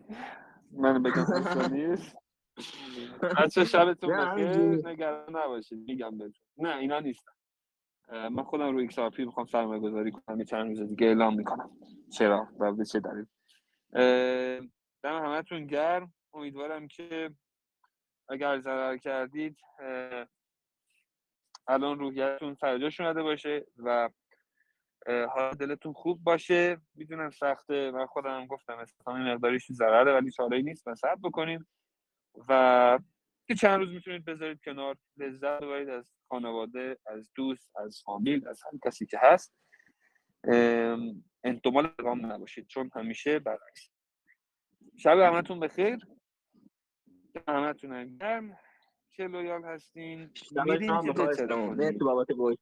من 0.70 1.02
بگم 1.02 1.26
نیست؟ 1.76 2.16
بچه 3.38 3.64
شبتون 3.64 4.16
بخیر. 4.16 4.88
نگران 4.88 5.36
نباشید 5.36 5.78
میگم 5.78 6.18
بهتون. 6.18 6.44
نه 6.56 6.76
اینا 6.76 7.00
نیستن. 7.00 7.32
من 8.12 8.42
خودم 8.42 8.72
رو 8.72 8.78
XRP 8.78 9.24
می‌خوام 9.24 9.46
سرمایه 9.46 9.80
گذاری 9.80 10.12
کنم 10.12 10.44
چند 10.44 10.68
روز 10.68 10.88
دیگه 10.88 11.06
اعلام 11.06 11.34
می‌کنم. 11.36 11.70
چرا؟ 12.12 12.48
و 12.58 12.72
به 12.72 12.84
چه 12.84 13.00
دلیل؟ 13.00 13.26
دم 15.02 15.24
همتون 15.24 15.66
گرم. 15.66 16.14
امیدوارم 16.34 16.88
که 16.88 17.30
اگر 18.28 18.58
ضرر 18.60 18.96
کردید 18.96 19.58
الان 21.68 21.98
روحیتون 21.98 22.54
سر 22.54 22.90
شده 22.90 23.22
باشه 23.22 23.66
و 23.76 24.10
حال 25.06 25.52
دلتون 25.52 25.92
خوب 25.92 26.24
باشه. 26.24 26.80
می‌دونم 26.94 27.30
سخته. 27.30 27.90
من 27.90 28.06
خودم 28.06 28.46
گفتم 28.46 28.78
استفاده 28.78 29.18
مقداریش 29.18 29.72
ضرره 29.72 30.12
ولی 30.12 30.30
چاره 30.30 30.62
نیست. 30.62 30.94
صبر 30.94 31.20
بکنیم 31.22 31.68
و 32.48 32.98
که 33.48 33.54
چند 33.54 33.80
روز 33.80 33.90
می‌تونید 33.90 34.24
بذارید 34.24 34.60
کنار. 34.64 34.96
لذت 35.16 35.62
ببرید 35.62 35.88
از 35.88 36.12
خانواده 36.28 36.98
از 37.06 37.30
دوست 37.34 37.76
از 37.76 38.02
فامیل 38.04 38.48
از 38.48 38.62
هر 38.64 38.78
کسی 38.84 39.06
که 39.06 39.18
هست. 39.22 39.54
انتمال 41.44 41.94
اقام 41.98 42.26
نباشید. 42.26 42.66
چون 42.66 42.90
همیشه 42.94 43.38
برعکس. 43.38 43.90
شب 44.96 45.18
همتون 45.18 45.60
بخیر. 45.60 46.06
همتون 47.48 48.16
گرم. 48.18 48.58
که 49.16 49.26
لویال 49.26 49.64
هستین. 49.64 50.30
میدین 50.64 51.02
که 51.02 51.12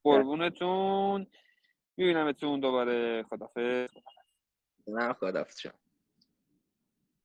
قربونتون. 0.03 1.27
میبینمتون 1.97 2.61
دوباره. 2.61 3.23
خدافظ 3.23 3.89
نه 4.87 5.13
خدافظ 5.13 5.67